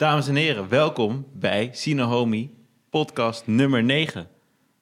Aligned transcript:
Dames 0.00 0.28
en 0.28 0.34
heren, 0.34 0.68
welkom 0.68 1.26
bij 1.32 1.68
Sinohomi, 1.72 2.54
podcast 2.90 3.46
nummer 3.46 3.82
9. 3.82 4.28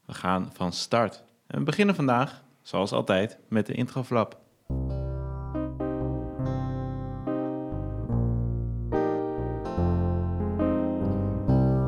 We 0.07 0.15
gaan 0.15 0.51
van 0.53 0.73
start. 0.73 1.25
En 1.47 1.59
we 1.59 1.65
beginnen 1.65 1.95
vandaag, 1.95 2.43
zoals 2.63 2.93
altijd, 2.93 3.39
met 3.49 3.67
de 3.67 3.73
introflap. 3.73 4.39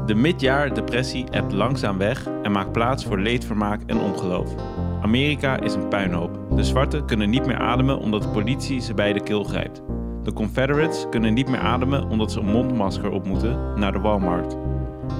De 0.06 0.15
midjaardepressie 0.15 1.30
ebt 1.30 1.52
langzaam 1.52 1.98
weg 1.98 2.27
en 2.42 2.52
maakt 2.52 2.73
plaats 2.73 3.05
voor 3.05 3.19
leedvermaak 3.19 3.83
en 3.87 4.01
ongeloof. 4.01 4.55
Amerika 5.02 5.60
is 5.60 5.74
een 5.74 5.88
puinhoop. 5.88 6.56
De 6.56 6.65
zwarten 6.65 7.06
kunnen 7.06 7.30
niet 7.30 7.47
meer 7.47 7.59
ademen 7.59 7.98
omdat 7.98 8.23
de 8.23 8.28
politie 8.28 8.80
ze 8.80 8.95
bij 8.95 9.12
de 9.12 9.23
keel 9.23 9.45
grijpt. 9.45 9.83
De 10.23 10.33
Confederates 10.33 11.06
kunnen 11.10 11.34
niet 11.34 11.48
meer 11.48 11.60
ademen 11.60 12.09
omdat 12.09 12.33
ze 12.33 12.41
een 12.41 12.52
mondmasker 12.52 13.10
op 13.10 13.27
moeten 13.27 13.79
naar 13.79 13.92
de 13.92 13.98
Walmart. 14.01 14.56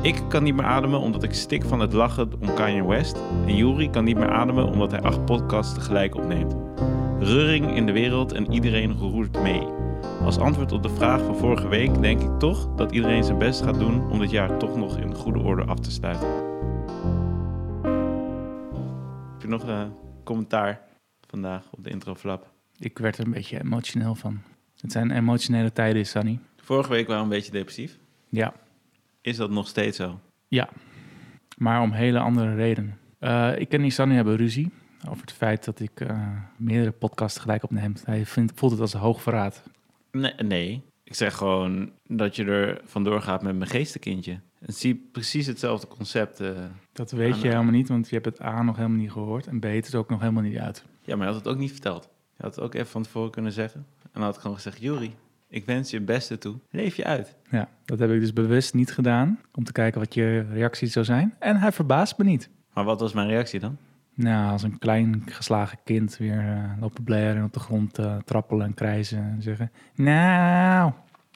Ik 0.02 0.23
kan 0.28 0.42
niet 0.42 0.54
meer 0.54 0.64
ademen 0.64 1.00
omdat 1.00 1.23
ik 1.23 1.34
stik 1.34 1.64
van 1.64 1.80
het 1.80 1.92
lachen 1.92 2.32
om 2.40 2.54
Kanye 2.54 2.86
West. 2.86 3.16
En 3.46 3.56
Yuri 3.56 3.90
kan 3.90 4.04
niet 4.04 4.16
meer 4.16 4.30
ademen 4.30 4.66
omdat 4.66 4.90
hij 4.90 5.00
acht 5.00 5.24
podcasts 5.24 5.74
tegelijk 5.74 6.14
opneemt. 6.14 6.56
Reuring 7.18 7.76
in 7.76 7.86
de 7.86 7.92
wereld 7.92 8.32
en 8.32 8.52
iedereen 8.52 8.92
roert 8.92 9.42
mee. 9.42 9.66
Als 10.24 10.38
antwoord 10.38 10.73
op 10.73 10.82
de 10.82 10.88
vraag 10.88 11.24
van 11.24 11.37
vorige 11.37 11.68
week 11.68 12.01
denk 12.01 12.20
ik 12.20 12.38
toch 12.38 12.74
dat 12.74 12.92
iedereen 12.92 13.24
zijn 13.24 13.38
best 13.38 13.62
gaat 13.62 13.78
doen 13.78 14.10
om 14.10 14.18
dit 14.18 14.30
jaar 14.30 14.59
toch 14.59 14.76
nog 14.76 14.96
in 14.96 15.14
goede 15.14 15.38
orde 15.38 15.64
af 15.64 15.78
te 15.78 15.90
sluiten. 15.90 16.28
Heb 19.32 19.42
je 19.42 19.48
nog 19.48 19.62
een 19.62 19.92
commentaar 20.24 20.80
vandaag 21.26 21.64
op 21.70 21.84
de 21.84 21.90
introflap? 21.90 22.51
Ik 22.78 22.98
werd 22.98 23.18
er 23.18 23.24
een 23.24 23.32
beetje 23.32 23.60
emotioneel 23.60 24.14
van. 24.14 24.49
Het 24.80 24.92
zijn 24.92 25.10
emotionele 25.10 25.72
tijden, 25.72 26.06
Sunny. 26.06 26.38
Vorige 26.56 26.90
week 26.90 27.06
waren 27.06 27.23
we 27.28 27.28
een 27.28 27.36
beetje 27.36 27.52
depressief. 27.52 27.98
Ja, 28.28 28.52
Is 29.20 29.37
dat 29.37 29.50
nog 29.50 29.68
steeds 29.68 29.96
zo? 29.96 30.20
ja. 30.48 30.68
Maar 31.56 31.80
om 31.82 31.92
hele 31.92 32.18
andere 32.18 32.54
redenen. 32.54 32.98
Eh, 33.18 33.59
ik 33.59 33.72
en 33.72 33.90
Sunny 33.90 34.14
hebben 34.14 34.37
ruzie 34.37 34.70
over 35.09 35.20
het 35.20 35.32
feit 35.32 35.64
dat 35.64 35.80
ik 35.80 36.00
eh, 36.00 36.28
meerdere 36.56 36.90
podcasts 36.90 37.34
tegelijk 37.34 37.62
opneem. 37.62 37.92
Hij 38.04 38.26
vindt, 38.26 38.52
voelt 38.54 38.72
het 38.72 38.80
als 38.80 38.95
een 38.95 39.00
hoogverraad. 39.00 39.62
Nee, 40.10 40.34
nee. 40.34 40.82
Ik 41.04 41.15
zeg 41.15 41.34
gewoon 41.34 41.92
dat 42.06 42.37
je 42.37 42.44
er 42.44 42.80
vandoor 42.84 43.22
gaat 43.22 43.42
met 43.42 43.56
mijn 43.56 43.70
geestenkindje. 43.70 44.40
En 44.60 44.72
zie 44.72 45.09
precies 45.12 45.46
hetzelfde 45.46 45.87
concept. 45.87 46.40
eh. 46.40 46.50
Dat 46.92 47.10
weet 47.10 47.40
je 47.40 47.48
helemaal 47.48 47.72
niet, 47.72 47.88
want 47.88 48.09
je 48.09 48.15
hebt 48.15 48.26
het 48.26 48.42
A 48.42 48.62
nog 48.62 48.76
helemaal 48.76 48.98
niet 48.98 49.12
gehoord. 49.12 49.46
En 49.46 49.60
B 49.60 49.65
het 49.65 49.87
is 49.87 49.94
ook 49.94 50.10
nog 50.10 50.20
helemaal 50.20 50.42
niet 50.42 50.59
uit. 50.59 50.84
Ja, 51.02 51.16
maar 51.16 51.26
je 51.26 51.32
had 51.32 51.44
het 51.44 51.52
ook 51.52 51.59
niet 51.60 51.72
verteld. 51.72 52.09
Je 52.37 52.42
had 52.42 52.54
het 52.54 52.65
ook 52.65 52.74
even 52.74 52.87
van 52.87 53.02
tevoren 53.02 53.30
kunnen 53.30 53.52
zeggen. 53.52 53.87
En 54.12 54.20
dan 54.20 54.22
had 54.22 54.34
ik 54.34 54.40
gewoon 54.40 54.56
gezegd, 54.56 54.80
Juri, 54.80 55.14
ik 55.48 55.64
wens 55.64 55.90
je 55.90 55.96
het 55.96 56.06
beste 56.06 56.38
toe. 56.38 56.56
Leef 56.70 56.96
je 56.96 57.04
uit. 57.04 57.36
Ja, 57.50 57.68
dat 57.84 57.98
heb 57.98 58.10
ik 58.10 58.20
dus 58.20 58.32
bewust 58.32 58.74
niet 58.74 58.92
gedaan. 58.92 59.40
Om 59.54 59.64
te 59.64 59.72
kijken 59.72 60.00
wat 60.00 60.14
je 60.14 60.46
reactie 60.52 60.88
zou 60.88 61.04
zijn. 61.04 61.34
En 61.38 61.56
hij 61.56 61.72
verbaast 61.72 62.18
me 62.18 62.24
niet. 62.24 62.50
Maar 62.74 62.84
wat 62.84 63.00
was 63.00 63.12
mijn 63.12 63.28
reactie 63.28 63.60
dan? 63.60 63.76
Nou, 64.14 64.53
als 64.53 64.62
een 64.62 64.78
klein 64.78 65.22
geslagen 65.26 65.78
kind 65.84 66.16
weer 66.16 66.38
eh, 66.38 66.81
lopen 66.81 67.04
blaren 67.04 67.36
en 67.36 67.44
op 67.44 67.53
de 67.53 67.60
grond 67.60 67.98
eh, 67.98 68.16
trappelen 68.25 68.66
en 68.66 68.75
krijzen 68.75 69.19
en 69.19 69.42
zeggen... 69.42 69.70
Nou, 69.94 70.92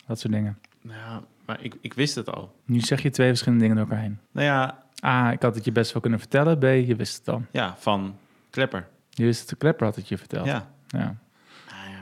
dat 0.07 0.21
soort 0.21 0.33
dingen. 0.33 0.59
Nou, 0.83 1.23
maar 1.47 1.63
ik, 1.63 1.77
ik 1.81 1.95
wist 1.95 2.15
het 2.15 2.33
al. 2.33 2.55
Nu 2.65 2.81
zeg 2.81 3.03
je 3.03 3.11
twee 3.11 3.29
verschillende 3.29 3.63
dingen 3.63 3.77
door 3.77 3.87
elkaar 3.87 4.05
heen. 4.05 4.19
Nou 4.33 4.47
ja, 4.47 4.83
A, 5.05 5.33
ik 5.33 5.43
had 5.43 5.55
het 5.55 5.65
je 5.65 5.73
best 5.73 5.93
wel 5.93 6.03
kunnen 6.03 6.21
vertellen. 6.21 6.59
B, 6.59 6.63
je 6.63 6.97
wist 6.97 7.17
het 7.17 7.25
dan. 7.25 7.47
ja, 7.51 7.75
van 7.79 8.17
Klepper. 8.51 8.87
Je 9.11 9.25
wist 9.25 9.41
het, 9.41 9.49
de 9.49 9.57
klepper 9.57 9.87
had 9.87 9.97
het 9.97 10.09
je 10.09 10.19
verteld. 10.19 10.47
Ja. 10.47 10.71
ja. 10.87 11.17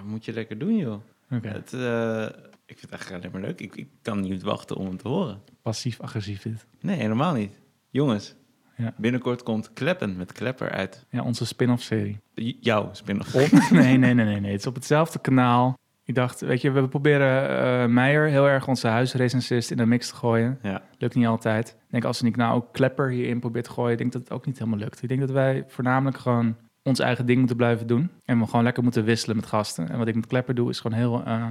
Moet 0.05 0.25
je 0.25 0.33
lekker 0.33 0.59
doen, 0.59 0.77
joh. 0.77 1.01
Het, 1.29 1.73
eh, 1.73 2.23
ik 2.67 2.79
vind 2.79 2.81
het 2.81 2.91
eigenlijk 2.91 3.11
alleen 3.25 3.31
maar 3.33 3.41
leuk. 3.51 3.61
Ik, 3.61 3.77
ik 3.77 3.89
kan 4.03 4.21
niet 4.21 4.43
wachten 4.43 4.77
om 4.77 4.87
hem 4.87 4.97
te 4.97 5.09
horen. 5.09 5.41
passief-agressief 5.63 6.43
dit. 6.43 6.67
Nee, 6.81 6.97
helemaal 6.97 7.35
niet. 7.35 7.61
Jongens, 7.91 8.35
Ja. 8.77 8.95
binnenkort 8.97 9.43
komt 9.43 9.73
Kleppen 9.73 10.17
met 10.17 10.33
Klepper 10.33 10.71
uit. 10.71 11.07
Ja, 11.11 11.23
onze 11.23 11.47
spin-off 11.47 11.83
serie. 11.83 12.19
J- 12.35 12.57
jouw 12.61 12.89
spin-off. 12.93 13.33
nee, 13.71 13.97
nee, 13.99 14.15
nee, 14.15 14.15
nee, 14.15 14.41
nee. 14.41 14.51
Het 14.51 14.61
is 14.61 14.67
op 14.67 14.75
hetzelfde 14.75 15.19
kanaal. 15.19 15.75
Ik 16.05 16.15
dacht, 16.15 16.41
weet 16.41 16.61
je, 16.61 16.71
we 16.71 16.89
proberen 16.89 17.49
eh 17.49 17.89
Meijer 17.89 18.27
heel 18.29 18.49
erg 18.49 18.69
onze 18.69 18.87
huisrecensist 18.89 19.71
in 19.71 19.77
de 19.77 19.87
mix 19.87 20.09
te 20.09 20.15
gooien. 20.15 20.59
Ja. 20.63 20.83
Lukt 20.99 21.15
niet 21.15 21.27
altijd. 21.27 21.69
Ik 21.69 21.91
denk, 21.91 22.05
als 22.05 22.23
niet 22.23 22.37
nou 22.37 22.55
ook 22.55 22.73
Klepper 22.73 23.11
hierin 23.11 23.41
probeert 23.41 23.65
te 23.65 23.71
gooien, 23.71 23.93
ik 23.93 23.99
denk 23.99 24.13
dat 24.13 24.23
het 24.23 24.31
ook 24.33 24.47
niet 24.47 24.59
helemaal 24.59 24.79
lukt. 24.79 25.03
Ik 25.03 25.09
denk 25.09 25.21
dat 25.21 25.31
wij 25.31 25.65
voornamelijk 25.69 26.19
gewoon 26.19 26.57
ons 26.83 26.99
eigen 26.99 27.27
ding 27.27 27.39
moeten 27.39 27.57
blijven 27.57 27.87
doen. 27.87 28.11
En 28.25 28.39
we 28.39 28.47
gewoon 28.47 28.65
lekker 28.65 28.83
moeten 28.83 29.05
wisselen 29.05 29.37
met 29.37 29.47
gasten. 29.47 29.89
En 29.91 29.99
wat 29.99 30.09
ik 30.09 30.15
met 30.15 30.27
Klepper 30.27 30.55
doe, 30.55 30.71
is 30.71 30.81
gewoon 30.81 30.99
heel, 30.99 31.23
eh, 31.25 31.45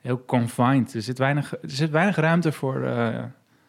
heel 0.00 0.24
confined. 0.24 0.94
Er 0.94 1.02
zit 1.02 1.18
weinig, 1.18 1.52
er 1.52 1.58
zit 1.70 1.90
weinig 1.90 2.16
ruimte 2.16 2.52
voor... 2.52 2.82
eh, 2.84 3.06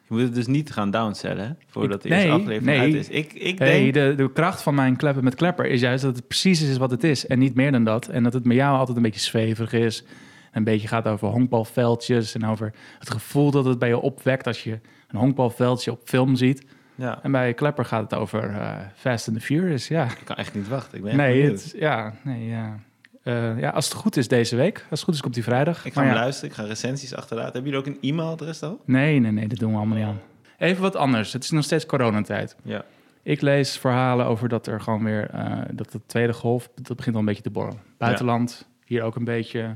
Je 0.07 0.15
moet 0.15 0.21
het 0.21 0.35
dus 0.35 0.47
niet 0.47 0.71
gaan 0.71 0.91
downsellen, 0.91 1.57
voordat 1.67 2.01
de 2.01 2.09
eerste 2.09 2.27
nee, 2.27 2.35
aflevering 2.35 2.65
nee. 2.65 2.79
uit 2.79 2.93
is. 2.93 3.09
Ik, 3.09 3.33
ik 3.33 3.59
Hey, 3.59 3.91
denk... 3.91 3.93
de, 3.93 4.23
de 4.23 4.31
kracht 4.31 4.61
van 4.61 4.75
mijn 4.75 4.95
kleppen 4.95 5.23
met 5.23 5.35
klepper 5.35 5.65
is 5.65 5.81
juist 5.81 6.03
dat 6.03 6.15
het 6.15 6.27
precies 6.27 6.61
is 6.61 6.77
wat 6.77 6.91
het 6.91 7.03
is. 7.03 7.27
En 7.27 7.39
niet 7.39 7.55
meer 7.55 7.71
dan 7.71 7.83
dat. 7.83 8.07
En 8.07 8.23
dat 8.23 8.33
het 8.33 8.45
met 8.45 8.57
jou 8.57 8.77
altijd 8.77 8.97
een 8.97 9.03
beetje 9.03 9.19
zweverig 9.19 9.73
is. 9.73 10.03
Een 10.51 10.63
beetje 10.63 10.87
gaat 10.87 11.07
over 11.07 11.27
honkbalveldjes. 11.27 12.35
En 12.35 12.45
over 12.45 12.73
het 12.99 13.09
gevoel 13.09 13.51
dat 13.51 13.65
het 13.65 13.79
bij 13.79 13.89
je 13.89 13.99
opwekt 13.99 14.47
als 14.47 14.63
je 14.63 14.79
een 15.07 15.19
honkbalveldje 15.19 15.91
op 15.91 16.01
film 16.03 16.35
ziet. 16.35 16.65
Ja, 16.99 17.19
En 17.21 17.31
bij 17.31 17.53
klepper 17.53 17.85
gaat 17.85 18.01
het 18.01 18.19
over 18.19 18.49
eh, 18.49 18.77
Fast 18.95 19.27
and 19.27 19.37
the 19.37 19.43
Furious. 19.43 19.87
Ja, 19.87 20.03
ik 20.05 20.21
kan 20.23 20.35
echt 20.35 20.53
niet 20.55 20.67
wachten. 20.67 20.97
Ik 20.97 21.03
ben 21.03 21.15
nee, 21.15 21.43
het, 21.43 21.73
ja, 21.75 22.13
nee 22.23 22.47
ja. 22.47 22.79
Eh, 23.23 23.59
ja, 23.59 23.69
als 23.69 23.85
het 23.85 23.93
goed 23.93 24.17
is 24.17 24.27
deze 24.27 24.55
week. 24.55 24.77
Als 24.77 24.99
het 24.99 25.03
goed 25.03 25.13
is, 25.13 25.21
komt 25.21 25.33
die 25.33 25.43
vrijdag. 25.43 25.85
Ik 25.85 25.93
ga 25.93 25.99
Maar 25.99 26.03
hem 26.09 26.13
ja. 26.13 26.21
luisteren, 26.21 26.49
ik 26.49 26.55
ga 26.55 26.63
recensies 26.63 27.15
achterlaten. 27.15 27.53
Hebben 27.53 27.71
jullie 27.71 27.87
ook 27.87 27.95
een 27.95 28.09
e-mailadres 28.09 28.59
dan? 28.59 28.79
Nee, 28.85 29.19
nee, 29.19 29.31
nee, 29.31 29.47
dat 29.47 29.59
doen 29.59 29.71
we 29.71 29.77
allemaal 29.77 29.97
niet 29.97 30.05
aan. 30.05 30.19
Even 30.57 30.81
wat 30.81 30.95
anders. 30.95 31.33
Het 31.33 31.43
is 31.43 31.51
nog 31.51 31.63
steeds 31.63 31.85
coronatijd. 31.85 32.55
Ja. 32.63 32.85
Ik 33.23 33.41
lees 33.41 33.77
verhalen 33.77 34.25
over 34.25 34.49
dat 34.49 34.67
er 34.67 34.81
gewoon 34.81 35.03
weer, 35.03 35.29
eh, 35.29 35.57
dat 35.71 35.91
de 35.91 36.01
tweede 36.05 36.33
golf, 36.33 36.69
dat 36.81 36.95
begint 36.97 37.15
al 37.15 37.21
een 37.21 37.27
beetje 37.27 37.43
te 37.43 37.49
borrelen. 37.51 37.81
Buitenland, 37.97 38.67
hier 38.85 39.03
ook 39.03 39.15
een 39.15 39.23
beetje. 39.23 39.75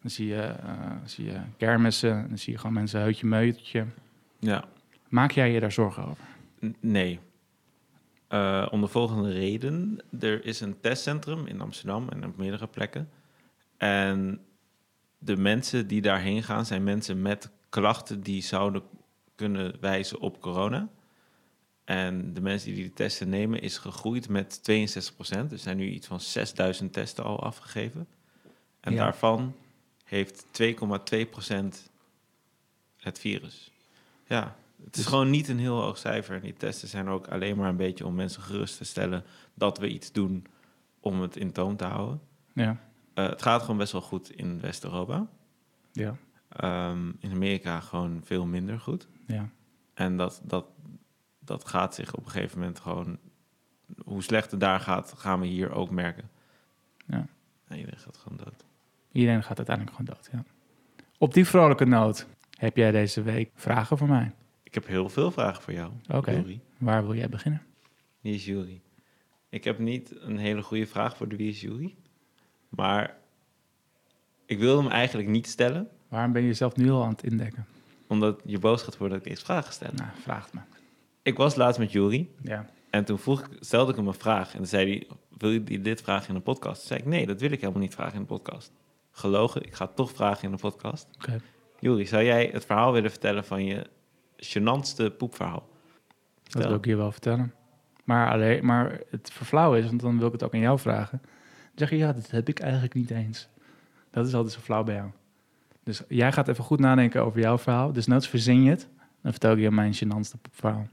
Dan 0.00 0.10
zie 0.10 0.26
je, 0.26 0.42
eh, 0.42 0.72
zie 1.04 1.24
je 1.24 1.38
kermissen, 1.56 2.26
dan 2.28 2.38
zie 2.38 2.52
je 2.52 2.58
gewoon 2.58 2.74
mensen 2.74 3.00
heutje 3.00 3.26
meutje. 3.26 3.84
Ja. 4.38 4.64
Maak 5.08 5.30
jij 5.30 5.52
je 5.52 5.60
daar 5.60 5.72
zorgen 5.72 6.04
over? 6.08 6.24
N- 6.64 6.76
nee. 6.80 7.20
Eh, 8.28 8.66
om 8.70 8.80
de 8.80 8.86
volgende 8.88 9.32
reden. 9.32 9.98
Er 10.20 10.44
is 10.44 10.60
een 10.60 10.80
testcentrum 10.80 11.46
in 11.46 11.60
Amsterdam 11.60 12.08
en 12.08 12.24
op 12.24 12.36
meerdere 12.36 12.66
plekken. 12.66 13.10
En 13.76 14.40
de 15.18 15.36
mensen 15.36 15.86
die 15.86 16.00
daarheen 16.02 16.42
gaan 16.42 16.66
zijn 16.66 16.84
mensen 16.84 17.22
met 17.22 17.50
klachten 17.68 18.20
die 18.20 18.42
zouden 18.42 18.82
kunnen 19.34 19.76
wijzen 19.80 20.20
op 20.20 20.40
corona. 20.40 20.88
En 21.84 22.34
de 22.34 22.40
mensen 22.40 22.74
die 22.74 22.82
die 22.82 22.92
testen 22.92 23.28
nemen 23.28 23.60
is 23.60 23.78
gegroeid 23.78 24.28
met 24.28 24.60
62%. 24.62 25.52
Er 25.52 25.58
zijn 25.58 25.76
nu 25.76 25.88
iets 25.88 26.06
van 26.06 26.20
6000 26.20 26.92
testen 26.92 27.24
al 27.24 27.42
afgegeven. 27.42 28.06
En 28.80 28.92
Ja. 28.92 29.04
daarvan 29.04 29.54
heeft 30.04 30.44
2,2% 30.50 31.90
het 32.96 33.18
virus. 33.18 33.70
Ja, 34.26 34.56
het 34.86 34.96
is 34.96 35.06
gewoon 35.06 35.30
niet 35.30 35.48
een 35.48 35.58
heel 35.58 35.80
hoog 35.80 35.98
cijfer. 35.98 36.34
En 36.36 36.42
die 36.42 36.52
testen 36.54 36.88
zijn 36.88 37.08
ook 37.08 37.28
alleen 37.28 37.56
maar 37.56 37.68
een 37.68 37.76
beetje 37.76 38.06
om 38.06 38.14
mensen 38.14 38.42
gerust 38.42 38.76
te 38.76 38.84
stellen 38.84 39.24
dat 39.54 39.78
we 39.78 39.88
iets 39.88 40.12
doen 40.12 40.46
om 41.00 41.20
het 41.20 41.36
in 41.36 41.52
toon 41.52 41.76
te 41.76 41.84
houden. 41.84 42.20
Ja, 42.52 42.76
Eh, 43.14 43.28
het 43.28 43.42
gaat 43.42 43.60
gewoon 43.60 43.76
best 43.76 43.92
wel 43.92 44.00
goed 44.00 44.30
in 44.30 44.60
West-Europa. 44.60 45.26
ja, 45.92 46.16
Ehm, 46.48 47.08
in 47.18 47.30
Amerika 47.32 47.80
gewoon 47.80 48.20
veel 48.24 48.46
minder 48.46 48.80
goed. 48.80 49.08
ja. 49.26 49.48
En 49.94 50.16
dat, 50.16 50.40
dat, 50.44 50.66
dat 51.38 51.68
gaat 51.68 51.94
zich 51.94 52.14
op 52.14 52.24
een 52.24 52.30
gegeven 52.30 52.58
moment 52.58 52.80
gewoon... 52.80 53.18
Hoe 54.04 54.22
slecht 54.22 54.50
het 54.50 54.60
daar 54.60 54.80
gaat, 54.80 55.14
gaan 55.16 55.40
we 55.40 55.46
hier 55.46 55.72
ook 55.72 55.90
merken. 55.90 56.30
Ja. 57.06 57.26
En 57.68 57.76
iedereen 57.78 58.00
gaat 58.00 58.16
gewoon 58.16 58.38
dood. 58.44 58.64
Iedereen 59.12 59.42
gaat 59.42 59.56
uiteindelijk 59.56 59.96
gewoon 59.96 60.14
dood, 60.14 60.28
ja. 60.32 60.44
Op 61.18 61.34
die 61.34 61.46
vrolijke 61.46 61.84
noot 61.84 62.26
heb 62.50 62.76
jij 62.76 62.90
deze 62.90 63.22
week 63.22 63.50
vragen 63.54 63.98
voor 63.98 64.08
mij. 64.08 64.32
Ik 64.66 64.74
heb 64.74 64.86
heel 64.86 65.08
veel 65.08 65.30
vragen 65.30 65.62
voor 65.62 65.72
jou, 65.72 65.92
Oké. 66.10 66.44
Waar 66.78 67.06
wil 67.06 67.14
jij 67.14 67.28
beginnen? 67.28 67.62
Wie 68.20 68.34
is 68.34 68.44
Jury? 68.44 68.80
Ik 69.48 69.64
heb 69.64 69.78
niet 69.78 70.14
een 70.20 70.38
hele 70.38 70.62
goede 70.62 70.86
vraag 70.86 71.16
voor 71.16 71.28
de 71.28 71.36
Wie 71.36 71.48
is 71.48 71.60
Jury. 71.60 71.94
Maar 72.68 73.16
ik 74.46 74.58
wil 74.58 74.78
hem 74.82 74.90
eigenlijk 74.90 75.28
niet 75.28 75.46
stellen. 75.46 75.88
Waarom 76.08 76.32
ben 76.32 76.42
je 76.42 76.48
jezelf 76.48 76.76
nu 76.76 76.90
al 76.90 77.02
aan 77.02 77.10
het 77.10 77.22
indekken? 77.22 77.66
Omdat 78.06 78.40
je 78.44 78.58
boos 78.58 78.82
gaat 78.82 78.96
worden 78.96 79.16
dat 79.16 79.26
ik 79.26 79.32
eerst 79.32 79.44
vragen 79.44 79.72
stel. 79.72 79.90
Nou, 79.94 80.10
vraag 80.20 80.44
het 80.44 80.54
me. 80.54 80.60
Ik 81.22 81.36
was 81.36 81.54
laatst 81.54 81.78
met 81.78 81.92
Jury. 81.92 82.28
Ja. 82.42 82.66
En 82.90 83.04
toen 83.04 83.18
vroeg 83.18 83.40
ik, 83.40 83.56
stelde 83.60 83.90
ik 83.90 83.96
hem 83.96 84.06
een 84.06 84.14
vraag. 84.14 84.52
En 84.52 84.56
toen 84.56 84.66
zei 84.66 84.88
hij, 84.88 85.06
wil 85.38 85.50
je 85.50 85.80
dit 85.80 86.00
vragen 86.02 86.28
in 86.28 86.34
een 86.34 86.42
podcast? 86.42 86.78
Toen 86.78 86.88
zei 86.88 87.00
ik, 87.00 87.06
nee, 87.06 87.26
dat 87.26 87.40
wil 87.40 87.50
ik 87.50 87.60
helemaal 87.60 87.82
niet 87.82 87.94
vragen 87.94 88.14
in 88.14 88.20
een 88.20 88.26
podcast. 88.26 88.72
Gelogen, 89.10 89.62
ik 89.62 89.74
ga 89.74 89.84
het 89.84 89.96
toch 89.96 90.10
vragen 90.10 90.44
in 90.44 90.52
een 90.52 90.58
podcast. 90.58 91.08
Oké. 91.14 91.40
Jury, 91.80 92.04
zou 92.04 92.24
jij 92.24 92.50
het 92.52 92.64
verhaal 92.64 92.92
willen 92.92 93.10
vertellen 93.10 93.44
van 93.44 93.64
je 93.64 93.86
gênantste 94.36 95.10
poepverhaal? 95.18 95.68
Dat 96.42 96.66
wil 96.66 96.74
ik 96.74 96.84
je 96.84 96.96
wel 96.96 97.12
vertellen. 97.12 97.54
Maar, 98.04 98.30
alleen, 98.30 98.64
maar 98.64 99.00
het 99.10 99.30
verflauw 99.32 99.74
is, 99.74 99.86
want 99.86 100.00
dan 100.00 100.18
wil 100.18 100.26
ik 100.26 100.32
het 100.32 100.42
ook 100.42 100.54
aan 100.54 100.60
jou 100.60 100.78
vragen. 100.78 101.20
Dan 101.20 101.30
zeg 101.74 101.90
je, 101.90 101.96
ja, 101.96 102.12
dat 102.12 102.30
heb 102.30 102.48
ik 102.48 102.60
eigenlijk 102.60 102.94
niet 102.94 103.10
eens. 103.10 103.48
Dat 104.10 104.26
is 104.26 104.34
altijd 104.34 104.54
zo 104.54 104.60
flauw 104.60 104.84
bij 104.84 104.94
jou. 104.94 105.10
Dus 105.82 106.02
jij 106.08 106.32
gaat 106.32 106.48
even 106.48 106.64
goed 106.64 106.78
nadenken 106.78 107.24
over 107.24 107.40
jouw 107.40 107.58
verhaal. 107.58 107.92
Dus 107.92 108.06
nooit 108.06 108.26
verzin 108.26 108.62
je 108.62 108.70
het. 108.70 108.88
Dan 109.22 109.30
vertel 109.30 109.52
ik 109.52 109.58
je 109.58 109.70
mijn 109.70 109.94
gênantste 109.94 110.50
verhaal. 110.52 110.88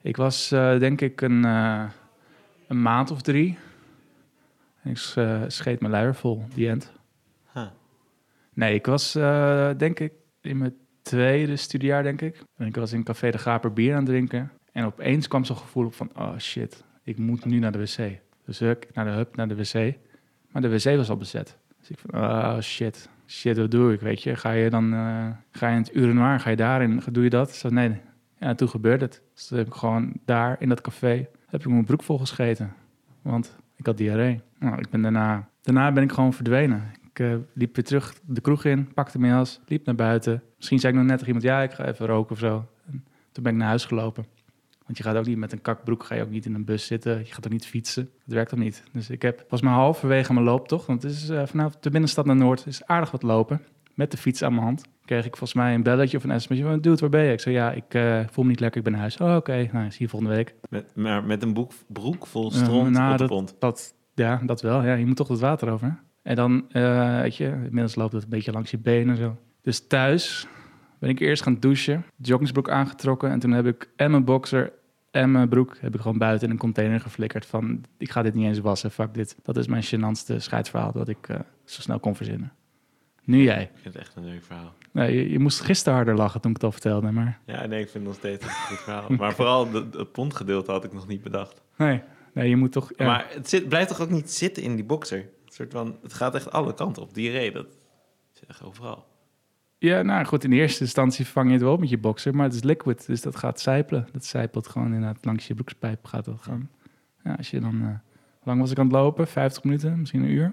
Ik 0.00 0.16
was 0.16 0.52
eh, 0.52 0.78
denk 0.78 1.00
ik 1.00 1.20
een, 1.20 1.44
eh, 1.44 1.84
een 2.68 2.82
maand 2.82 3.10
of 3.10 3.22
drie. 3.22 3.58
En 4.82 4.90
ik 4.90 5.12
eh, 5.14 5.42
scheet 5.46 5.80
mijn 5.80 5.92
luier 5.92 6.14
vol, 6.14 6.44
die 6.54 6.68
end. 6.68 6.92
Huh. 7.52 7.66
Nee, 8.52 8.74
ik 8.74 8.86
was 8.86 9.14
eh, 9.14 9.70
denk 9.76 10.00
ik 10.00 10.12
in 10.40 10.58
mijn 10.58 10.74
tweede 11.02 11.56
studiejaar, 11.56 12.02
denk 12.02 12.20
ik. 12.20 12.42
En 12.56 12.66
ik 12.66 12.76
was 12.76 12.92
in 12.92 13.04
Café 13.04 13.30
de 13.30 13.38
Gaper 13.38 13.72
bier 13.72 13.92
aan 13.92 13.96
het 13.96 14.06
drinken. 14.06 14.50
En 14.72 14.84
opeens 14.84 15.28
kwam 15.28 15.44
zo'n 15.44 15.56
gevoel 15.56 15.86
op 15.86 15.94
van, 15.94 16.10
oh 16.16 16.38
shit, 16.38 16.84
ik 17.02 17.18
moet 17.18 17.44
nu 17.44 17.58
naar 17.58 17.72
de 17.72 17.78
wc. 17.78 18.20
Dus 18.44 18.60
ik 18.60 18.88
naar 18.92 19.04
de 19.04 19.10
hub, 19.10 19.36
naar 19.36 19.48
de 19.48 19.56
wc. 19.56 19.94
Maar 20.50 20.62
de 20.62 20.68
wc 20.68 20.96
was 20.96 21.10
al 21.10 21.16
bezet. 21.16 21.58
Dus 21.78 21.90
ik 21.90 21.98
van, 21.98 22.20
oh 22.20 22.60
shit, 22.60 23.08
shit, 23.26 23.56
wat 23.56 23.70
doe 23.70 23.92
ik, 23.92 24.00
weet 24.00 24.22
je? 24.22 24.36
Ga 24.36 24.50
je 24.50 24.70
dan, 24.70 24.92
eh, 24.92 25.26
ga 25.50 25.68
je 25.68 25.76
in 25.76 25.82
het 25.82 25.94
urinoir, 25.94 26.40
ga 26.40 26.50
je 26.50 26.56
daarin, 26.56 27.02
doe 27.12 27.24
je 27.24 27.30
dat? 27.30 27.54
Zo, 27.54 27.68
nee, 27.68 28.00
ja, 28.38 28.54
toen 28.54 28.68
gebeurde 28.68 29.04
het. 29.04 29.22
Dus 29.34 29.46
toen 29.46 29.58
heb 29.58 29.66
ik 29.66 29.74
gewoon 29.74 30.12
daar 30.24 30.56
in 30.58 30.68
dat 30.68 30.80
café, 30.80 31.28
heb 31.46 31.60
ik 31.60 31.66
mijn 31.66 31.84
broek 31.84 32.02
vol 32.02 32.18
gescheten. 32.18 32.74
Want 33.22 33.56
ik 33.76 33.86
had 33.86 33.96
diarree. 33.96 34.40
Nou, 34.58 34.78
ik 34.78 34.90
ben 34.90 35.02
daarna, 35.02 35.48
daarna 35.62 35.92
ben 35.92 36.02
ik 36.02 36.12
gewoon 36.12 36.32
verdwenen. 36.32 36.92
Ik 37.12 37.18
eh, 37.18 37.34
liep 37.52 37.74
weer 37.74 37.84
terug 37.84 38.14
de 38.26 38.40
kroeg 38.40 38.64
in, 38.64 38.92
pakte 38.94 39.18
mijn 39.18 39.32
jas, 39.32 39.60
liep 39.66 39.86
naar 39.86 39.94
buiten. 39.94 40.42
Misschien 40.56 40.78
zei 40.78 40.92
ik 40.92 40.98
nog 40.98 41.08
net 41.08 41.18
tegen 41.18 41.34
iemand, 41.34 41.52
ja, 41.52 41.62
ik 41.62 41.72
ga 41.72 41.84
even 41.86 42.06
roken 42.06 42.32
of 42.32 42.38
zo. 42.38 42.66
En 42.86 43.04
toen 43.32 43.42
ben 43.42 43.52
ik 43.52 43.58
naar 43.58 43.68
huis 43.68 43.84
gelopen. 43.84 44.26
Want 44.86 44.98
je 44.98 45.02
gaat 45.04 45.16
ook 45.16 45.26
niet 45.26 45.36
met 45.36 45.52
een 45.52 45.60
kakbroek, 45.60 46.04
ga 46.04 46.14
je 46.14 46.22
ook 46.22 46.30
niet 46.30 46.46
in 46.46 46.54
een 46.54 46.64
bus 46.64 46.86
zitten. 46.86 47.18
Je 47.18 47.32
gaat 47.32 47.46
ook 47.46 47.52
niet 47.52 47.66
fietsen. 47.66 48.10
Dat 48.24 48.34
werkt 48.34 48.54
ook 48.54 48.60
niet. 48.60 48.82
Dus 48.92 49.10
ik 49.10 49.22
heb 49.22 49.44
pas 49.48 49.60
maar 49.60 49.74
halverwege 49.74 50.32
mijn 50.32 50.44
looptocht, 50.44 50.86
want 50.86 51.02
het 51.02 51.12
is 51.12 51.30
uh, 51.30 51.42
vanaf 51.46 51.76
de 51.76 51.90
binnenstad 51.90 52.26
naar 52.26 52.36
Noord, 52.36 52.66
is 52.66 52.86
aardig 52.86 53.10
wat 53.10 53.22
lopen. 53.22 53.60
Met 53.94 54.10
de 54.10 54.16
fiets 54.16 54.42
aan 54.42 54.52
mijn 54.52 54.64
hand. 54.64 54.82
Kreeg 55.04 55.24
ik 55.24 55.36
volgens 55.36 55.54
mij 55.54 55.74
een 55.74 55.82
belletje 55.82 56.16
of 56.16 56.24
een 56.24 56.40
sms'je 56.40 56.62
van, 56.62 56.80
dude, 56.80 57.00
waar 57.00 57.08
ben 57.10 57.24
je? 57.24 57.32
Ik 57.32 57.40
zei, 57.40 57.54
ja, 57.54 57.72
ik 57.72 57.94
uh, 57.94 58.20
voel 58.30 58.44
me 58.44 58.50
niet 58.50 58.60
lekker, 58.60 58.78
ik 58.78 58.84
ben 58.84 58.92
naar 58.92 59.02
huis. 59.02 59.16
Oh, 59.16 59.36
oké, 59.36 59.68
nou, 59.72 59.90
zie 59.90 60.02
je 60.02 60.08
volgende 60.08 60.34
week. 60.34 60.54
Met, 60.70 60.96
maar 60.96 61.24
met 61.24 61.42
een 61.42 61.52
boek, 61.54 61.72
broek 61.86 62.26
vol 62.26 62.50
stront 62.50 62.88
Uh, 62.88 62.94
nou, 62.94 63.12
op 63.12 63.18
de 63.18 63.26
dat, 63.26 63.36
pont. 63.36 63.56
dat, 63.58 63.94
ja, 64.14 64.40
dat 64.44 64.62
wel. 64.62 64.82
Ja, 64.84 64.94
je 64.94 65.06
moet 65.06 65.16
toch 65.16 65.28
het 65.28 65.40
water 65.40 65.70
over. 65.70 65.86
hè? 65.86 65.92
En 66.22 66.36
dan, 66.36 66.64
eh, 66.70 67.20
weet 67.20 67.36
je, 67.36 67.44
inmiddels 67.44 67.94
loopt 67.94 68.12
het 68.12 68.22
een 68.22 68.28
beetje 68.28 68.52
langs 68.52 68.70
je 68.70 68.78
benen 68.78 69.08
en 69.08 69.16
zo. 69.16 69.36
Dus 69.62 69.86
thuis 69.86 70.46
ben 70.98 71.10
ik 71.10 71.20
eerst 71.20 71.42
gaan 71.42 71.60
douchen, 71.60 72.04
joggingsbroek 72.16 72.70
aangetrokken. 72.70 73.30
En 73.30 73.38
toen 73.38 73.52
heb 73.52 73.66
ik 73.66 73.88
en 73.96 74.10
mijn 74.10 74.24
boxer 74.24 74.72
en 75.10 75.30
mijn 75.30 75.48
broek 75.48 75.76
heb 75.80 75.94
ik 75.94 76.00
gewoon 76.00 76.18
buiten 76.18 76.46
in 76.46 76.52
een 76.52 76.58
container 76.58 77.00
geflikkerd. 77.00 77.46
Van, 77.46 77.84
ik 77.98 78.10
ga 78.10 78.22
dit 78.22 78.34
niet 78.34 78.46
eens 78.46 78.58
wassen, 78.58 78.90
fuck 78.90 79.14
dit. 79.14 79.36
Dat 79.42 79.56
is 79.56 79.66
mijn 79.66 79.82
gênantste 79.84 80.36
scheidsverhaal 80.36 80.92
dat 80.92 81.08
ik 81.08 81.28
eh, 81.28 81.40
zo 81.64 81.80
snel 81.80 82.00
kon 82.00 82.16
verzinnen. 82.16 82.52
Nu 83.24 83.42
jij. 83.42 83.62
Ik 83.62 83.70
vind 83.74 83.94
het 83.94 84.02
echt 84.02 84.16
een 84.16 84.24
leuk 84.24 84.44
verhaal. 84.44 84.72
Nee, 84.90 85.16
je, 85.16 85.30
je 85.30 85.38
moest 85.38 85.60
gisteren 85.60 85.94
harder 85.94 86.16
lachen 86.16 86.40
toen 86.40 86.50
ik 86.50 86.56
het 86.56 86.66
al 86.66 86.72
vertelde, 86.72 87.10
maar... 87.10 87.40
Ja, 87.46 87.66
nee, 87.66 87.80
ik 87.80 87.88
vind 87.88 87.94
het 87.94 88.02
nog 88.04 88.14
steeds 88.14 88.44
een 88.44 88.50
goed 88.50 88.78
verhaal. 88.78 89.10
Maar 89.18 89.34
vooral 89.34 89.72
het 89.72 90.12
pontgedeelte 90.12 90.70
had 90.70 90.84
ik 90.84 90.92
nog 90.92 91.06
niet 91.06 91.22
bedacht. 91.22 91.62
Nee, 91.76 92.02
nee 92.32 92.48
je 92.48 92.56
moet 92.56 92.72
toch... 92.72 92.92
Ja. 92.96 93.06
Maar 93.06 93.26
het 93.28 93.48
zit, 93.48 93.68
blijft 93.68 93.88
toch 93.88 94.00
ook 94.00 94.10
niet 94.10 94.30
zitten 94.30 94.62
in 94.62 94.74
die 94.74 94.84
boxer? 94.84 95.28
Soort 95.52 95.72
van, 95.72 95.98
het 96.02 96.12
gaat 96.12 96.34
echt 96.34 96.50
alle 96.50 96.74
kanten 96.74 97.02
op. 97.02 97.14
Diarree, 97.14 97.52
dat 97.52 97.66
echt 98.46 98.62
overal. 98.62 99.06
Ja, 99.78 100.02
nou 100.02 100.24
goed, 100.24 100.44
in 100.44 100.52
eerste 100.52 100.80
instantie 100.80 101.26
vang 101.26 101.46
je 101.46 101.52
het 101.52 101.62
wel 101.62 101.72
op 101.72 101.80
met 101.80 101.88
je 101.88 101.98
boxer, 101.98 102.34
maar 102.34 102.46
het 102.46 102.54
is 102.54 102.62
liquid, 102.62 103.06
dus 103.06 103.20
dat 103.20 103.36
gaat 103.36 103.60
sijpelen. 103.60 104.08
Dat 104.12 104.24
sijpelt 104.24 104.68
gewoon 104.68 104.94
inderdaad 104.94 105.24
langs 105.24 105.46
je 105.46 105.54
broekspijp. 105.54 106.04
Gaat 106.04 106.24
dat 106.24 106.40
gewoon. 106.40 106.68
Ja, 107.24 107.34
als 107.34 107.50
je 107.50 107.60
dan, 107.60 107.80
hoe 107.80 108.00
lang 108.42 108.60
was 108.60 108.70
ik 108.70 108.78
aan 108.78 108.84
het 108.84 108.94
lopen? 108.94 109.26
50 109.26 109.64
minuten, 109.64 109.98
misschien 109.98 110.22
een 110.22 110.30
uur? 110.30 110.52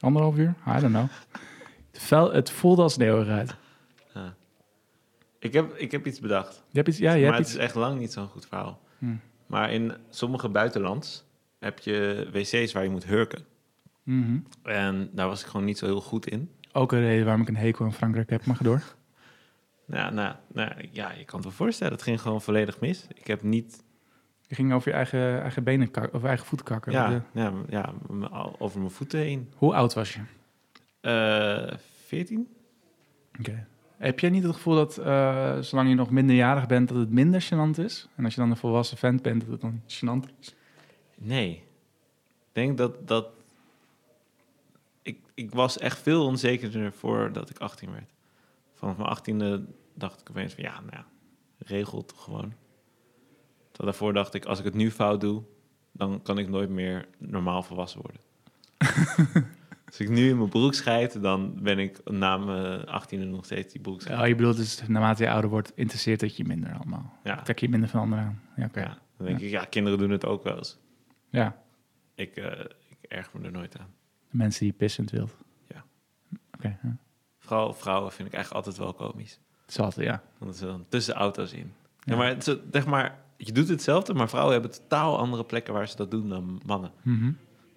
Anderhalf 0.00 0.36
uur? 0.36 0.54
I 0.66 0.80
don't 0.80 0.92
know. 0.92 1.06
Het, 1.90 2.02
vel, 2.02 2.32
het 2.32 2.50
voelde 2.50 2.82
als 2.82 2.96
een 2.96 3.06
eeuwigheid. 3.06 3.56
Ja. 4.14 4.34
Ik, 5.38 5.52
heb, 5.52 5.74
ik 5.76 5.90
heb 5.90 6.06
iets 6.06 6.20
bedacht. 6.20 6.62
Je 6.70 6.76
hebt 6.76 6.88
iets, 6.88 6.98
ja, 6.98 7.12
je 7.12 7.24
maar 7.24 7.34
hebt 7.34 7.36
het 7.36 7.46
iets. 7.46 7.56
is 7.56 7.64
echt 7.64 7.74
lang 7.74 7.98
niet 7.98 8.12
zo'n 8.12 8.28
goed 8.28 8.46
verhaal. 8.46 8.80
Hmm. 8.98 9.20
Maar 9.46 9.72
in 9.72 9.92
sommige 10.08 10.48
buitenlands 10.48 11.24
heb 11.58 11.78
je 11.78 12.28
wc's 12.32 12.72
waar 12.72 12.82
je 12.82 12.90
moet 12.90 13.04
hurken. 13.04 13.44
Mhm. 14.04 14.38
En 14.62 15.10
daar 15.12 15.26
was 15.28 15.40
ik 15.40 15.46
gewoon 15.46 15.66
niet 15.66 15.78
zo 15.78 15.86
heel 15.86 16.00
goed 16.00 16.26
in. 16.26 16.50
Ook 16.72 16.92
een 16.92 17.00
reden 17.00 17.24
waarom 17.24 17.42
ik 17.42 17.48
een 17.48 17.56
hekel 17.56 17.84
aan 17.84 17.92
Frankrijk 17.92 18.30
heb, 18.30 18.44
maar 18.46 18.58
door. 18.62 18.82
Nou, 19.86 20.14
nou, 20.14 20.34
nou, 20.52 20.72
ja, 20.92 21.12
je 21.12 21.24
kan 21.24 21.34
het 21.38 21.44
wel 21.48 21.56
voorstellen. 21.56 21.92
Het 21.92 22.02
ging 22.02 22.20
gewoon 22.20 22.42
volledig 22.42 22.80
mis. 22.80 23.06
Ik 23.14 23.26
heb 23.26 23.42
niet... 23.42 23.82
Je 24.46 24.54
ging 24.54 24.72
over 24.72 24.88
je 24.90 24.94
eigen, 24.96 25.40
eigen 25.42 25.64
benen 25.64 25.90
kakken, 25.90 26.14
of 26.14 26.24
eigen 26.24 26.46
voeten 26.46 26.66
kakken. 26.66 26.92
Ja, 26.92 27.08
De- 27.08 27.20
ja, 27.32 27.52
ja, 27.68 27.92
over 28.58 28.78
mijn 28.78 28.90
voeten 28.90 29.18
heen. 29.20 29.52
Hoe 29.56 29.74
oud 29.74 29.94
was 29.94 30.14
je? 30.14 30.20
Eh 31.00 31.76
14? 32.06 32.48
Oké. 33.38 33.66
Heb 33.96 34.20
jij 34.20 34.30
niet 34.30 34.42
het 34.42 34.54
gevoel 34.54 34.74
dat 34.74 34.98
eh, 34.98 35.58
zolang 35.58 35.88
je 35.88 35.94
nog 35.94 36.10
minderjarig 36.10 36.66
bent, 36.66 36.88
dat 36.88 36.96
het 36.98 37.10
minder 37.10 37.42
gênant 37.44 37.78
is? 37.84 38.08
En 38.16 38.24
als 38.24 38.34
je 38.34 38.40
dan 38.40 38.50
een 38.50 38.56
volwassen 38.56 38.96
vent 38.96 39.22
bent, 39.22 39.40
dat 39.40 39.50
het 39.50 39.60
dan 39.60 39.80
gênant 39.86 40.38
is? 40.40 40.54
Nee. 41.18 41.50
Ik 41.50 41.62
denk 42.52 42.78
dat... 42.78 43.08
dat 43.08 43.26
ik, 45.04 45.18
ik 45.34 45.50
was 45.50 45.78
echt 45.78 45.98
veel 45.98 46.24
onzekerder 46.24 46.92
voordat 46.92 47.50
ik 47.50 47.58
18 47.58 47.92
werd. 47.92 48.12
Vanaf 48.74 48.96
mijn 48.96 49.58
18e 49.58 49.74
dacht 49.94 50.20
ik 50.20 50.30
opeens 50.30 50.54
van... 50.54 50.64
Ja, 50.64 50.80
nou 50.80 50.92
ja, 50.92 51.06
regel 51.58 52.04
toch 52.04 52.22
gewoon. 52.22 52.52
Terwijl 53.70 53.90
daarvoor 53.90 54.12
dacht 54.12 54.34
ik, 54.34 54.44
als 54.44 54.58
ik 54.58 54.64
het 54.64 54.74
nu 54.74 54.90
fout 54.90 55.20
doe... 55.20 55.42
dan 55.92 56.22
kan 56.22 56.38
ik 56.38 56.48
nooit 56.48 56.70
meer 56.70 57.08
normaal 57.18 57.62
volwassen 57.62 58.00
worden. 58.00 58.20
als 59.86 59.98
ik 59.98 60.08
nu 60.08 60.28
in 60.28 60.36
mijn 60.36 60.48
broek 60.48 60.74
scheid... 60.74 61.22
dan 61.22 61.62
ben 61.62 61.78
ik 61.78 62.00
na 62.04 62.36
mijn 62.36 62.80
18e 62.80 63.28
nog 63.28 63.44
steeds 63.44 63.72
die 63.72 63.82
broek 63.82 64.00
scheid. 64.00 64.20
Oh, 64.20 64.26
je 64.26 64.34
bedoelt 64.34 64.56
dus 64.56 64.86
naarmate 64.86 65.22
je 65.22 65.30
ouder 65.30 65.50
wordt, 65.50 65.72
interesseert 65.74 66.20
het 66.20 66.36
je 66.36 66.44
minder 66.44 66.74
allemaal. 66.74 67.18
Ja. 67.24 67.42
Trek 67.42 67.58
je 67.58 67.68
minder 67.68 67.88
van 67.88 68.00
anderen 68.00 68.24
aan. 68.24 68.42
Ja. 68.56 68.70
Ja, 68.74 68.98
dan 69.16 69.26
denk 69.26 69.40
ik, 69.40 69.50
ja, 69.50 69.64
kinderen 69.64 69.98
doen 69.98 70.10
het 70.10 70.26
ook 70.26 70.42
wel 70.42 70.56
eens. 70.56 70.78
Ja, 71.30 71.62
Ik, 72.14 72.36
eh, 72.36 72.60
ik 72.88 72.98
erg 73.08 73.32
me 73.32 73.44
er 73.44 73.52
nooit 73.52 73.78
aan. 73.78 73.94
Mensen 74.34 74.64
die 74.64 74.72
pissend 74.72 75.10
wilt. 75.10 75.36
Ja. 75.68 75.84
Oké, 76.56 76.78
ja. 76.82 76.96
Vooral 77.38 77.72
vrouwen 77.72 78.12
vind 78.12 78.28
ik 78.28 78.34
eigenlijk 78.34 78.66
altijd 78.66 78.84
wel 78.84 78.94
komisch. 79.08 79.38
Altijd, 79.76 80.06
ja. 80.06 80.22
Want 80.38 80.56
ze 80.56 80.64
dan 80.66 80.84
tussen 80.88 81.14
auto's 81.14 81.52
in. 81.52 81.72
Ja. 82.00 82.12
Ja. 82.12 82.16
maar, 82.16 82.36
zeg 82.70 82.86
maar, 82.86 83.18
je 83.36 83.52
doet 83.52 83.68
hetzelfde, 83.68 84.14
maar 84.14 84.28
vrouwen 84.28 84.52
hebben 84.52 84.70
totaal 84.70 85.18
andere 85.18 85.44
plekken 85.44 85.74
waar 85.74 85.88
ze 85.88 85.96
dat 85.96 86.10
doen 86.10 86.28
dan 86.28 86.60
mannen. 86.66 86.92
Mhm, 87.02 87.32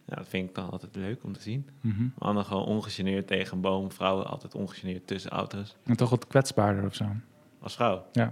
Ja, 0.06 0.15
dat 0.15 0.27
vind 0.27 0.50
ik 0.50 0.56
dan 0.56 0.69
altijd 0.69 0.95
leuk 0.95 1.24
om 1.24 1.33
te 1.33 1.42
zien. 1.42 1.69
mhm. 1.81 2.07
Mannen 2.18 2.45
gewoon 2.45 2.65
ongegeneerd 2.65 3.27
tegen 3.27 3.56
een 3.56 3.62
boom, 3.62 3.92
vrouwen 3.92 4.25
altijd 4.27 4.56
ongegeneerd 4.56 5.07
tussen 5.07 5.31
auto's. 5.31 5.76
En 5.83 5.95
toch 5.97 6.09
wat 6.09 6.28
kwetsbaarder 6.28 6.85
of 6.85 6.95
zo. 6.95 7.06
Als 7.59 7.76
vrouw. 7.76 8.06
Ja. 8.11 8.23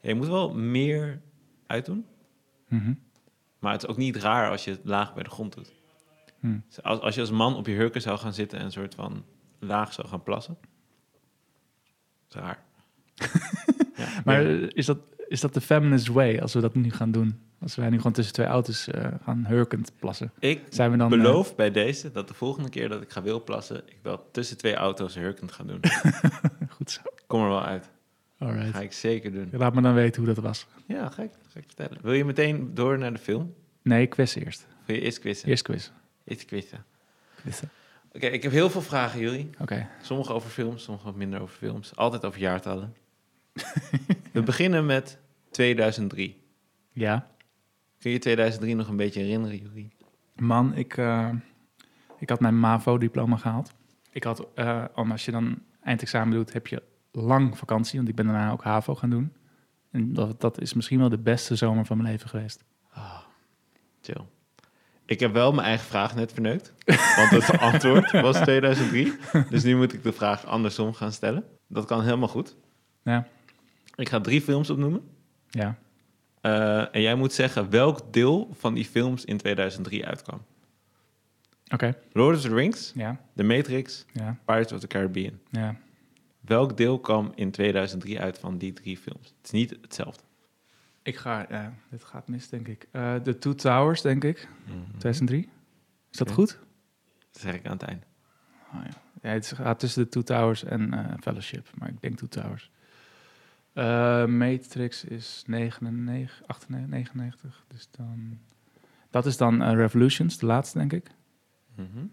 Ja, 0.00 0.08
je 0.08 0.14
moet 0.14 0.26
wel 0.26 0.54
meer 0.54 1.20
uitdoen, 1.66 2.06
Mhm. 2.68 2.94
maar 3.58 3.72
het 3.72 3.82
is 3.82 3.88
ook 3.88 3.96
niet 3.96 4.16
raar 4.16 4.50
als 4.50 4.64
je 4.64 4.70
het 4.70 4.80
laag 4.84 5.14
bij 5.14 5.22
de 5.22 5.30
grond 5.30 5.54
doet. 5.54 5.72
Hm. 6.44 6.58
Dus 6.68 6.82
Als, 6.82 7.00
als 7.00 7.14
je 7.14 7.20
als 7.20 7.30
man 7.30 7.56
op 7.56 7.66
je 7.66 7.74
hurken 7.74 8.00
zou 8.00 8.18
gaan 8.18 8.34
zitten 8.34 8.58
en 8.58 8.64
een 8.64 8.72
soort 8.72 8.94
van 8.94 9.24
laag 9.58 9.92
zou 9.92 10.08
gaan 10.08 10.22
plassen. 10.22 10.56
Dat 12.28 12.42
is 12.42 12.48
raar. 12.48 12.62
ja, 13.96 14.20
Maar 14.24 14.42
ja. 14.42 14.68
is 14.72 14.86
dat, 14.86 14.98
is 15.28 15.40
dat 15.40 15.54
de 15.54 15.60
feminist 15.60 16.08
way, 16.08 16.38
als 16.38 16.52
we 16.54 16.60
dat 16.60 16.74
nu 16.74 16.90
gaan 16.90 17.10
doen? 17.10 17.40
Als 17.60 17.74
wij 17.74 17.90
nu 17.90 17.96
gewoon 17.96 18.12
tussen 18.12 18.34
twee 18.34 18.46
auto's 18.46 18.88
eh, 18.88 19.06
gaan 19.22 19.44
hurkend 19.46 19.92
plassen. 19.98 20.32
ik 20.38 20.62
Zijn 20.68 20.90
we 20.90 20.96
dan... 20.96 21.12
eh, 21.12 21.18
beloof 21.18 21.54
bij 21.54 21.70
deze 21.70 22.12
dat 22.12 22.28
de 22.28 22.34
volgende 22.34 22.68
keer 22.68 22.88
dat 22.88 23.02
ik 23.02 23.10
ga 23.10 23.22
wilplassen, 23.22 23.76
ik 23.76 23.98
dat 24.02 24.22
tussen 24.32 24.56
twee 24.56 24.74
auto's 24.74 25.14
hurkend 25.14 25.52
ga 25.52 25.64
doen. 25.64 25.80
goed 26.76 26.90
zo. 26.90 27.00
Kom 27.26 27.42
er 27.42 27.48
wel 27.48 27.64
uit. 27.64 27.90
Alright. 28.38 28.70
Ga 28.70 28.80
ik 28.80 28.92
zeker 28.92 29.32
doen. 29.32 29.48
Laat 29.52 29.74
me 29.74 29.80
dan 29.80 29.94
weten 29.94 30.24
hoe 30.24 30.34
dat 30.34 30.44
was. 30.44 30.66
Ja, 30.86 31.08
ga 31.10 31.22
ik, 31.22 31.30
ga 31.48 31.58
ik 31.58 31.64
vertellen. 31.66 31.98
Wil 32.02 32.12
je 32.12 32.24
meteen 32.24 32.74
door 32.74 32.98
naar 32.98 33.12
de 33.12 33.18
film? 33.18 33.54
Nee, 33.82 34.06
quiz 34.06 34.34
eerst. 34.36 34.66
Wil 34.86 34.96
je 34.96 35.02
eerst 35.02 35.18
quizzen? 35.18 35.48
Eerst 35.48 35.62
quiz. 35.62 35.90
Eerst 36.24 36.44
quizzen. 36.44 36.84
Quizzen. 37.40 37.70
Oké, 38.12 38.26
ik 38.26 38.42
heb 38.42 38.52
heel 38.52 38.70
veel 38.70 38.82
vragen, 38.82 39.20
jullie. 39.20 39.50
Oké. 39.58 39.88
Sommige 40.02 40.32
over 40.32 40.50
films, 40.50 40.82
sommige 40.82 41.06
wat 41.06 41.14
minder 41.14 41.40
over 41.40 41.56
films. 41.56 41.96
Altijd 41.96 42.24
over 42.24 42.40
jaartallen. 42.40 42.96
We 44.32 44.42
beginnen 44.42 44.86
met 44.86 45.18
2003. 45.50 46.42
Ja. 46.92 47.30
Kun 47.98 48.10
je 48.10 48.18
2003 48.18 48.74
nog 48.74 48.88
een 48.88 48.96
beetje 48.96 49.20
herinneren, 49.20 49.56
Juri? 49.56 49.90
Man, 50.34 50.74
ik, 50.74 50.96
eh, 50.96 51.30
ik 52.18 52.28
had 52.28 52.40
mijn 52.40 52.60
MAVO-diploma 52.60 53.36
gehaald. 53.36 53.72
Ik 54.10 54.24
had, 54.24 54.46
om 54.94 55.10
als 55.10 55.24
je 55.24 55.30
dan 55.30 55.62
eindexamen 55.82 56.34
doet, 56.34 56.52
heb 56.52 56.66
je 56.66 56.82
lang 57.10 57.58
vakantie. 57.58 57.96
Want 57.96 58.08
ik 58.08 58.14
ben 58.14 58.26
daarna 58.26 58.50
ook 58.50 58.62
HAVO 58.62 58.94
gaan 58.94 59.10
doen. 59.10 59.32
En 59.90 60.12
dat, 60.12 60.40
dat 60.40 60.60
is 60.60 60.74
misschien 60.74 60.98
wel 60.98 61.08
de 61.08 61.18
beste 61.18 61.56
zomer 61.56 61.86
van 61.86 61.96
mijn 61.96 62.10
leven 62.10 62.28
geweest. 62.28 62.64
Ah, 62.90 63.20
chill. 64.00 64.24
Ik 65.06 65.20
heb 65.20 65.32
wel 65.32 65.52
mijn 65.52 65.66
eigen 65.66 65.86
vraag 65.86 66.14
net 66.14 66.32
verneukt. 66.32 66.72
Want 67.16 67.30
het 67.30 67.58
antwoord 67.72 68.10
was 68.10 68.36
2003. 68.40 69.12
Dus 69.50 69.62
nu 69.62 69.76
moet 69.76 69.92
ik 69.92 70.02
de 70.02 70.12
vraag 70.12 70.46
andersom 70.46 70.92
gaan 70.94 71.12
stellen. 71.12 71.44
Dat 71.68 71.84
kan 71.84 72.02
helemaal 72.02 72.28
goed. 72.28 72.56
Ja. 73.02 73.26
Ik 73.94 74.08
ga 74.08 74.20
drie 74.20 74.40
films 74.40 74.70
opnoemen. 74.70 75.02
Ja. 75.50 75.78
Eh, 76.40 76.94
en 76.94 77.00
jij 77.00 77.14
moet 77.14 77.32
zeggen 77.32 77.70
welk 77.70 78.12
deel 78.12 78.48
van 78.58 78.74
die 78.74 78.84
films 78.84 79.24
in 79.24 79.36
2003 79.36 80.06
uitkwam. 80.06 80.42
Oké. 81.72 81.96
Lord 82.12 82.36
of 82.36 82.42
the 82.42 82.54
Rings, 82.54 82.92
Ja. 82.94 83.20
The 83.36 83.42
Matrix, 83.42 84.04
Ja. 84.12 84.36
Pirates 84.44 84.72
of 84.72 84.80
the 84.80 84.86
Caribbean. 84.86 85.38
Ja. 85.50 85.76
Welk 86.40 86.76
deel 86.76 86.98
kwam 87.00 87.32
in 87.34 87.50
2003 87.50 88.20
uit 88.20 88.38
van 88.38 88.58
die 88.58 88.72
drie 88.72 88.96
films? 88.98 89.26
Het 89.36 89.44
is 89.44 89.50
niet 89.50 89.76
hetzelfde. 89.82 90.22
Ik 91.04 91.16
ga, 91.16 91.46
ja, 91.48 91.74
dit 91.90 92.04
gaat 92.04 92.28
mis, 92.28 92.48
denk 92.48 92.68
ik. 92.68 92.88
Eh 92.90 93.14
The 93.14 93.38
Two 93.38 93.54
Towers, 93.54 94.00
denk 94.00 94.24
ik. 94.24 94.48
2003. 94.98 95.48
Is 96.10 96.18
dat 96.18 96.30
goed? 96.30 96.58
Dat 97.32 97.40
zeg 97.42 97.54
ik 97.54 97.66
aan 97.66 97.72
het 97.72 97.82
eind. 97.82 98.04
Oh, 98.74 98.80
ja. 98.84 99.02
ja, 99.22 99.28
het 99.30 99.52
gaat 99.52 99.78
tussen 99.78 100.02
de 100.02 100.08
Two 100.08 100.22
Towers 100.22 100.64
en 100.64 100.92
eh, 100.92 101.14
Fellowship, 101.20 101.70
maar 101.74 101.88
ik 101.88 102.00
denk 102.00 102.18
Two 102.18 102.28
Towers. 102.28 102.70
Eh, 103.72 104.26
Matrix 104.26 105.04
is 105.04 105.42
99, 105.46 106.42
98, 106.46 106.90
99, 106.90 107.64
dus 107.68 107.88
dan... 107.90 108.38
Dat 109.10 109.26
is 109.26 109.36
dan 109.36 109.62
Revolutions, 109.62 110.38
de 110.38 110.46
laatste, 110.46 110.78
denk 110.78 110.92
ik. 110.92 111.10
Mhm. 111.74 112.06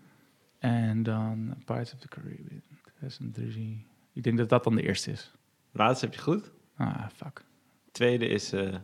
En 0.59 1.03
dan 1.03 1.53
Pirates 1.65 1.93
of 1.93 1.99
the 1.99 2.07
Caribbean, 2.07 2.61
2003. 2.83 3.85
Ik 4.13 4.23
denk 4.23 4.37
dat 4.37 4.49
dat 4.49 4.63
dan 4.63 4.75
de 4.75 4.81
eerste 4.81 5.11
is. 5.11 5.31
Laatste 5.71 6.05
heb 6.05 6.13
je 6.13 6.21
goed. 6.21 6.51
Ah, 6.75 7.07
fuck. 7.15 7.43
Tweede 7.91 8.27
is 8.27 8.51
eh, 8.53 8.75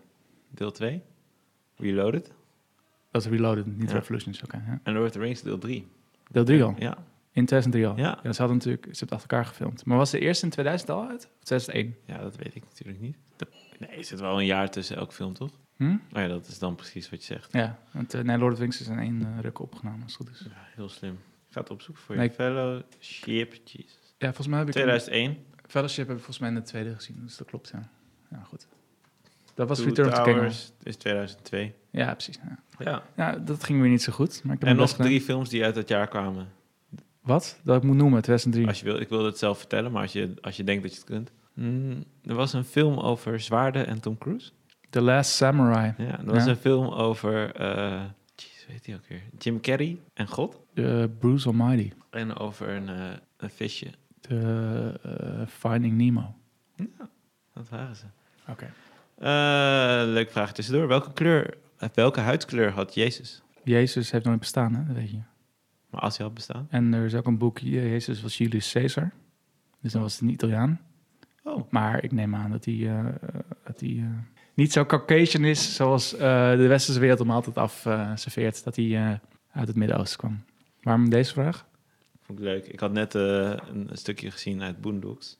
deel 0.49 0.71
2. 0.71 1.01
Reloaded. 1.75 2.31
Dat 3.11 3.21
is 3.25 3.27
Reloaded, 3.31 3.77
niet 3.77 3.89
Ja. 3.89 3.95
Revolutions, 3.95 4.43
oké. 4.43 4.63
ja. 4.67 4.79
En 4.83 4.93
Lord 4.93 5.05
of 5.05 5.11
the 5.11 5.19
Rings 5.19 5.41
deel 5.41 5.57
3. 5.57 5.87
Deel 6.31 6.43
3 6.43 6.63
al? 6.63 6.75
Ja. 6.79 6.97
In 7.31 7.45
2003 7.45 7.87
al? 7.87 7.97
Ja. 7.97 8.19
ja 8.23 8.33
ze 8.33 8.39
hadden 8.39 8.57
natuurlijk, 8.57 8.83
ze 8.83 8.99
hebben 8.99 8.99
het 8.99 9.11
achter 9.11 9.29
elkaar 9.29 9.45
gefilmd. 9.45 9.85
Maar 9.85 9.97
was 9.97 10.11
de 10.11 10.19
eerste 10.19 10.45
in 10.45 10.51
2000 10.51 10.89
al 10.89 11.07
uit? 11.07 11.29
Of 11.37 11.43
2001? 11.43 11.95
ja, 12.05 12.17
dat 12.17 12.35
weet 12.35 12.55
ik 12.55 12.63
natuurlijk 12.63 12.99
niet. 12.99 13.17
Nee, 13.79 13.89
er 13.89 14.03
zit 14.03 14.19
wel 14.19 14.39
een 14.39 14.45
jaar 14.45 14.69
tussen 14.71 14.95
elk 14.95 15.13
film, 15.13 15.33
toch? 15.33 15.51
Hm? 15.75 15.91
Oh 15.91 16.21
ja, 16.21 16.27
dat 16.27 16.47
is 16.47 16.59
dan 16.59 16.75
precies 16.75 17.09
wat 17.09 17.25
je 17.25 17.33
zegt. 17.33 17.53
Ja, 17.53 17.79
want 17.91 18.15
uh, 18.15 18.21
nee, 18.21 18.37
Lord 18.37 18.51
of 18.51 18.57
the 18.57 18.63
Rings 18.63 18.81
is 18.81 18.87
in 18.87 18.99
één 18.99 19.21
uh, 19.21 19.39
ruk 19.41 19.59
opgenomen, 19.59 20.03
als 20.03 20.17
het 20.17 20.27
goed 20.27 20.35
is. 20.35 20.39
Ja, 20.39 20.51
heel 20.75 20.89
slim. 20.89 21.13
Ik 21.13 21.53
ga 21.53 21.59
het 21.59 21.69
opzoeken 21.69 22.03
voor 22.03 22.21
je. 22.21 22.31
Fellowship, 22.31 23.53
Jesus. 23.63 24.13
Ja, 24.17 24.27
volgens 24.27 24.47
mij 24.47 24.57
heb 24.57 24.67
ik... 24.67 24.73
2001. 24.73 25.37
Fellowship 25.67 26.07
heb 26.07 26.17
ik 26.17 26.23
volgens 26.23 26.39
mij 26.39 26.49
in 26.49 26.55
de 26.55 26.61
tweede 26.61 26.95
gezien, 26.95 27.19
dus 27.23 27.37
dat 27.37 27.47
klopt, 27.47 27.69
ja. 27.69 27.89
Ja, 28.31 28.43
goed. 28.43 28.67
Dat 29.57 29.67
was 29.67 29.77
Two 29.77 29.87
Return 29.87 30.07
of 30.07 30.13
the 30.13 30.21
King. 30.21 30.35
Towers 30.35 30.71
is 30.83 30.95
2002. 30.95 31.73
Ja, 31.91 32.13
precies. 32.13 32.39
Ja. 32.79 33.03
Ja. 33.15 33.31
dat 33.31 33.63
ging 33.63 33.81
weer 33.81 33.89
niet 33.89 34.01
zo 34.01 34.11
goed. 34.13 34.41
Maar 34.43 34.53
ik 34.55 34.59
heb 34.61 34.69
En 34.69 34.75
nog 34.75 34.93
drie 34.93 35.21
films 35.21 35.49
die 35.49 35.63
uit 35.63 35.75
dat 35.75 35.87
jaar 35.87 36.07
kwamen. 36.07 36.47
Wat? 37.21 37.59
Dat 37.63 37.77
ik 37.77 37.83
moet 37.83 37.95
noemen, 37.95 38.21
2003. 38.21 38.67
Als 38.67 38.79
je 38.79 38.85
wil, 38.85 38.99
ik 38.99 39.09
wilde 39.09 39.25
het 39.25 39.37
zelf 39.37 39.57
vertellen, 39.57 39.91
maar 39.91 40.01
als 40.01 40.11
je, 40.11 40.33
als 40.41 40.57
je 40.57 40.63
denkt 40.63 40.81
dat 40.83 40.91
je 40.91 40.97
het 40.97 41.07
kunt. 41.07 41.31
Mm, 41.53 42.03
er 42.23 42.35
was 42.35 42.53
een 42.53 42.63
film 42.63 42.97
over 42.99 43.39
zwaarden 43.39 43.87
en 43.87 43.99
Tom 44.01 44.17
Cruise. 44.17 44.51
The 44.89 45.01
Last 45.01 45.31
Samurai. 45.31 45.93
Ja, 45.97 46.19
er 46.19 46.25
was 46.25 46.43
Ja. 46.43 46.49
een 46.49 46.55
film 46.57 46.87
over, 46.87 47.55
eh 47.55 48.01
jeez, 48.35 48.65
heet 48.67 48.85
die 48.85 48.95
ook 48.95 49.05
weer? 49.07 49.21
Jim 49.37 49.61
Carrey 49.61 49.97
en 50.13 50.27
God. 50.27 50.59
Uh, 50.73 51.03
Bruce 51.19 51.47
Almighty. 51.47 51.91
En 52.09 52.35
over 52.37 52.69
een, 52.69 52.89
eh, 52.89 53.05
een 53.37 53.49
visje. 53.49 53.87
The 54.21 55.45
Finding 55.47 55.97
Nemo. 55.97 56.35
Ja, 56.75 57.09
dat 57.53 57.69
waren 57.69 57.95
ze. 57.95 58.03
Oké. 58.47 58.69
Leuk 60.05 60.31
vraag 60.31 60.53
tussendoor. 60.53 60.87
Welke 60.87 61.13
kleur, 61.13 61.57
eh, 61.77 61.89
welke 61.93 62.19
huidskleur 62.19 62.71
had 62.71 62.93
Jezus? 62.93 63.41
Jezus 63.63 64.11
heeft 64.11 64.25
nooit 64.25 64.39
bestaan, 64.39 64.73
hè? 64.75 64.85
dat 64.85 64.95
weet 64.95 65.11
je. 65.11 65.19
Maar 65.89 66.01
als 66.01 66.17
hij 66.17 66.25
had 66.25 66.35
bestaan? 66.35 66.67
En 66.69 66.93
er 66.93 67.05
is 67.05 67.15
ook 67.15 67.25
een 67.25 67.37
boek, 67.37 67.59
Jezus 67.59 68.21
was 68.21 68.37
Julius 68.37 68.71
Caesar. 68.71 69.11
Dus 69.81 69.91
dan 69.91 70.01
was 70.01 70.13
het 70.13 70.21
een 70.21 70.29
Italiaan. 70.29 70.79
Oh, 71.43 71.71
Maar 71.71 72.03
ik 72.03 72.11
neem 72.11 72.35
aan 72.35 72.51
dat 72.51 72.65
hij, 72.65 72.87
eh, 72.87 73.05
dat 73.63 73.79
hij 73.79 73.89
eh, 73.97 74.05
niet 74.53 74.71
zo 74.71 74.85
Caucasian 74.85 75.43
is 75.43 75.75
zoals 75.75 76.13
eh, 76.13 76.51
de 76.51 76.67
westerse 76.67 76.99
wereld 76.99 77.19
hem 77.19 77.31
altijd 77.31 77.57
af 77.57 77.85
eh, 77.85 78.11
serveert. 78.15 78.63
Dat 78.63 78.75
hij 78.75 78.85
eh, 78.85 79.13
uit 79.51 79.67
het 79.67 79.75
Midden-Oosten 79.75 80.17
kwam. 80.19 80.43
Waarom 80.81 81.09
deze 81.09 81.33
vraag? 81.33 81.65
vond 82.21 82.39
ik 82.39 82.45
leuk. 82.45 82.67
Ik 82.67 82.79
had 82.79 82.91
net 82.91 83.15
eh, 83.15 83.21
een, 83.23 83.87
een 83.89 83.97
stukje 83.97 84.31
gezien 84.31 84.61
uit 84.61 84.81
Boondocks. 84.81 85.37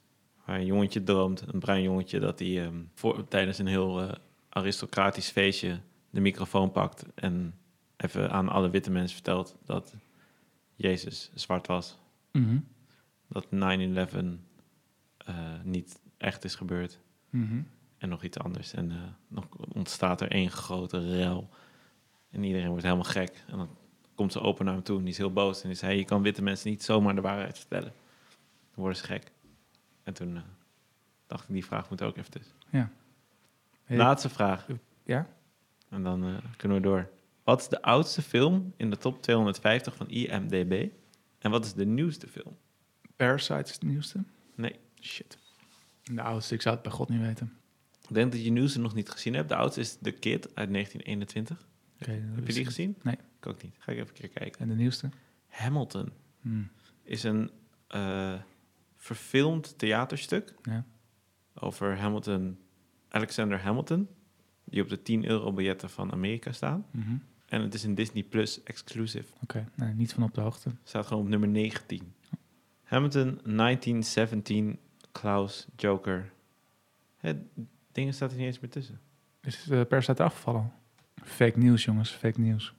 Waar 0.48 0.60
een 0.60 0.66
jongetje 0.66 1.04
droomt, 1.04 1.44
een 1.54 1.60
bruin 1.60 1.82
jongetje, 1.82 2.20
dat 2.20 2.40
hij 2.40 2.64
ehm, 2.64 2.84
voor, 2.94 3.28
tijdens 3.28 3.58
een 3.58 3.68
heel 3.68 4.02
eh, 4.02 4.12
aristocratisch 4.50 5.30
feestje 5.30 5.80
de 6.10 6.20
microfoon 6.20 6.72
pakt 6.72 7.06
en 7.16 7.54
even 7.98 8.32
aan 8.32 8.50
alle 8.50 8.70
witte 8.70 8.92
mensen 8.92 9.16
vertelt 9.16 9.58
dat 9.66 9.96
Jezus 10.76 11.32
zwart 11.34 11.68
was. 11.68 11.98
Mhm. 12.32 12.60
Dat 13.28 13.46
9-11 13.50 14.40
eh, 15.18 15.36
niet 15.64 16.02
echt 16.18 16.44
is 16.44 16.56
gebeurd. 16.56 17.00
Mhm. 17.30 17.62
En 17.98 18.10
nog 18.10 18.24
iets 18.24 18.38
anders. 18.38 18.74
En 18.74 18.92
eh, 18.92 18.98
nog 19.28 19.48
ontstaat 19.74 20.22
er 20.22 20.32
één 20.32 20.52
grote 20.52 21.18
rel. 21.18 21.50
En 22.32 22.44
iedereen 22.44 22.70
wordt 22.70 22.84
helemaal 22.84 23.04
gek. 23.04 23.44
En 23.48 23.58
dan 23.58 23.70
komt 24.16 24.32
ze 24.32 24.40
open 24.40 24.66
naar 24.66 24.74
hem 24.74 24.84
toe 24.84 24.98
en 24.98 25.04
die 25.04 25.12
is 25.12 25.18
heel 25.18 25.34
boos. 25.34 25.62
En 25.62 25.68
die 25.68 25.78
zei, 25.78 25.98
je 25.98 26.06
kan 26.06 26.22
witte 26.22 26.42
mensen 26.42 26.70
niet 26.70 26.84
zomaar 26.84 27.16
de 27.16 27.22
waarheid 27.22 27.58
vertellen. 27.58 27.94
Dan 28.72 28.84
worden 28.84 28.98
ze 28.98 29.04
gek. 29.04 29.32
En 30.08 30.14
toen 30.14 30.36
eh, 30.36 30.42
dacht 31.26 31.44
ik, 31.44 31.54
die 31.54 31.66
vraag 31.66 31.90
moet 31.90 32.02
ook 32.02 32.18
even 32.18 32.32
tussen. 32.32 32.56
Ja. 32.70 32.92
Hey, 33.84 33.98
Laatste 33.98 34.30
vraag. 34.30 34.68
Ja? 35.04 35.28
En 35.90 36.04
dan 36.04 36.24
eh, 36.24 36.36
kunnen 36.58 36.78
we 36.78 36.84
door. 36.84 37.10
Wat 37.44 37.62
is 37.62 37.68
de 37.68 37.82
oudste 37.82 38.22
film 38.22 38.74
in 38.78 38.90
de 38.90 38.98
top 38.98 39.22
250 39.22 39.96
van 39.96 40.10
IMDb? 40.10 40.90
En 41.40 41.52
wat 41.52 41.66
is 41.66 41.74
de 41.74 41.86
nieuwste 41.86 42.28
film? 42.28 42.58
Parasite 43.16 43.72
is 43.72 43.80
de 43.80 43.86
nieuwste? 43.86 44.24
Nee. 44.56 44.80
Shit. 45.02 45.38
De 46.04 46.22
oudste, 46.22 46.54
ik 46.54 46.62
zou 46.62 46.76
het 46.76 46.84
bij 46.84 46.94
God 46.94 47.10
niet 47.10 47.22
weten. 47.22 47.54
Ik 48.08 48.14
denk 48.14 48.32
dat 48.32 48.44
je 48.44 48.52
nieuwste 48.52 48.80
nog 48.80 48.94
niet 48.94 49.10
gezien 49.10 49.34
hebt. 49.34 49.50
De 49.50 49.56
oudste 49.56 49.80
is 49.80 49.98
The 50.02 50.12
Kid 50.12 50.56
uit 50.56 50.72
1921. 50.72 51.68
Oké, 52.02 52.22
dat 52.28 52.36
Heb 52.36 52.48
je 52.48 52.54
die 52.54 52.66
gezien? 52.66 52.96
Nee. 53.02 53.18
Ik 53.40 53.48
ook 53.48 53.64
niet. 53.64 53.76
Ga 53.78 53.92
ik 53.92 53.98
even 53.98 54.10
een 54.10 54.14
keer 54.14 54.30
kijken. 54.30 54.62
En 54.62 54.68
de 54.68 54.76
nieuwste? 54.76 55.10
Hamilton 55.48 56.12
Hmm. 56.42 56.70
is 57.04 57.24
een 57.24 57.52
eh, 57.88 58.34
verfilmd 58.98 59.78
theaterstuk 59.78 60.54
Ja. 60.62 60.86
over 61.54 61.98
Hamilton, 61.98 62.58
Alexander 63.10 63.60
Hamilton, 63.62 64.08
die 64.64 64.82
op 64.82 64.90
de 64.90 65.02
10 65.02 65.26
euro 65.26 65.54
biljetten 65.54 65.90
van 65.90 66.12
Amerika 66.12 66.52
staan. 66.52 66.86
Mhm. 66.92 67.16
En 67.46 67.62
het 67.62 67.74
is 67.74 67.84
een 67.84 67.96
Disney 67.96 68.24
Plus 68.24 68.64
exclusive. 68.64 69.34
Oké, 69.44 69.68
nee, 69.76 69.94
niet 69.94 70.14
van 70.14 70.24
op 70.24 70.34
de 70.34 70.42
hoogte. 70.42 70.70
Staat 70.84 71.06
gewoon 71.06 71.24
op 71.24 71.30
nummer 71.30 71.50
19. 71.50 72.14
Hamilton 72.84 73.40
1917, 73.44 74.80
Klaus, 75.12 75.68
Joker. 75.76 76.32
Het 77.18 77.38
dingen 77.92 78.14
staat 78.14 78.32
er 78.32 78.38
niet 78.38 78.46
eens 78.46 78.60
meer 78.60 78.70
tussen. 78.72 79.00
Is 79.42 79.68
uh, 79.70 79.82
Parasite 79.86 80.24
afgevallen? 80.24 80.72
Fake 81.24 81.58
nieuws, 81.58 81.86
jongens. 81.86 82.10
Fake 82.12 82.40
nieuws. 82.40 82.74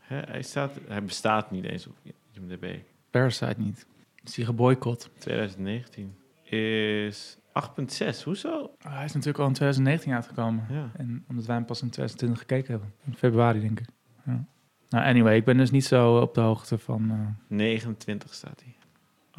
Hij, 0.00 0.42
staat, 0.42 0.72
hij 0.88 1.02
bestaat 1.02 1.50
niet 1.50 1.64
eens 1.64 1.86
op 1.86 1.96
IMDb. 2.32 2.78
Parasite 3.10 3.54
niet. 3.60 3.86
Is 4.24 4.34
die 4.34 4.44
geboycott? 4.44 5.10
2019 5.18 6.16
is 6.42 7.38
8,6. 7.38 8.22
Hoezo? 8.24 8.70
Ah, 8.80 8.94
hij 8.94 9.04
is 9.04 9.12
natuurlijk 9.12 9.38
al 9.38 9.46
in 9.46 9.52
2019 9.52 10.12
uitgekomen. 10.12 10.66
Ja. 10.70 10.90
En 10.96 11.24
omdat 11.28 11.44
wij 11.44 11.56
hem 11.56 11.64
pas 11.64 11.82
in 11.82 11.90
2020 11.90 12.38
gekeken 12.38 12.70
hebben. 12.70 12.92
In 13.04 13.14
februari, 13.14 13.60
denk 13.60 13.80
ik. 13.80 13.86
Ja. 14.24 14.44
Nou, 14.88 15.04
anyway, 15.06 15.36
ik 15.36 15.44
ben 15.44 15.56
dus 15.56 15.70
niet 15.70 15.84
zo 15.84 16.16
op 16.18 16.34
de 16.34 16.40
hoogte 16.40 16.78
van... 16.78 17.10
eh, 17.10 17.56
29 17.56 18.34
staat 18.34 18.62
hij. 18.64 18.76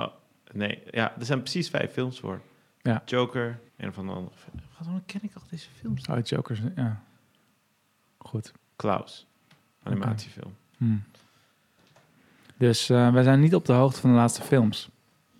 Oh, 0.06 0.14
nee. 0.52 0.84
Ja, 0.92 1.16
er 1.20 1.26
zijn 1.26 1.40
precies 1.42 1.70
vijf 1.70 1.92
films 1.92 2.20
voor. 2.20 2.42
Ja. 2.82 3.02
Joker, 3.06 3.60
een 3.78 3.94
van 3.94 4.06
de 4.06 4.12
andere. 4.12 4.36
Waarom 4.80 5.06
ken 5.06 5.24
ik 5.24 5.36
al 5.36 5.42
deze 5.50 5.70
films? 5.70 6.08
Oh, 6.08 6.22
Jokers, 6.24 6.62
ja. 6.76 7.04
Goed. 8.18 8.52
Klaus, 8.76 9.28
animatiefilm. 9.84 10.56
Hm. 10.78 10.98
Dus 12.58 12.90
eh, 12.90 13.14
wij 13.14 13.24
zijn 13.24 13.40
niet 13.40 13.56
op 13.56 13.66
de 13.66 13.74
hoogte 13.74 14.00
van 14.00 14.10
de 14.10 14.16
laatste 14.16 14.42
films. 14.42 14.90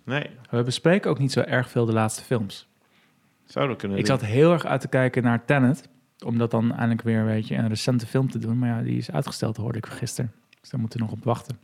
Nee, 0.04 0.30
We 0.50 0.62
bespreken 0.62 1.10
ook 1.10 1.18
niet 1.18 1.32
zo 1.32 1.40
erg 1.40 1.70
veel 1.70 1.84
de 1.86 1.92
laatste 1.92 2.22
films. 2.22 2.66
zouden 3.44 3.76
kunnen 3.76 3.98
Ik 3.98 4.06
zat 4.06 4.20
heel 4.24 4.52
erg 4.52 4.64
uit 4.66 4.80
te 4.80 4.88
kijken 4.88 5.22
naar 5.22 5.44
Tenet. 5.44 5.88
Om 6.24 6.38
dat 6.38 6.50
dan 6.50 6.70
eindelijk 6.72 7.02
weer 7.02 7.18
een 7.18 7.26
beetje 7.26 7.56
een 7.56 7.68
recente 7.68 8.06
film 8.06 8.30
te 8.30 8.38
doen. 8.38 8.58
Maar 8.58 8.68
ja, 8.68 8.82
die 8.82 8.96
is 8.96 9.10
uitgesteld, 9.10 9.56
hoorde 9.56 9.78
ik 9.78 9.86
gisteren. 9.86 10.32
Dus 10.60 10.70
daar 10.70 10.80
moeten 10.80 10.98
we 10.98 11.04
nog 11.04 11.14
op 11.14 11.24
wachten. 11.24 11.58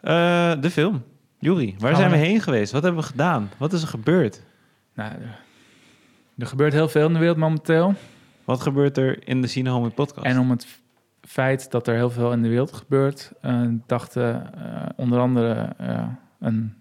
Eh, 0.00 0.60
de 0.60 0.70
film. 0.70 1.02
Juri, 1.38 1.74
waar 1.78 1.90
Gaan 1.90 2.00
zijn 2.00 2.10
we 2.12 2.16
we- 2.18 2.24
heen 2.24 2.40
geweest? 2.40 2.72
Wat 2.72 2.82
hebben 2.82 3.00
we 3.00 3.06
gedaan? 3.06 3.50
Wat 3.56 3.72
is 3.72 3.82
er 3.82 3.88
gebeurd? 3.88 4.42
Nou, 4.94 5.12
eh, 5.12 5.18
er 6.38 6.46
gebeurt 6.46 6.72
heel 6.72 6.88
veel 6.88 7.06
in 7.06 7.12
de 7.12 7.18
wereld 7.18 7.36
momenteel. 7.38 7.94
Wat 8.44 8.60
gebeurt 8.60 8.96
er 8.96 9.28
in 9.28 9.40
de 9.40 9.46
Cine 9.46 9.70
Home 9.70 9.90
podcast? 9.90 10.26
En 10.26 10.38
om 10.38 10.50
het 10.50 10.66
feit 11.26 11.70
dat 11.70 11.86
er 11.86 11.94
heel 11.94 12.10
veel 12.10 12.32
in 12.32 12.42
de 12.42 12.48
wereld 12.48 12.72
gebeurt, 12.72 13.32
eh, 13.40 13.62
dachten 13.86 14.54
eh, 14.54 14.86
onder 14.96 15.18
andere 15.18 15.72
eh, 15.78 16.08
een 16.40 16.74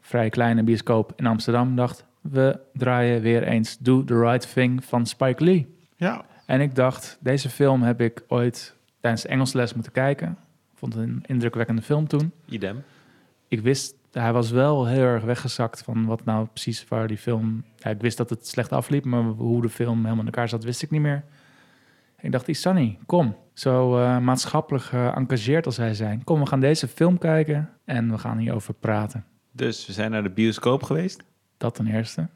vrij 0.00 0.28
kleine 0.28 0.62
bioscoop 0.62 1.12
in 1.16 1.26
Amsterdam, 1.26 1.76
dacht 1.76 2.06
we 2.20 2.60
draaien 2.72 3.20
weer 3.20 3.42
eens 3.42 3.78
Do 3.78 4.04
the 4.04 4.20
Right 4.20 4.52
Thing 4.52 4.84
van 4.84 5.06
Spike 5.06 5.44
Lee. 5.44 5.76
Ja. 5.96 6.24
En 6.46 6.60
ik 6.60 6.74
dacht, 6.74 7.18
deze 7.20 7.48
film 7.48 7.82
heb 7.82 8.00
ik 8.00 8.22
ooit 8.28 8.74
tijdens 9.00 9.22
de 9.22 9.28
Engelsles 9.28 9.74
moeten 9.74 9.92
kijken. 9.92 10.28
Ik 10.72 10.78
vond 10.78 10.94
het 10.94 11.02
een 11.02 11.22
indrukwekkende 11.26 11.82
film 11.82 12.06
toen. 12.06 12.32
Idem. 12.44 12.82
Ik 13.48 13.60
wist, 13.60 13.94
hij 14.12 14.32
was 14.32 14.50
wel 14.50 14.86
heel 14.86 15.02
erg 15.02 15.24
weggezakt 15.24 15.82
van 15.82 16.06
wat 16.06 16.24
nou 16.24 16.46
precies 16.46 16.88
waar 16.88 17.06
die 17.06 17.18
film... 17.18 17.64
Ja, 17.76 17.90
ik 17.90 18.00
wist 18.00 18.16
dat 18.16 18.30
het 18.30 18.46
slecht 18.46 18.72
afliep, 18.72 19.04
maar 19.04 19.22
hoe 19.22 19.62
de 19.62 19.68
film 19.68 19.96
helemaal 19.96 20.18
in 20.18 20.24
elkaar 20.24 20.48
zat, 20.48 20.64
wist 20.64 20.82
ik 20.82 20.90
niet 20.90 21.00
meer. 21.00 21.24
Ik 22.20 22.32
dacht, 22.32 22.48
Isani, 22.48 22.98
kom. 23.06 23.36
Zo 23.54 23.98
eh, 23.98 24.18
maatschappelijk 24.18 24.84
geëngageerd 24.84 25.66
als 25.66 25.76
wij 25.76 25.94
zijn. 25.94 26.24
Kom, 26.24 26.40
we 26.40 26.46
gaan 26.46 26.60
deze 26.60 26.88
film 26.88 27.18
kijken 27.18 27.70
en 27.84 28.10
we 28.10 28.18
gaan 28.18 28.38
hierover 28.38 28.74
praten. 28.74 29.24
Dus 29.52 29.86
we 29.86 29.92
zijn 29.92 30.10
naar 30.10 30.22
de 30.22 30.30
bioscoop 30.30 30.82
geweest. 30.82 31.22
Dat 31.56 31.74
ten 31.74 31.86
eerste. 31.86 32.28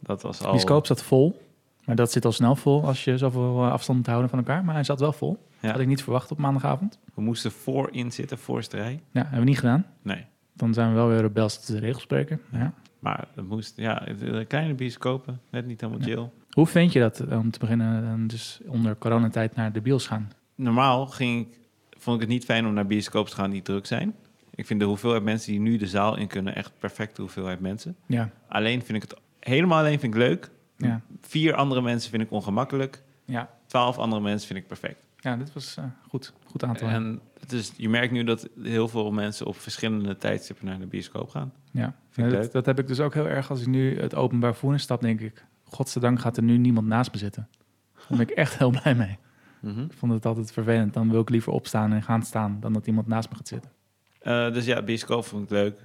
Dat 0.00 0.22
was 0.22 0.38
De 0.38 0.44
al... 0.44 0.50
bioscoop 0.50 0.86
zat 0.86 1.02
vol. 1.02 1.44
Maar 1.84 1.96
dat 1.96 2.12
zit 2.12 2.24
al 2.24 2.32
snel 2.32 2.56
vol 2.56 2.84
als 2.84 3.04
je 3.04 3.18
zoveel 3.18 3.62
eh, 3.64 3.70
afstand 3.72 3.98
moet 3.98 4.06
houden 4.06 4.30
van 4.30 4.38
elkaar. 4.38 4.64
Maar 4.64 4.74
hij 4.74 4.84
zat 4.84 5.00
wel 5.00 5.12
vol. 5.12 5.46
Ja. 5.60 5.70
Had 5.70 5.80
ik 5.80 5.86
niet 5.86 6.02
verwacht 6.02 6.30
op 6.30 6.38
maandagavond. 6.38 6.98
We 7.14 7.22
moesten 7.22 7.50
voorin 7.52 8.12
zitten, 8.12 8.38
voorste 8.38 8.76
rij. 8.76 9.00
Ja, 9.10 9.20
hebben 9.20 9.38
we 9.38 9.44
niet 9.44 9.58
gedaan. 9.58 9.86
Nee. 10.02 10.24
Dan 10.52 10.74
zijn 10.74 10.88
we 10.88 10.94
wel 10.94 11.08
weer 11.08 11.20
rebels 11.20 11.56
dat 11.56 11.66
de 11.66 11.78
regels 11.78 12.02
spreken. 12.02 12.40
Ja. 12.52 12.72
Maar 12.98 13.28
het 13.34 13.48
moest, 13.48 13.76
ja, 13.76 14.02
de 14.18 14.44
kleine 14.48 14.74
bioscopen, 14.74 15.40
net 15.50 15.66
niet 15.66 15.80
helemaal 15.80 16.08
Ja. 16.08 16.28
Hoe 16.56 16.66
vind 16.66 16.92
je 16.92 17.00
dat 17.00 17.18
eh, 17.20 17.38
om 17.38 17.50
te 17.50 17.58
beginnen 17.58 18.04
eh, 18.04 18.28
dus 18.28 18.60
onder 18.66 18.96
coronatijd 18.96 19.54
naar 19.54 19.72
de 19.72 19.80
bios 19.80 20.06
gaan? 20.06 20.30
Normaal 20.54 21.06
ging 21.06 21.46
ik, 21.46 21.58
vond 21.98 22.16
ik 22.16 22.22
het 22.22 22.30
niet 22.30 22.44
fijn 22.44 22.66
om 22.66 22.72
naar 22.72 22.86
bioscoops 22.86 23.30
te 23.30 23.36
gaan 23.36 23.50
die 23.50 23.62
druk 23.62 23.86
zijn. 23.86 24.14
Ik 24.54 24.66
vind 24.66 24.80
de 24.80 24.86
hoeveelheid 24.86 25.22
mensen 25.22 25.52
die 25.52 25.60
nu 25.60 25.76
de 25.76 25.86
zaal 25.86 26.16
in 26.16 26.26
kunnen 26.26 26.54
echt 26.54 26.72
perfecte 26.78 27.20
hoeveelheid 27.20 27.60
mensen. 27.60 27.96
Ja, 28.06 28.30
Alleen 28.48 28.82
vind 28.82 29.02
ik 29.02 29.10
het, 29.10 29.20
helemaal 29.40 29.78
alleen 29.78 29.98
vind 30.00 30.14
ik 30.14 30.20
leuk. 30.20 30.50
ja, 30.76 31.00
Vier 31.20 31.54
andere 31.54 31.80
mensen 31.82 32.10
vind 32.10 32.22
ik 32.22 32.30
ongemakkelijk. 32.30 33.02
ja. 33.24 33.54
Twaalf 33.66 33.98
andere 33.98 34.22
mensen 34.22 34.46
vind 34.46 34.58
ik 34.58 34.66
perfect. 34.66 35.06
ja 35.20 35.36
dit 35.36 35.52
was 35.52 35.76
eh, 35.76 35.84
goed. 36.08 36.32
Goed 36.44 36.64
aantal. 36.64 36.88
En 36.88 37.20
het 37.40 37.52
is, 37.52 37.72
je 37.76 37.88
merkt 37.88 38.12
nu 38.12 38.24
dat 38.24 38.48
heel 38.62 38.88
veel 38.88 39.10
mensen 39.10 39.46
op 39.46 39.56
verschillende 39.58 40.16
tijdstippen 40.16 40.66
naar 40.66 40.78
de 40.78 40.86
bioscoop 40.86 41.28
gaan. 41.28 41.52
Ja, 41.70 41.94
Vind 42.10 42.26
ik 42.26 42.32
dat, 42.32 42.42
leuk. 42.42 42.52
dat 42.52 42.66
heb 42.66 42.78
ik 42.78 42.86
dus 42.86 43.00
ook 43.00 43.14
heel 43.14 43.28
erg 43.28 43.50
als 43.50 43.60
ik 43.60 43.66
nu 43.66 44.00
het 44.00 44.14
openbaar 44.14 44.52
vervoer 44.52 44.72
instap, 44.72 45.00
denk 45.00 45.20
ik. 45.20 45.44
Godzijdank 45.68 46.20
gaat 46.20 46.36
er 46.36 46.42
nu 46.42 46.56
niemand 46.58 46.86
naast 46.86 47.12
me 47.12 47.18
zitten. 47.18 47.48
Daar 47.94 48.06
ben 48.08 48.20
ik 48.20 48.30
echt 48.30 48.58
heel 48.58 48.70
blij 48.70 48.94
mee. 48.94 49.18
Mhm. 49.60 49.80
Ik 49.80 49.92
vond 49.92 50.12
het 50.12 50.26
altijd 50.26 50.52
vervelend. 50.52 50.94
Dan 50.94 51.10
wil 51.10 51.20
ik 51.20 51.28
liever 51.28 51.52
opstaan 51.52 51.92
en 51.92 52.02
gaan 52.02 52.22
staan 52.22 52.60
dan 52.60 52.72
dat 52.72 52.86
iemand 52.86 53.06
naast 53.06 53.30
me 53.30 53.36
gaat 53.36 53.48
zitten. 53.48 53.70
Eh, 54.18 54.52
dus 54.52 54.64
ja, 54.64 54.82
bioscoop 54.82 55.24
vond 55.24 55.42
ik 55.42 55.50
leuk. 55.50 55.80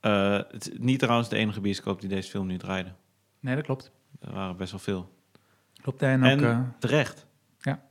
Eh, 0.00 0.40
het 0.50 0.72
is 0.72 0.78
niet 0.78 0.98
trouwens 0.98 1.28
de 1.28 1.36
enige 1.36 1.60
bioscoop 1.60 2.00
die 2.00 2.08
deze 2.08 2.30
film 2.30 2.46
nu 2.46 2.56
draaide. 2.56 2.92
Nee, 3.40 3.54
dat 3.54 3.64
klopt. 3.64 3.90
Er 4.20 4.32
waren 4.32 4.56
best 4.56 4.70
wel 4.70 4.80
veel. 4.80 5.12
Klopt. 5.82 6.02
En 6.02 6.22
En, 6.22 6.38
ook, 6.38 6.44
eh, 6.44 6.60
terecht. 6.78 7.26
Ja. 7.60 7.82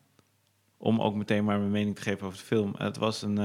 Om 0.78 1.02
ook 1.02 1.16
meteen 1.16 1.44
maar 1.44 1.60
mijn 1.60 1.72
mening 1.72 1.96
te 1.96 2.02
geven 2.02 2.26
over 2.26 2.38
de 2.38 2.46
film. 2.46 2.74
Het 2.78 2.98
was 2.98 3.22
een... 3.22 3.36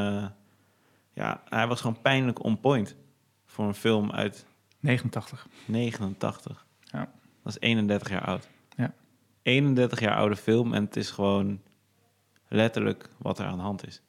ja, 1.12 1.42
hij 1.48 1.66
was 1.66 1.80
gewoon 1.80 2.00
pijnlijk 2.00 2.44
on 2.44 2.60
point. 2.60 2.96
Voor 3.44 3.66
een 3.66 3.74
film 3.74 4.12
uit 4.12 4.46
89. 4.80 5.46
89. 5.66 6.66
Ja. 6.90 7.10
Dat 7.42 7.52
is 7.52 7.60
31 7.60 8.08
jaar 8.08 8.24
oud. 8.24 8.48
Ja. 8.76 8.94
31 9.42 10.00
jaar 10.00 10.16
oude 10.16 10.36
film 10.36 10.74
en 10.74 10.84
het 10.84 10.96
is 10.96 11.10
gewoon 11.10 11.60
letterlijk 12.48 13.08
wat 13.16 13.38
er 13.38 13.46
aan 13.46 13.56
de 13.56 13.62
hand 13.62 13.86
is. 13.86 14.02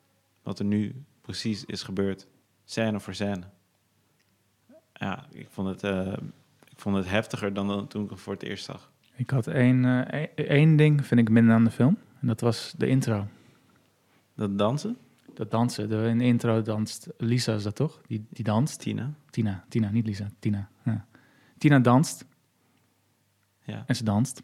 Wat 0.43 0.59
er 0.59 0.65
nu 0.65 1.03
precies 1.21 1.65
is 1.65 1.83
gebeurd. 1.83 2.27
Scène 2.65 2.99
voor 2.99 3.13
scène. 3.13 3.43
Ja, 4.93 5.25
ik 5.31 5.47
vond 5.49 5.67
het, 5.67 5.83
eh, 5.83 6.13
ik 6.69 6.79
vond 6.79 6.95
het 6.95 7.09
heftiger 7.09 7.53
dan, 7.53 7.67
dan 7.67 7.87
toen 7.87 8.03
ik 8.03 8.09
hem 8.09 8.17
voor 8.19 8.33
het 8.33 8.43
eerst 8.43 8.65
zag. 8.65 8.91
Ik 9.15 9.29
had 9.29 9.47
één, 9.47 9.85
eh, 9.85 10.19
één- 10.19 10.47
één 10.47 10.75
ding, 10.75 11.05
vind 11.05 11.19
ik, 11.19 11.29
minder 11.29 11.53
aan 11.55 11.63
de 11.63 11.71
film. 11.71 11.97
En 12.21 12.27
dat 12.27 12.41
was 12.41 12.73
de 12.77 12.87
intro. 12.87 13.27
Dat 14.35 14.57
dansen? 14.57 14.97
Dat 15.33 15.51
dansen. 15.51 15.89
De, 15.89 16.07
in 16.07 16.17
de 16.17 16.23
intro 16.23 16.61
danst 16.61 17.07
Lisa, 17.17 17.53
is 17.55 17.63
dat 17.63 17.75
toch? 17.75 18.01
Die, 18.07 18.25
die 18.29 18.43
danst. 18.43 18.79
Tina? 18.79 19.13
Tina, 19.29 19.63
Tina, 19.69 19.89
niet 19.89 20.05
Lisa. 20.05 20.27
Tina. 20.39 20.69
Ja. 20.83 21.05
Tina 21.57 21.79
danst 21.79 22.25
Ja. 23.69 23.83
en 23.85 23.95
ze 23.95 24.03
danst. 24.03 24.43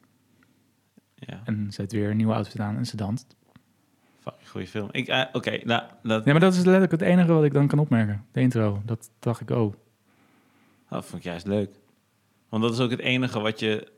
ja. 1.16 1.42
En 1.46 1.72
ze 1.72 1.82
heeft 1.82 1.94
weer 1.94 2.10
een 2.10 2.18
nieuwe 2.18 2.34
outfit 2.34 2.60
aan 2.60 2.78
en 2.78 2.86
ze 2.86 2.96
danst. 2.96 3.36
Fucking 4.20 4.50
goede 4.50 4.68
film. 4.68 4.90
Ik, 4.92 5.08
eh, 5.08 5.24
Oké, 5.34 5.60
nou, 5.64 5.84
dat, 6.04 6.26
Nee, 6.26 6.34
maar 6.34 6.44
dat 6.44 6.54
is 6.54 6.64
letterlijk 6.64 6.92
het 6.92 7.02
enige 7.02 7.34
wat 7.34 7.44
ik 7.44 7.54
dan 7.54 7.68
kan 7.68 7.80
opmerken. 7.80 8.26
De 8.32 8.42
intro. 8.42 8.82
Dat 8.86 9.10
dacht 9.20 9.42
ik, 9.42 9.50
oh. 9.50 9.74
dat 10.90 11.06
vond 11.06 11.18
ik 11.18 11.24
juist 11.24 11.46
leuk. 11.46 11.80
Want 12.50 12.64
dat 12.64 12.74
is 12.74 12.80
ook 12.80 12.92
het 12.92 13.00
enige 13.00 13.40
wat 13.40 13.60
je 13.60 13.92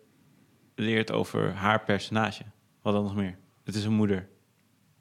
leert 0.76 1.12
over 1.12 1.54
haar 1.54 1.84
personage. 1.84 2.44
Wat 2.82 2.94
dan 2.94 3.04
nog 3.04 3.16
meer? 3.16 3.38
Het 3.63 3.76
is 3.76 3.86
een 3.86 3.94
moeder 3.94 4.30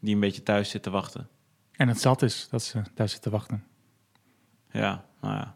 die 0.01 0.15
een 0.15 0.21
beetje 0.21 0.43
thuis 0.43 0.71
zit 0.71 0.83
te 0.83 0.91
wachten. 0.91 1.29
En 1.73 1.89
het 1.89 2.01
zat 2.01 2.23
is 2.23 2.49
dat 2.49 2.63
ze 2.63 2.83
thuis 2.95 3.13
zit 3.13 3.23
te 3.23 3.31
wachten. 3.31 3.65
Ja, 4.71 5.05
nou 5.21 5.35
ja. 5.35 5.56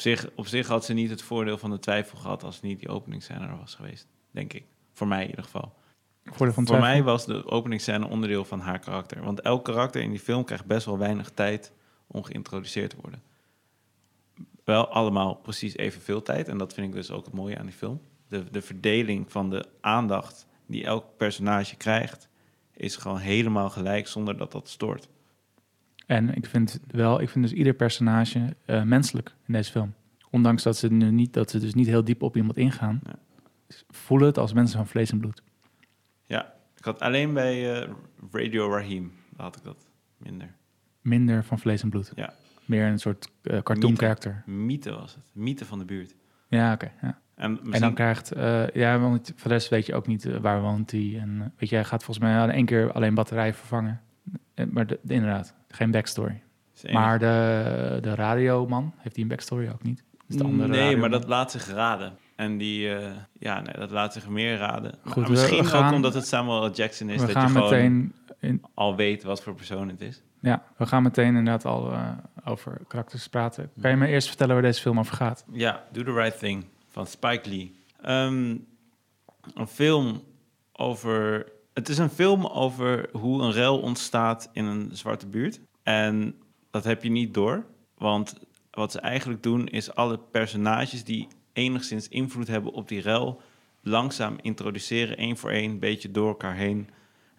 Op 0.00 0.06
zich, 0.06 0.30
op 0.34 0.46
zich 0.46 0.66
had 0.66 0.84
ze 0.84 0.92
niet 0.92 1.10
het 1.10 1.22
voordeel 1.22 1.58
van 1.58 1.70
de 1.70 1.78
twijfel 1.78 2.18
gehad 2.18 2.42
als 2.42 2.60
niet 2.60 2.78
die 2.78 2.88
openingsscène 2.88 3.46
er 3.46 3.56
was 3.56 3.74
geweest. 3.74 4.06
Denk 4.30 4.52
ik. 4.52 4.64
Voor 4.92 5.06
mij 5.06 5.22
in 5.22 5.28
ieder 5.28 5.44
geval. 5.44 5.74
Voordeel 6.24 6.54
van 6.54 6.66
Voor 6.66 6.76
twijfel. 6.76 6.88
mij 6.88 7.02
was 7.02 7.26
de 7.26 7.46
openingsscène 7.46 8.08
onderdeel 8.08 8.44
van 8.44 8.60
haar 8.60 8.78
karakter. 8.78 9.22
Want 9.22 9.40
elk 9.40 9.64
karakter 9.64 10.02
in 10.02 10.10
die 10.10 10.20
film 10.20 10.44
krijgt 10.44 10.64
best 10.64 10.86
wel 10.86 10.98
weinig 10.98 11.30
tijd 11.30 11.72
om 12.06 12.22
geïntroduceerd 12.22 12.90
te 12.90 12.96
worden. 13.00 13.22
Wel 14.64 14.88
allemaal 14.88 15.34
precies 15.34 15.76
evenveel 15.76 16.22
tijd. 16.22 16.48
En 16.48 16.58
dat 16.58 16.74
vind 16.74 16.86
ik 16.86 16.92
dus 16.92 17.10
ook 17.10 17.24
het 17.24 17.34
mooie 17.34 17.58
aan 17.58 17.66
die 17.66 17.74
film. 17.74 18.00
De, 18.28 18.50
de 18.50 18.62
verdeling 18.62 19.32
van 19.32 19.50
de 19.50 19.64
aandacht 19.80 20.46
die 20.66 20.84
elk 20.84 21.04
personage 21.16 21.76
krijgt... 21.76 22.28
is 22.72 22.96
gewoon 22.96 23.18
helemaal 23.18 23.70
gelijk 23.70 24.06
zonder 24.06 24.36
dat 24.36 24.52
dat 24.52 24.68
stoort. 24.68 25.08
En 26.10 26.34
ik 26.34 26.46
vind 26.46 26.80
wel, 26.86 27.20
ik 27.20 27.28
vind 27.28 27.44
dus 27.44 27.54
ieder 27.54 27.72
personage 27.72 28.56
eh, 28.64 28.82
menselijk 28.82 29.34
in 29.46 29.52
deze 29.52 29.70
film. 29.70 29.94
Ondanks 30.30 30.62
dat 30.62 30.76
ze, 30.76 30.92
nu 30.92 31.10
niet, 31.10 31.32
dat 31.32 31.50
ze 31.50 31.58
dus 31.58 31.74
niet 31.74 31.86
heel 31.86 32.04
diep 32.04 32.22
op 32.22 32.36
iemand 32.36 32.56
ingaan. 32.56 33.00
Ja. 33.06 33.18
Voelen 33.88 34.26
het 34.26 34.38
als 34.38 34.52
mensen 34.52 34.76
van 34.76 34.86
vlees 34.86 35.10
en 35.10 35.18
bloed. 35.18 35.42
Ja, 36.26 36.54
ik 36.76 36.84
had 36.84 37.00
alleen 37.00 37.32
bij 37.32 37.82
eh, 37.82 37.88
Radio 38.30 38.70
Rahim 38.70 39.12
had 39.36 39.56
ik 39.56 39.64
dat 39.64 39.88
minder. 40.16 40.54
Minder 41.00 41.44
van 41.44 41.58
vlees 41.58 41.82
en 41.82 41.90
bloed. 41.90 42.12
Ja. 42.14 42.34
Meer 42.64 42.86
een 42.86 42.98
soort 42.98 43.30
eh, 43.42 43.62
cartoon 43.62 43.90
Mythe. 43.90 44.04
character. 44.04 44.42
Mythe 44.46 44.90
was 44.90 45.14
het. 45.14 45.30
Mythe 45.32 45.64
van 45.64 45.78
de 45.78 45.84
buurt. 45.84 46.14
Ja, 46.48 46.72
oké. 46.72 46.92
ja. 47.02 47.18
En, 47.34 47.50
misschien, 47.50 47.72
En 47.72 47.80
dan 47.80 47.94
krijgt, 47.94 48.32
eh, 48.32 48.68
ja, 48.68 48.98
want 48.98 49.32
voor 49.36 49.48
de 49.48 49.54
rest 49.54 49.68
weet 49.68 49.86
je 49.86 49.94
ook 49.94 50.06
niet 50.06 50.24
waar 50.24 50.60
woont 50.60 50.90
hij. 50.90 51.18
En 51.20 51.52
weet 51.56 51.68
je, 51.68 51.74
hij 51.74 51.84
gaat 51.84 52.04
volgens 52.04 52.26
mij 52.26 52.44
in 52.44 52.50
één 52.50 52.66
keer 52.66 52.92
alleen 52.92 53.14
batterijen 53.14 53.54
vervangen. 53.54 54.00
Maar 54.70 54.86
de, 54.86 54.98
de- 55.02 55.14
inderdaad, 55.14 55.54
geen 55.68 55.90
backstory. 55.90 56.42
Maar 56.92 57.18
de, 57.18 57.98
de 58.00 58.14
radioman, 58.14 58.92
heeft 58.96 59.14
hij 59.14 59.24
een 59.24 59.30
backstory 59.30 59.68
ook 59.68 59.82
niet? 59.82 60.04
Is 60.28 60.36
de 60.36 60.44
andere 60.44 60.68
nee, 60.68 60.78
radioman. 60.80 61.00
maar 61.00 61.20
dat 61.20 61.28
laat 61.28 61.50
zich 61.50 61.66
raden. 61.68 62.12
En 62.36 62.58
die, 62.58 62.94
eh, 62.94 63.10
ja, 63.38 63.60
nee, 63.60 63.74
dat 63.74 63.90
laat 63.90 64.12
zich 64.12 64.28
meer 64.28 64.56
raden. 64.56 64.94
Maar 65.04 65.12
Goed, 65.12 65.24
we- 65.24 65.30
misschien 65.30 65.64
gaan- 65.66 65.86
ook 65.88 65.92
omdat 65.94 66.14
het 66.14 66.26
Samuel 66.26 66.66
L. 66.66 66.70
Jackson 66.70 67.08
is, 67.08 67.20
dat 67.20 67.30
je 67.30 67.38
gewoon 67.40 68.12
in, 68.40 68.62
al 68.74 68.96
weet 68.96 69.22
wat 69.22 69.42
voor 69.42 69.54
persoon 69.54 69.88
het 69.88 70.00
is. 70.00 70.22
Ja, 70.40 70.62
we 70.76 70.86
gaan 70.86 71.02
meteen 71.02 71.26
inderdaad 71.26 71.64
al 71.64 71.92
eh, 71.92 72.08
over 72.44 72.80
karakters 72.88 73.28
praten. 73.28 73.70
Kan 73.80 73.90
je 73.90 73.96
me 73.96 74.06
eerst 74.06 74.28
vertellen 74.28 74.54
waar 74.54 74.62
deze 74.62 74.80
film 74.80 74.98
over 74.98 75.14
gaat? 75.16 75.44
Ja, 75.52 75.84
Do 75.92 76.02
the 76.02 76.12
Right 76.12 76.38
Thing 76.38 76.64
van 76.88 77.06
Spike 77.06 77.48
Lee. 77.48 77.74
Ehm, 78.02 78.56
een 79.54 79.66
film 79.66 80.22
over... 80.72 81.46
Het 81.80 81.88
is 81.88 81.98
een 81.98 82.10
film 82.10 82.46
over 82.46 83.08
hoe 83.12 83.42
een 83.42 83.52
rel 83.52 83.80
ontstaat 83.80 84.50
in 84.52 84.64
een 84.64 84.90
zwarte 84.92 85.26
buurt. 85.26 85.60
En 85.82 86.34
dat 86.70 86.84
heb 86.84 87.02
je 87.02 87.10
niet 87.10 87.34
door. 87.34 87.66
Want 87.94 88.34
wat 88.70 88.92
ze 88.92 89.00
eigenlijk 89.00 89.42
doen 89.42 89.66
is 89.66 89.94
alle 89.94 90.18
personages 90.18 91.04
die 91.04 91.28
enigszins 91.52 92.08
invloed 92.08 92.46
hebben 92.48 92.72
op 92.72 92.88
die 92.88 93.00
rel... 93.00 93.40
langzaam 93.82 94.36
introduceren, 94.40 95.16
één 95.16 95.36
voor 95.36 95.50
één, 95.50 95.70
een 95.70 95.78
beetje 95.78 96.10
door 96.10 96.28
elkaar 96.28 96.54
heen. 96.54 96.88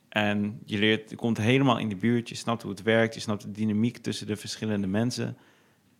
En 0.09 0.59
je, 0.65 0.77
leert, 0.77 1.09
je 1.09 1.15
komt 1.15 1.37
helemaal 1.37 1.77
in 1.77 1.89
de 1.89 1.95
buurt, 1.95 2.29
je 2.29 2.35
snapt 2.35 2.61
hoe 2.61 2.71
het 2.71 2.81
werkt... 2.81 3.13
je 3.13 3.19
snapt 3.19 3.41
de 3.41 3.51
dynamiek 3.51 3.97
tussen 3.97 4.27
de 4.27 4.35
verschillende 4.35 4.87
mensen... 4.87 5.37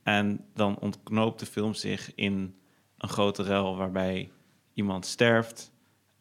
En 0.03 0.45
dan 0.53 0.79
ontknoopt 0.79 1.39
de 1.39 1.45
film 1.45 1.73
zich 1.73 2.11
in 2.15 2.55
een 2.97 3.09
grote 3.09 3.43
rel 3.43 3.77
waarbij 3.77 4.31
iemand 4.73 5.05
sterft, 5.05 5.71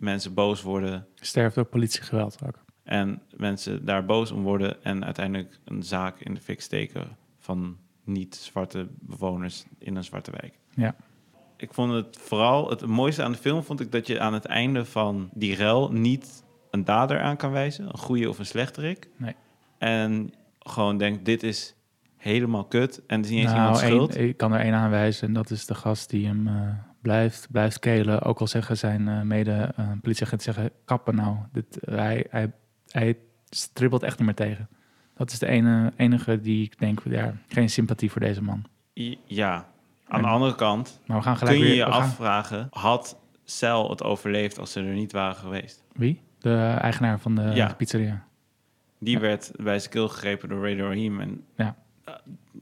mensen 0.01 0.35
boos 0.35 0.63
worden 0.63 1.07
Sterft 1.15 1.55
door 1.55 1.65
politiegeweld 1.65 2.39
ook. 2.47 2.59
en 2.85 3.23
mensen 3.37 3.85
daar 3.85 4.05
boos 4.05 4.31
om 4.31 4.43
worden 4.43 4.83
en 4.85 5.05
uiteindelijk 5.05 5.59
een 5.65 5.83
zaak 5.83 6.21
in 6.21 6.35
de 6.35 6.41
fik 6.41 6.61
steken 6.61 7.17
van 7.39 7.77
niet-zwarte 8.05 8.87
bewoners 9.01 9.65
in 9.79 9.97
een 9.97 10.05
zwarte 10.05 10.31
wijk. 10.31 10.59
Ja. 10.75 10.95
Ik 11.57 11.75
vond 11.75 11.93
het 11.93 12.17
vooral, 12.21 12.71
het 12.71 12.87
mooiste 12.87 13.23
aan 13.23 13.33
de 13.33 13.39
film 13.39 13.63
vond 13.63 13.81
ik 13.81 13.93
dat 13.93 14.07
je 14.07 14.21
aan 14.21 14.35
het 14.35 14.45
einde 14.45 14.85
van 14.85 15.31
die 15.35 15.55
rel 15.55 15.93
niet 15.93 16.45
een 16.71 16.85
dader 16.85 17.21
aan 17.21 17.37
kan 17.37 17.51
wijzen, 17.51 17.85
een 17.85 17.99
goede 17.99 18.29
of 18.29 18.39
een 18.39 18.47
slechterik. 18.47 19.09
Nee. 19.17 19.35
En 19.79 20.33
gewoon 20.59 20.99
denkt, 20.99 21.25
dit 21.25 21.43
is 21.43 21.75
helemaal 22.17 22.65
kut 22.65 23.03
en 23.07 23.17
het 23.17 23.25
is 23.25 23.31
niet 23.31 23.41
eens 23.41 23.49
Nou, 23.51 23.61
iemands 23.63 23.81
schuld. 23.81 24.15
één- 24.17 24.29
ik 24.29 24.37
kan 24.37 24.53
er 24.53 24.61
één 24.61 24.75
aanwijzen 24.75 25.29
en 25.29 25.35
dat 25.35 25.51
is 25.51 25.67
de 25.67 25.75
gast 25.75 26.11
die 26.11 26.27
hem 26.27 26.47
eh, 26.49 26.69
blijft, 27.03 27.47
blijft 27.51 27.79
kelen. 27.79 28.23
Ook 28.23 28.41
al 28.41 28.47
zeggen 28.47 28.77
zijn 28.77 29.09
eh, 29.09 29.21
mede 29.21 29.73
eh, 29.77 29.89
politieagenten 30.03 30.55
zeggen, 30.55 30.71
kappen 30.85 31.15
nou. 31.15 31.37
Dit, 31.53 31.79
hij, 31.81 32.27
hij, 32.31 32.53
hij 32.89 33.19
stribbelt 33.49 34.03
echt 34.03 34.19
niet 34.19 34.27
meer 34.27 34.47
tegen. 34.49 34.69
Dat 35.15 35.31
is 35.31 35.39
de 35.39 35.47
ene, 35.47 35.93
enige 35.97 36.41
die 36.41 36.65
ik 36.65 36.79
denk, 36.79 37.01
ja, 37.05 37.35
geen 37.49 37.71
sympathie 37.71 38.11
voor 38.11 38.21
deze 38.21 38.43
man. 38.43 38.65
Ja, 39.25 39.69
aan 40.09 40.23
de 40.23 40.29
andere 40.29 40.55
kant 40.55 41.01
Maar 41.07 41.17
we 41.17 41.23
gaan 41.23 41.37
gelijk 41.37 41.57
kun 41.59 41.67
je 41.67 41.73
weer... 41.75 41.85
je 41.87 41.91
afvragen, 41.93 42.67
had 42.71 43.19
Cel 43.45 43.91
het 43.91 44.03
overleefd 44.03 44.59
als 44.59 44.73
ze 44.73 44.81
er 44.81 44.95
niet 44.95 45.13
waren 45.13 45.37
geweest? 45.37 45.85
Wie? 45.93 46.21
De 46.39 46.77
eigenaar 46.81 47.19
van 47.21 47.35
de 47.35 47.43
Ja. 47.43 47.75
pizzeria. 47.75 48.25
Die 48.99 49.15
Ja. 49.15 49.21
werd 49.21 49.53
bij 49.57 49.79
zijn 49.79 49.91
keel 49.91 50.09
gegrepen 50.09 50.49
door 50.49 50.61
Ray 50.63 50.79
Rahim 50.81 51.21
en 51.21 51.45
Ja. 51.57 51.77
eh, 52.05 52.15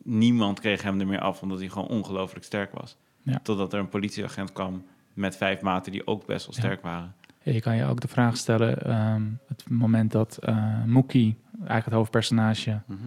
niemand 0.02 0.60
kreeg 0.60 0.82
hem 0.82 1.00
er 1.00 1.06
meer 1.06 1.20
af 1.20 1.42
omdat 1.42 1.58
hij 1.58 1.68
gewoon 1.68 1.88
ongelooflijk 1.88 2.44
sterk 2.44 2.72
was. 2.72 2.96
Ja. 3.22 3.38
Totdat 3.42 3.72
er 3.72 3.78
een 3.78 3.88
politieagent 3.88 4.52
kwam 4.52 4.84
met 5.12 5.36
vijf 5.36 5.60
maten 5.60 5.92
die 5.92 6.06
ook 6.06 6.26
best 6.26 6.46
wel 6.46 6.54
Ja. 6.54 6.60
sterk 6.60 6.82
waren. 6.82 7.14
Je 7.42 7.60
kan 7.60 7.76
je 7.76 7.84
ook 7.84 8.00
de 8.00 8.08
vraag 8.08 8.36
stellen, 8.36 8.82
ehm, 8.84 9.22
het 9.48 9.68
moment 9.70 10.12
dat 10.12 10.38
eh 10.42 10.84
Mookie, 10.84 11.36
eigenlijk 11.58 11.84
het 11.84 11.94
hoofdpersonage, 11.94 12.80
Mhm. 12.86 12.98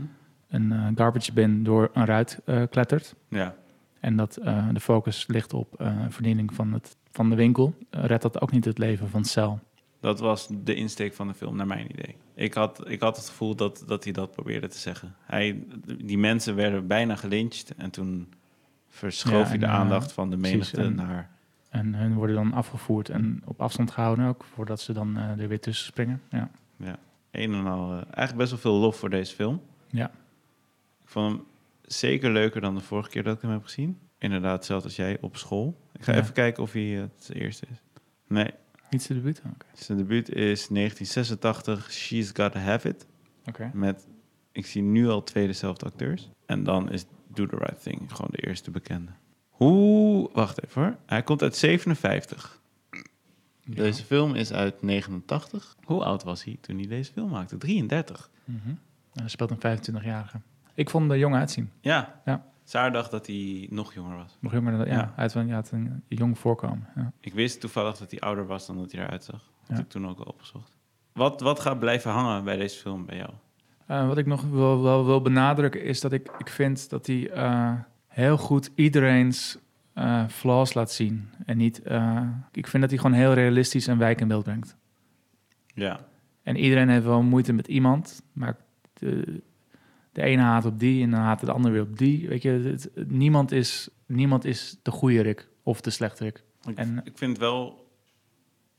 een 0.49 0.71
eh, 0.71 0.87
garbage 0.95 1.33
bin 1.33 1.63
door 1.63 1.89
een 1.93 2.05
ruit 2.05 2.39
eh, 2.45 2.63
klettert. 2.69 3.15
Ja, 3.27 3.55
En 3.99 4.15
dat 4.15 4.33
de 4.73 4.79
focus 4.79 5.27
ligt 5.27 5.53
op 5.53 5.83
verdiening 6.09 6.53
van, 6.53 6.73
het, 6.73 6.95
van 7.11 7.29
de 7.29 7.35
winkel. 7.35 7.73
redt 7.89 8.21
dat 8.21 8.41
ook 8.41 8.51
niet 8.51 8.65
het 8.65 8.77
leven 8.77 9.09
van 9.09 9.25
Cel. 9.25 9.59
dat 9.99 10.19
was 10.19 10.47
de 10.63 10.75
insteek 10.75 11.13
van 11.13 11.27
de 11.27 11.33
film, 11.33 11.55
naar 11.55 11.67
mijn 11.67 11.91
idee. 11.91 12.15
Ik 12.35 12.53
had, 12.53 12.89
ik 12.89 13.01
had 13.01 13.15
het 13.17 13.29
gevoel 13.29 13.55
dat, 13.55 13.83
dat 13.87 14.03
hij 14.03 14.13
dat 14.13 14.31
probeerde 14.31 14.67
te 14.67 14.77
zeggen. 14.77 15.15
Hij, 15.25 15.63
die 16.03 16.17
mensen 16.17 16.55
werden 16.55 16.87
bijna 16.87 17.15
gelyncht 17.15 17.75
en 17.75 17.89
toen 17.91 18.33
verschoof 18.91 19.47
Ja, 19.47 19.53
en, 19.53 19.59
de 19.59 19.65
eh, 19.65 19.73
aandacht 19.73 20.11
van 20.11 20.29
de 20.29 20.37
precies, 20.37 20.53
menigte 20.55 20.81
en- 20.81 20.95
naar... 20.95 21.29
En 21.69 21.93
hun 21.95 22.13
worden 22.13 22.35
dan 22.35 22.53
afgevoerd 22.53 23.09
en 23.09 23.41
op 23.45 23.61
afstand 23.61 23.91
gehouden 23.91 24.25
ook, 24.25 24.43
voordat 24.43 24.81
ze 24.81 24.93
dan 24.93 25.17
eh, 25.17 25.39
er 25.39 25.47
weer 25.47 25.59
tussen 25.59 25.85
springen. 25.85 26.21
Ja. 26.29 26.49
een 27.31 27.53
en 27.53 27.65
al, 27.65 27.89
eh, 27.91 27.95
eigenlijk 27.95 28.35
best 28.37 28.49
wel 28.51 28.59
veel 28.59 28.73
lof 28.79 28.95
voor 28.97 29.09
deze 29.09 29.35
film. 29.35 29.61
Ja. 29.87 30.05
Ik 31.03 31.07
vond 31.07 31.31
hem 31.35 31.43
zeker 31.81 32.31
leuker 32.31 32.61
dan 32.61 32.75
de 32.75 32.81
vorige 32.81 33.09
keer 33.09 33.23
dat 33.23 33.35
ik 33.35 33.41
hem 33.41 33.51
heb 33.51 33.63
gezien. 33.63 33.99
Inderdaad, 34.17 34.55
hetzelfde 34.55 34.87
als 34.87 34.95
jij, 34.95 35.17
op 35.21 35.37
school. 35.37 35.79
Ik 35.93 36.03
ga 36.03 36.11
Ja. 36.13 36.19
even 36.19 36.33
kijken 36.33 36.63
of 36.63 36.71
hij 36.71 36.81
het 36.83 37.29
eerste 37.33 37.65
is. 37.71 37.77
Nee, 38.27 38.51
Niet 38.89 39.03
zijn 39.03 39.17
debuut? 39.17 39.41
Oké. 39.53 39.65
zijn 39.73 39.97
debuut 39.97 40.29
is 40.29 40.67
1986, 40.67 41.91
She's 41.91 42.31
Gotta 42.33 42.59
Have 42.59 42.87
It. 42.89 43.05
Oké. 43.45 43.71
Met, 43.73 44.07
ik 44.51 44.65
zie 44.65 44.81
nu 44.81 45.07
al 45.09 45.23
twee 45.23 45.47
dezelfde 45.47 45.85
acteurs. 45.85 46.29
En 46.45 46.63
dan 46.63 46.91
is 46.91 47.05
Do 47.33 47.45
the 47.45 47.55
Right 47.55 47.81
Thing 47.83 47.99
gewoon 48.15 48.31
de 48.31 48.47
eerste 48.47 48.71
bekende. 48.71 49.11
Hoe, 49.49 50.29
wacht 50.33 50.63
even 50.65 50.81
hoor. 50.81 50.95
Hij 51.05 51.23
komt 51.23 51.41
uit 51.41 51.55
57. 51.55 52.59
Deze 53.65 54.03
film 54.03 54.35
is 54.35 54.51
uit 54.53 54.81
89. 54.81 55.75
Hoe 55.83 56.03
oud 56.03 56.23
was 56.23 56.43
hij 56.43 56.57
toen 56.61 56.77
hij 56.77 56.87
deze 56.87 57.11
film 57.11 57.29
maakte? 57.29 57.57
33. 57.57 58.29
Mhm. 58.45 58.69
En 58.69 58.77
hij 59.21 59.27
speelt 59.27 59.51
een 59.51 59.59
25-jarige. 59.59 60.39
Ik 60.73 60.89
vond 60.89 61.03
hem 61.03 61.11
er 61.13 61.17
jong 61.19 61.35
uitzien. 61.35 61.71
Ja. 61.81 62.21
Ja. 62.25 62.45
Saar 62.63 62.91
dacht 62.91 63.11
dat 63.11 63.27
hij 63.27 63.67
nog 63.69 63.93
jonger 63.93 64.15
was. 64.17 64.37
Nog 64.39 64.51
jonger 64.51 64.71
dan 64.71 64.79
dat. 64.79 64.87
Ja, 64.89 64.93
Ja. 64.93 65.13
Uit 65.15 65.31
van, 65.31 65.47
ja, 65.47 65.55
het 65.55 65.71
een 65.71 66.03
jong 66.07 66.37
voorkomen. 66.39 66.87
Ja. 66.95 67.11
Ik 67.19 67.33
wist 67.33 67.59
toevallig 67.59 67.97
dat 67.97 68.11
hij 68.11 68.19
ouder 68.19 68.47
was 68.47 68.65
dan 68.67 68.77
dat 68.77 68.91
hij 68.91 69.01
eruit 69.03 69.23
zag. 69.23 69.39
Dat 69.39 69.67
Ja. 69.67 69.75
heb 69.75 69.83
ik 69.83 69.89
toen 69.89 70.07
ook 70.07 70.19
al 70.19 70.25
opgezocht. 70.25 70.75
Wat, 71.13 71.41
wat 71.41 71.59
gaat 71.59 71.79
blijven 71.79 72.11
hangen 72.11 72.43
bij 72.43 72.57
deze 72.57 72.79
film 72.79 73.05
bij 73.05 73.17
jou? 73.17 73.29
Eh, 73.91 74.07
wat 74.07 74.17
ik 74.17 74.25
nog 74.25 74.43
wel, 74.49 74.81
wel 74.81 75.05
wil 75.05 75.21
benadrukken 75.21 75.83
is 75.83 76.01
dat 76.01 76.11
ik, 76.11 76.31
ik 76.37 76.49
vind 76.49 76.89
dat 76.89 77.07
hij 77.07 77.29
eh, 77.29 77.73
heel 78.07 78.37
goed 78.37 78.69
iedereen's 78.75 79.57
eh, 79.93 80.27
flaws 80.27 80.73
laat 80.73 80.91
zien. 80.91 81.29
En 81.45 81.57
niet, 81.57 81.77
ik 82.51 82.67
vind 82.67 82.81
dat 82.81 82.91
hij 82.91 82.99
gewoon 82.99 83.17
heel 83.17 83.33
realistisch 83.33 83.87
een 83.87 83.97
wijk 83.97 84.21
in 84.21 84.27
beeld 84.27 84.43
brengt. 84.43 84.75
Ja. 85.73 85.99
En 86.43 86.55
iedereen 86.55 86.89
heeft 86.89 87.05
wel 87.05 87.21
moeite 87.21 87.53
met 87.53 87.67
iemand, 87.67 88.21
maar 88.33 88.57
de, 88.93 89.41
de 90.11 90.21
ene 90.21 90.41
haat 90.41 90.65
op 90.65 90.79
die 90.79 91.03
en 91.03 91.11
dan 91.11 91.19
haat 91.19 91.39
de 91.45 91.51
ander 91.51 91.71
weer 91.71 91.81
op 91.81 91.97
die. 91.97 92.27
Weet 92.27 92.41
je, 92.41 92.49
het- 92.49 92.91
niemand, 93.07 93.51
is, 93.51 93.89
niemand 94.05 94.45
is 94.45 94.77
de 94.81 94.91
goede 94.91 95.21
Rick 95.21 95.49
of 95.63 95.81
de 95.81 95.89
slechte 95.89 96.23
Rick. 96.23 96.43
Ik, 96.67 96.77
En- 96.77 97.01
ik 97.03 97.17
vind 97.17 97.31
het 97.31 97.39
wel 97.39 97.87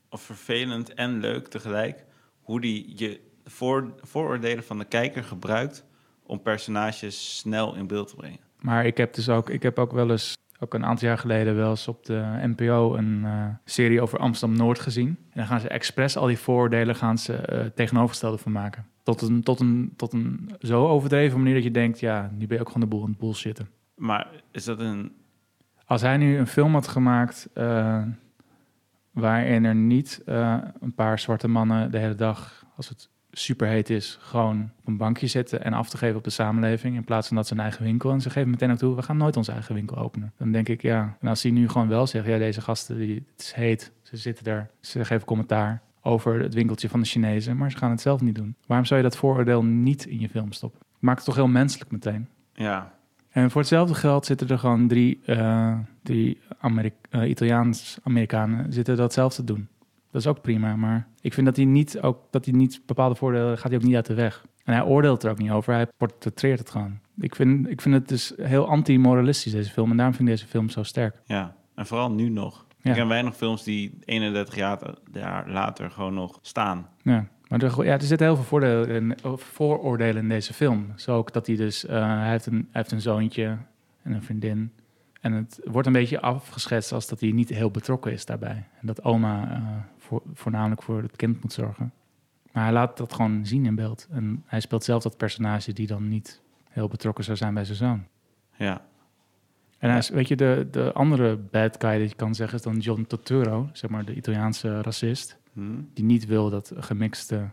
vervelend 0.09 0.93
en 0.93 1.19
leuk 1.19 1.47
tegelijk 1.47 2.05
hoe 2.41 2.61
die 2.61 2.93
je 2.95 3.31
voor, 3.45 3.93
vooroordelen 4.01 4.63
van 4.63 4.77
de 4.77 4.85
kijker 4.85 5.23
gebruikt 5.23 5.85
om 6.25 6.41
personages 6.41 7.37
snel 7.37 7.75
in 7.75 7.87
beeld 7.87 8.07
te 8.07 8.15
brengen. 8.15 8.39
Maar 8.59 8.85
ik 8.85 8.97
heb 8.97 9.13
dus 9.13 9.29
ook, 9.29 9.49
ik 9.49 9.63
heb 9.63 9.79
ook 9.79 9.91
wel 9.91 10.11
eens, 10.11 10.37
ook 10.59 10.73
een 10.73 10.85
aantal 10.85 11.07
jaar 11.07 11.17
geleden, 11.17 11.55
wel 11.55 11.69
eens 11.69 11.87
op 11.87 12.05
de 12.05 12.23
NPO 12.41 12.95
een 12.95 13.21
eh, 13.25 13.45
serie 13.65 14.01
over 14.01 14.19
Amsterdam 14.19 14.57
Noord 14.57 14.79
gezien. 14.79 15.07
En 15.07 15.15
dan 15.33 15.45
gaan 15.45 15.59
ze 15.59 15.67
expres 15.67 16.17
al 16.17 16.27
die 16.27 16.37
vooroordelen 16.37 16.95
gaan 16.95 17.17
ze 17.17 17.35
eh, 17.35 17.65
tegenovergestelde 17.65 18.37
van 18.37 18.51
maken. 18.51 18.85
Tot 19.03 19.21
een, 19.21 19.43
tot, 19.43 19.59
een, 19.59 19.93
tot 19.95 20.13
een 20.13 20.49
zo 20.59 20.87
overdreven 20.87 21.37
manier 21.37 21.53
dat 21.53 21.63
je 21.63 21.71
denkt, 21.71 21.99
ja, 21.99 22.31
nu 22.37 22.47
ben 22.47 22.57
je 22.57 22.63
ook 22.63 22.67
gewoon 22.67 22.89
de 22.89 22.95
boel 22.95 23.03
aan 23.03 23.09
het 23.09 23.19
bullshitten. 23.19 23.69
Maar 23.95 24.27
is 24.51 24.63
dat 24.63 24.79
een... 24.79 25.11
Als 25.85 26.01
hij 26.01 26.17
nu 26.17 26.37
een 26.37 26.47
film 26.47 26.73
had 26.73 26.87
gemaakt 26.87 27.49
eh, 27.53 28.03
waarin 29.11 29.65
er 29.65 29.75
niet 29.75 30.21
een 30.25 30.93
paar 30.95 31.19
zwarte 31.19 31.47
mannen 31.47 31.91
de 31.91 31.97
hele 31.97 32.15
dag, 32.15 32.65
als 32.75 32.89
het 32.89 33.09
superheet 33.33 33.89
is, 33.89 34.17
gewoon 34.21 34.71
op 34.79 34.87
een 34.87 34.97
bankje 34.97 35.27
zitten 35.27 35.63
en 35.63 35.73
af 35.73 35.89
te 35.89 35.97
geven 35.97 36.17
op 36.17 36.23
de 36.23 36.29
samenleving, 36.29 36.95
in 36.95 37.03
plaats 37.03 37.27
van 37.27 37.35
dat 37.35 37.47
ze 37.47 37.53
een 37.53 37.59
eigen 37.59 37.83
winkel. 37.83 38.11
En 38.11 38.21
ze 38.21 38.29
geven 38.29 38.49
meteen 38.49 38.71
ook 38.71 38.77
toe, 38.77 38.95
we 38.95 39.01
gaan 39.01 39.17
nooit 39.17 39.37
onze 39.37 39.51
eigen 39.51 39.75
winkel 39.75 39.97
openen. 39.97 40.33
Dan 40.37 40.51
denk 40.51 40.69
ik, 40.69 40.81
ja, 40.81 41.17
en 41.19 41.27
als 41.27 41.43
hij 41.43 41.51
nu 41.51 41.69
gewoon 41.69 41.87
wel 41.87 42.07
zegt, 42.07 42.25
ja, 42.25 42.37
deze 42.37 42.61
gasten, 42.61 42.97
die, 42.97 43.25
het 43.31 43.41
is 43.41 43.51
heet, 43.53 43.91
ze 44.01 44.17
zitten 44.17 44.43
daar, 44.43 44.69
ze 44.81 45.05
geven 45.05 45.25
commentaar 45.25 45.81
over 46.01 46.39
het 46.39 46.53
winkeltje 46.53 46.89
van 46.89 46.99
de 46.99 47.05
Chinezen, 47.05 47.57
maar 47.57 47.71
ze 47.71 47.77
gaan 47.77 47.91
het 47.91 48.01
zelf 48.01 48.21
niet 48.21 48.35
doen. 48.35 48.55
Waarom 48.65 48.85
zou 48.85 49.01
je 49.01 49.05
dat 49.07 49.17
vooroordeel 49.17 49.63
niet 49.63 50.05
in 50.05 50.19
je 50.19 50.29
film 50.29 50.51
stoppen? 50.51 50.81
Maakt 50.99 51.17
het 51.17 51.25
toch 51.25 51.35
heel 51.35 51.47
menselijk 51.47 51.91
meteen. 51.91 52.27
Ja, 52.53 52.93
En 53.29 53.51
voor 53.51 53.61
hetzelfde 53.61 53.95
geld 53.95 54.25
zitten 54.25 54.47
er 54.47 54.59
gewoon 54.59 54.87
drie, 54.87 55.19
eh, 55.25 55.77
drie 56.03 56.39
Amerik 56.59 56.93
eh, 57.09 57.29
Italiaans-Amerikanen 57.29 58.73
zitten 58.73 58.95
datzelfde 58.95 59.35
te 59.35 59.53
doen. 59.53 59.67
Dat 60.13 60.21
is 60.21 60.27
ook 60.27 60.41
prima, 60.41 60.75
maar 60.75 61.07
ik 61.21 61.33
vind 61.33 61.45
dat 61.45 61.55
hij 61.55 61.65
niet, 61.65 62.01
ook, 62.01 62.17
dat 62.31 62.45
hij 62.45 62.53
niet 62.53 62.81
bepaalde 62.85 63.15
voordelen 63.15 63.57
gaat 63.57 63.71
hij 63.71 63.79
ook 63.79 63.85
niet 63.85 63.95
uit 63.95 64.05
de 64.05 64.13
weg. 64.13 64.45
En 64.63 64.73
hij 64.73 64.83
oordeelt 64.83 65.23
er 65.23 65.31
ook 65.31 65.37
niet 65.37 65.51
over, 65.51 65.73
hij 65.73 65.87
portretteert 65.97 66.59
het 66.59 66.69
gewoon. 66.69 66.99
Ik 67.17 67.35
vind, 67.35 67.69
ik 67.69 67.81
vind 67.81 67.95
het 67.95 68.07
dus 68.07 68.33
heel 68.41 68.67
anti-moralistisch, 68.67 69.51
deze 69.51 69.71
film. 69.71 69.91
En 69.91 69.97
daarom 69.97 70.15
vind 70.15 70.29
ik 70.29 70.35
deze 70.35 70.47
film 70.47 70.69
zo 70.69 70.83
sterk. 70.83 71.21
ja. 71.25 71.55
En 71.75 71.85
vooral 71.85 72.11
nu 72.11 72.29
nog. 72.29 72.65
Ja. 72.81 72.89
Ik 72.89 72.95
ken 72.97 73.07
weinig 73.07 73.35
films 73.35 73.63
die 73.63 73.97
31 74.05 74.55
jaar, 74.55 75.49
later 75.49 75.91
gewoon 75.91 76.13
nog 76.13 76.39
staan. 76.41 76.89
Ja, 77.01 77.27
maar 77.47 77.63
er, 77.63 77.85
ja, 77.85 77.93
er 77.93 78.01
zitten 78.01 78.27
heel 78.27 78.35
veel 78.35 78.45
voordelen 78.45 78.89
in, 78.89 79.17
vooroordelen 79.35 80.21
in 80.21 80.29
deze 80.29 80.53
film. 80.53 80.87
Zo 80.95 81.17
ook 81.17 81.33
dat 81.33 81.47
hij 81.47 81.55
dus, 81.55 81.85
eh, 81.85 82.19
hij, 82.19 82.29
heeft 82.29 82.45
een, 82.45 82.53
hij 82.53 82.81
heeft 82.81 82.91
een 82.91 83.01
zoontje 83.01 83.57
en 84.03 84.11
een 84.11 84.23
vriendin. 84.23 84.71
En 85.21 85.33
het 85.33 85.59
wordt 85.63 85.87
een 85.87 85.93
beetje 85.93 86.21
afgeschetst 86.21 86.91
als 86.91 87.07
dat 87.07 87.19
hij 87.19 87.31
niet 87.31 87.49
heel 87.49 87.71
betrokken 87.71 88.11
is 88.11 88.25
daarbij. 88.25 88.67
En 88.79 88.87
dat 88.87 89.03
oma 89.03 89.51
eh, 89.51 89.92
voor, 90.13 90.33
voornamelijk 90.33 90.83
voor 90.83 91.01
het 91.01 91.15
kind 91.15 91.41
moet 91.41 91.53
zorgen. 91.53 91.93
Maar 92.51 92.63
hij 92.63 92.73
laat 92.73 92.97
dat 92.97 93.13
gewoon 93.13 93.45
zien 93.45 93.65
in 93.65 93.75
beeld. 93.75 94.07
En 94.11 94.43
hij 94.45 94.59
speelt 94.59 94.83
zelf 94.83 95.03
dat 95.03 95.17
personage 95.17 95.73
die 95.73 95.87
dan 95.87 96.07
niet 96.07 96.41
heel 96.69 96.87
betrokken 96.87 97.23
zou 97.23 97.37
zijn 97.37 97.53
bij 97.53 97.65
zijn 97.65 97.77
zoon. 97.77 98.03
Ja, 98.55 98.81
En 99.77 99.89
hij 99.89 99.97
is, 99.97 100.09
weet 100.09 100.27
je, 100.27 100.35
de, 100.35 100.67
de 100.71 100.93
andere 100.93 101.35
bad 101.35 101.75
guy 101.79 101.97
die 101.97 102.07
je 102.07 102.15
kan 102.15 102.35
zeggen 102.35 102.57
is 102.57 102.63
dan 102.63 102.77
John 102.77 103.05
Turturro, 103.07 103.69
zeg 103.73 103.89
maar 103.89 104.05
de 104.05 104.15
Italiaanse 104.15 104.81
racist 104.81 105.37
Hm? 105.53 105.81
die 105.93 106.05
niet 106.05 106.25
wil 106.25 106.49
dat 106.49 106.71
gemixte 106.75 107.49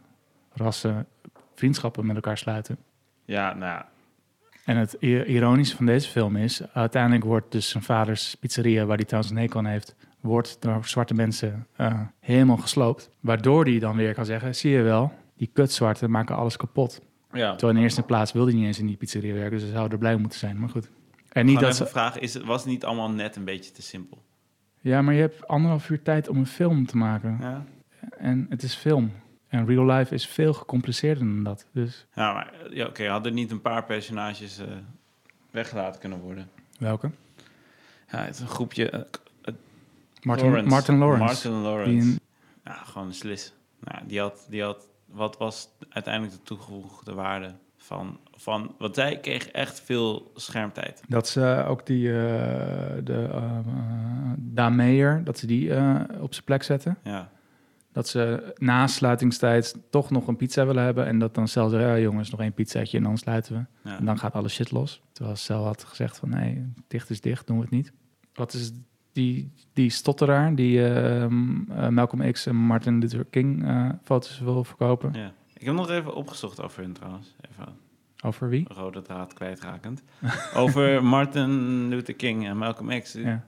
rassen 0.53 1.07
vriendschappen 1.55 2.07
met 2.07 2.17
elkaar 2.17 2.39
sluiten. 2.39 2.77
ja 3.25 3.55
nou 3.55 3.73
ja. 3.73 3.89
En 4.65 4.77
het 4.77 4.93
ironische 4.93 5.77
van 5.77 5.87
deze 5.87 6.09
film 6.09 6.37
is, 6.37 6.73
uiteindelijk 6.73 7.25
wordt 7.25 7.53
dus 7.53 7.69
zijn 7.69 7.83
vaders 7.83 8.35
pizzeria, 8.35 8.85
waar 8.85 8.97
hij 8.97 9.05
trouwens 9.05 9.33
een 9.33 9.39
hekel 9.39 9.59
aan 9.59 9.67
heeft, 9.67 9.95
wordt 10.21 10.57
door 10.61 10.85
zwarte 10.85 11.15
mensen 11.15 11.67
eh, 11.77 12.01
helemaal 12.21 12.57
gesloopt. 12.57 13.11
Waardoor 13.21 13.65
hij 13.65 13.79
dan 13.79 13.97
weer 13.97 14.15
kan 14.15 14.25
zeggen, 14.25 14.55
zie 14.55 14.71
je 14.71 14.83
wel, 14.83 15.13
die 15.37 15.51
kutzwarten 15.53 16.11
maken 16.11 16.37
alles 16.37 16.57
kapot. 16.57 17.01
ja. 17.33 17.51
Terwijl 17.51 17.79
in 17.79 17.83
eerste 17.85 18.03
plaats 18.03 18.33
wilde 18.33 18.51
hij 18.51 18.59
niet 18.59 18.69
eens 18.69 18.79
in 18.79 18.87
die 18.87 18.97
pizzeria 18.97 19.35
werken, 19.35 19.51
dus 19.51 19.61
ze 19.61 19.73
zouden 19.73 19.93
er 19.93 19.99
blij 19.99 20.15
om 20.15 20.21
moeten 20.21 20.39
zijn. 20.39 20.59
Maar 20.59 20.69
goed. 20.69 20.91
En 21.29 21.47
niet 21.47 21.61
dat 21.61 21.73
even 21.73 21.87
ze... 21.87 21.93
vragen, 21.93 22.21
is 22.21 22.35
het, 22.35 22.45
was 22.45 22.61
het 22.63 22.71
niet 22.71 22.85
allemaal 22.85 23.11
net 23.11 23.37
een 23.37 23.45
beetje 23.45 23.73
te 23.73 23.83
simpel? 23.83 24.23
Ja, 24.81 25.03
maar 25.03 25.15
je 25.15 25.21
hebt 25.21 25.49
anderhalf 25.49 25.91
uur 25.91 26.03
tijd 26.03 26.29
om 26.29 26.37
een 26.37 26.47
film 26.47 26.87
te 26.87 26.97
maken. 26.97 27.39
Ja. 27.41 27.65
En 28.19 28.47
het 28.49 28.63
is 28.63 28.75
film. 28.75 29.13
En 29.49 29.67
real 29.67 29.87
life 29.87 30.15
is 30.15 30.27
veel 30.27 30.53
gecompliceerder 30.53 31.25
dan 31.25 31.43
dat. 31.45 31.67
Dus 31.73 32.07
Ja, 32.15 32.33
maar 32.33 32.53
ja, 32.71 32.87
oké, 32.87 33.09
hadden 33.09 33.35
niet 33.35 33.51
een 33.51 33.61
paar 33.61 33.85
personages 33.85 34.59
eh, 34.59 34.67
weggelaten 35.51 36.01
kunnen 36.01 36.21
worden? 36.21 36.51
welke? 36.79 37.11
Ja, 38.11 38.19
het 38.25 38.35
is 38.35 38.41
een 38.41 38.49
groepje. 38.49 39.07
Martin 40.23 40.47
Lawrence. 40.47 40.71
Martin 40.71 40.99
Lawrence. 40.99 41.25
Martin 41.25 41.53
Lawrence. 41.53 41.91
Die 41.91 42.01
een- 42.01 42.21
Ja, 42.65 42.73
gewoon 42.75 43.07
een 43.09 43.15
slis. 43.15 43.55
Nou, 43.81 44.07
die 44.07 44.21
had, 44.21 44.47
die 44.51 44.63
had, 44.63 44.89
wat 45.07 45.37
was 45.39 45.69
uiteindelijk 45.89 46.35
de 46.35 46.43
toegevoegde 46.43 47.15
waarde 47.15 47.55
van, 47.77 48.19
van, 48.33 48.75
want 48.79 48.95
zij 48.95 49.19
kreeg 49.21 49.49
echt 49.49 49.81
veel 49.81 50.31
schermtijd. 50.35 51.03
Dat 51.09 51.29
ze 51.29 51.65
ook 51.69 51.87
die, 51.87 52.09
eh 52.09 52.15
de 53.05 53.29
Daan 54.37 54.77
Meijer, 54.77 55.25
dat 55.25 55.39
ze 55.39 55.47
die 55.47 55.71
op 56.21 56.33
zijn 56.35 56.45
plek 56.45 56.63
zetten. 56.63 56.99
Ja, 57.05 57.31
Dat 57.93 58.09
ze 58.09 58.53
na 58.57 58.87
sluitingstijd 58.87 59.77
toch 59.91 60.11
nog 60.11 60.27
een 60.27 60.37
pizza 60.37 60.67
willen 60.67 60.85
hebben. 60.85 61.07
En 61.07 61.19
dat 61.19 61.35
dan 61.35 61.49
Cel 61.49 61.69
zegt, 61.69 61.83
ja 61.83 61.99
jongens, 61.99 62.31
nog 62.31 62.41
één 62.41 62.53
pizzaatje 62.55 62.97
en 62.97 63.03
dan 63.03 63.19
sluiten 63.19 63.55
we. 63.55 63.91
ja. 63.91 63.99
En 63.99 64.05
dan 64.05 64.19
gaat 64.19 64.33
alle 64.35 64.49
shit 64.49 64.71
los. 64.71 65.03
Terwijl 65.13 65.37
Cel 65.37 65.65
had 65.65 65.85
gezegd 65.85 66.19
van, 66.19 66.29
nee, 66.29 66.73
dicht 66.89 67.11
is 67.11 67.21
dicht, 67.21 67.47
doen 67.47 67.57
we 67.57 67.63
het 67.63 67.71
niet. 67.73 67.93
Wat 68.35 68.53
is 68.53 68.73
die, 69.21 69.51
die 69.73 69.91
stotteraar 69.91 70.55
die 70.55 70.85
eh, 70.89 71.27
m- 71.27 71.67
eh, 71.71 71.89
Malcolm 71.89 72.33
X 72.33 72.47
en 72.47 72.57
Martin 72.57 72.99
Luther 72.99 73.25
King 73.25 73.65
eh, 73.67 73.89
foto's 74.03 74.39
wil 74.41 74.65
verkopen? 74.65 75.13
ja. 75.15 75.33
Ik 75.55 75.67
heb 75.67 75.75
nog 75.75 75.91
even 75.91 76.15
opgezocht 76.15 76.63
over 76.63 76.83
hun 76.83 76.93
trouwens. 76.93 77.35
Even 77.51 77.73
Over 78.25 78.49
wie? 78.49 78.65
rode 78.73 79.03
draad 79.03 79.33
kwijtrakend. 79.33 80.03
over 80.55 81.05
Martin 81.05 81.89
Luther 81.89 82.15
King 82.15 82.47
en 82.47 82.57
Malcolm 82.57 83.01
X. 83.01 83.13
Ja. 83.13 83.45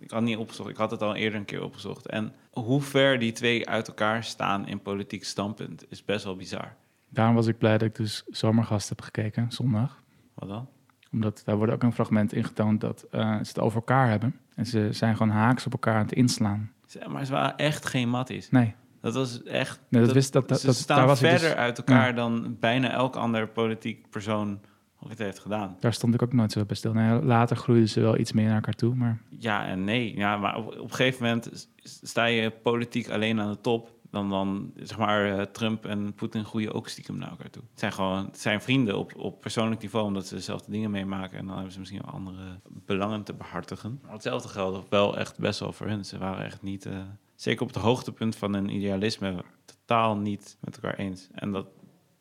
ik 0.00 0.10
had 0.10 0.22
niet 0.22 0.36
opgezocht. 0.36 0.68
Ik 0.68 0.76
had 0.76 0.90
het 0.90 1.02
al 1.02 1.14
eerder 1.14 1.38
een 1.38 1.44
keer 1.44 1.62
opgezocht. 1.64 2.06
En 2.06 2.32
hoe 2.50 2.80
ver 2.82 3.18
die 3.18 3.32
twee 3.32 3.68
uit 3.68 3.88
elkaar 3.88 4.24
staan 4.24 4.66
in 4.68 4.80
politiek 4.80 5.24
standpunt 5.24 5.84
is 5.88 6.04
best 6.04 6.24
wel 6.24 6.36
bizar. 6.36 6.74
Daarom 7.08 7.34
was 7.34 7.46
ik 7.46 7.58
blij 7.58 7.78
dat 7.78 7.88
ik 7.88 7.94
dus 7.96 8.22
Zomergast 8.30 8.88
heb 8.88 9.00
gekeken, 9.00 9.52
zondag. 9.52 10.02
Wat 10.34 10.48
dan? 10.48 10.68
Omdat 11.12 11.42
daar 11.44 11.56
wordt 11.56 11.72
ook 11.72 11.82
een 11.82 11.92
fragment 11.92 12.32
ingetoond 12.32 12.80
dat 12.80 13.06
eh, 13.10 13.32
ze 13.34 13.48
het 13.48 13.58
over 13.58 13.76
elkaar 13.76 14.08
hebben. 14.08 14.36
En 14.54 14.66
ze 14.66 14.88
zijn 14.90 15.16
gewoon 15.16 15.32
haaks 15.32 15.66
op 15.66 15.72
elkaar 15.72 15.94
aan 15.94 16.02
het 16.04 16.12
inslaan. 16.12 16.70
Zeg, 16.86 17.06
Maar 17.08 17.24
ze 17.24 17.32
waren 17.32 17.56
echt 17.56 17.86
geen 17.86 18.08
matties. 18.08 18.50
Nee, 18.50 18.74
Dat 19.00 19.14
was 19.14 19.42
echt... 19.42 19.80
nee 19.88 20.02
dat, 20.04 20.12
wist 20.12 20.32
dat, 20.32 20.48
dat, 20.48 20.60
ze 20.60 20.66
dat- 20.66 20.74
staan 20.74 20.96
daar 20.96 21.06
was 21.06 21.22
ik 21.22 21.28
verder 21.28 21.48
dus- 21.48 21.58
uit 21.58 21.78
elkaar 21.78 22.14
dan 22.14 22.56
bijna 22.60 22.90
elk 22.90 23.16
ander 23.16 23.48
politiek 23.48 24.10
persoon 24.10 24.60
ooit 25.00 25.18
heeft 25.18 25.38
gedaan. 25.38 25.76
Daar 25.80 25.92
stond 25.92 26.14
ik 26.14 26.22
ook 26.22 26.32
nooit 26.32 26.52
zo 26.52 26.64
bij 26.64 26.76
stil. 26.76 26.92
Nee, 26.92 27.22
later 27.24 27.56
groeiden 27.56 27.88
ze 27.88 28.00
wel 28.00 28.18
iets 28.18 28.32
meer 28.32 28.46
naar 28.46 28.54
elkaar 28.54 28.74
toe, 28.74 28.94
maar 28.94 29.18
Ja 29.28 29.66
en 29.66 29.84
nee. 29.84 30.16
Ja, 30.16 30.36
maar 30.36 30.56
op, 30.56 30.66
op 30.66 30.74
een 30.90 30.94
gegeven 30.94 31.22
moment 31.26 31.68
sta 31.82 32.24
je 32.24 32.50
politiek 32.50 33.08
alleen 33.10 33.40
aan 33.40 33.50
de 33.50 33.60
top. 33.60 33.91
Dan, 34.12 34.30
dan 34.30 34.72
zeg 34.76 34.98
maar, 34.98 35.38
eh, 35.38 35.44
Trump 35.44 35.84
en 35.84 36.14
Poetin 36.14 36.44
groeien 36.44 36.72
ook 36.72 36.88
stiekem 36.88 37.18
naar 37.18 37.30
elkaar 37.30 37.50
toe. 37.50 37.62
Het 37.70 37.78
zijn 37.78 37.92
gewoon 37.92 38.24
het 38.24 38.40
zijn 38.40 38.60
vrienden 38.60 38.98
op, 38.98 39.16
op 39.16 39.40
persoonlijk 39.40 39.80
niveau, 39.80 40.06
omdat 40.06 40.26
ze 40.26 40.34
dezelfde 40.34 40.70
dingen 40.70 40.90
meemaken. 40.90 41.38
En 41.38 41.46
dan 41.46 41.54
hebben 41.54 41.72
ze 41.72 41.78
misschien 41.78 42.02
wel 42.04 42.14
andere 42.14 42.60
belangen 42.68 43.22
te 43.22 43.34
behartigen. 43.34 43.98
Maar 44.02 44.12
hetzelfde 44.12 44.48
geldt 44.48 44.88
wel 44.88 45.18
echt 45.18 45.38
best 45.38 45.60
wel 45.60 45.72
voor 45.72 45.86
hun. 45.86 46.04
Ze 46.04 46.18
waren 46.18 46.44
echt 46.44 46.62
niet, 46.62 46.86
eh, 46.86 46.98
zeker 47.34 47.62
op 47.62 47.74
het 47.74 47.82
hoogtepunt 47.82 48.36
van 48.36 48.54
hun 48.54 48.68
idealisme, 48.68 49.44
totaal 49.64 50.16
niet 50.16 50.56
met 50.60 50.74
elkaar 50.74 50.98
eens. 50.98 51.28
En 51.32 51.52
dat, 51.52 51.66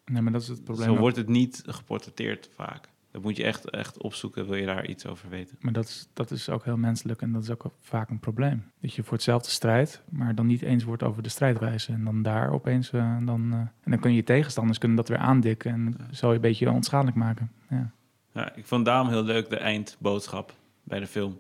nee, 0.05 0.21
maar 0.21 0.31
dat 0.31 0.41
is 0.41 0.47
het 0.47 0.63
probleem. 0.63 0.87
zo 0.87 0.97
wordt 0.97 1.17
het 1.17 1.27
niet 1.27 1.63
geportretteerd 1.65 2.49
vaak. 2.55 2.89
Dat 3.11 3.21
moet 3.21 3.37
je 3.37 3.43
echt, 3.43 3.69
echt 3.69 3.97
opzoeken, 3.97 4.45
wil 4.45 4.55
je 4.55 4.65
daar 4.65 4.87
iets 4.87 5.05
over 5.05 5.29
weten. 5.29 5.57
Maar 5.59 5.73
dat 5.73 5.85
is, 5.85 6.09
dat 6.13 6.31
is 6.31 6.49
ook 6.49 6.65
heel 6.65 6.77
menselijk 6.77 7.21
en 7.21 7.31
dat 7.31 7.43
is 7.43 7.49
ook 7.49 7.71
vaak 7.79 8.09
een 8.09 8.19
probleem. 8.19 8.63
Dat 8.81 8.93
je 8.93 9.03
voor 9.03 9.13
hetzelfde 9.13 9.49
strijdt, 9.49 10.03
maar 10.09 10.35
dan 10.35 10.45
niet 10.45 10.61
eens 10.61 10.83
wordt 10.83 11.03
over 11.03 11.23
de 11.23 11.29
strijdwijze. 11.29 11.91
En 11.91 12.03
dan 12.03 12.21
daar 12.21 12.51
opeens, 12.51 12.91
eh, 12.91 13.17
dan, 13.25 13.51
eh, 13.51 13.57
en 13.59 13.91
dan 13.91 13.99
kun 13.99 14.13
je 14.13 14.23
tegenstanders 14.23 14.77
kunnen 14.77 14.97
dat 14.97 15.07
weer 15.07 15.17
aandikken 15.17 15.71
en 15.71 15.95
zo 16.11 16.29
je 16.29 16.35
een 16.35 16.41
beetje 16.41 16.71
onschadelijk 16.71 17.17
maken. 17.17 17.51
Ja. 17.69 17.91
Ja, 18.33 18.55
ik 18.55 18.65
vond 18.65 18.85
daarom 18.85 19.07
heel 19.07 19.23
leuk 19.23 19.49
de 19.49 19.57
eindboodschap 19.57 20.53
bij 20.83 20.99
de 20.99 21.07
film. 21.07 21.39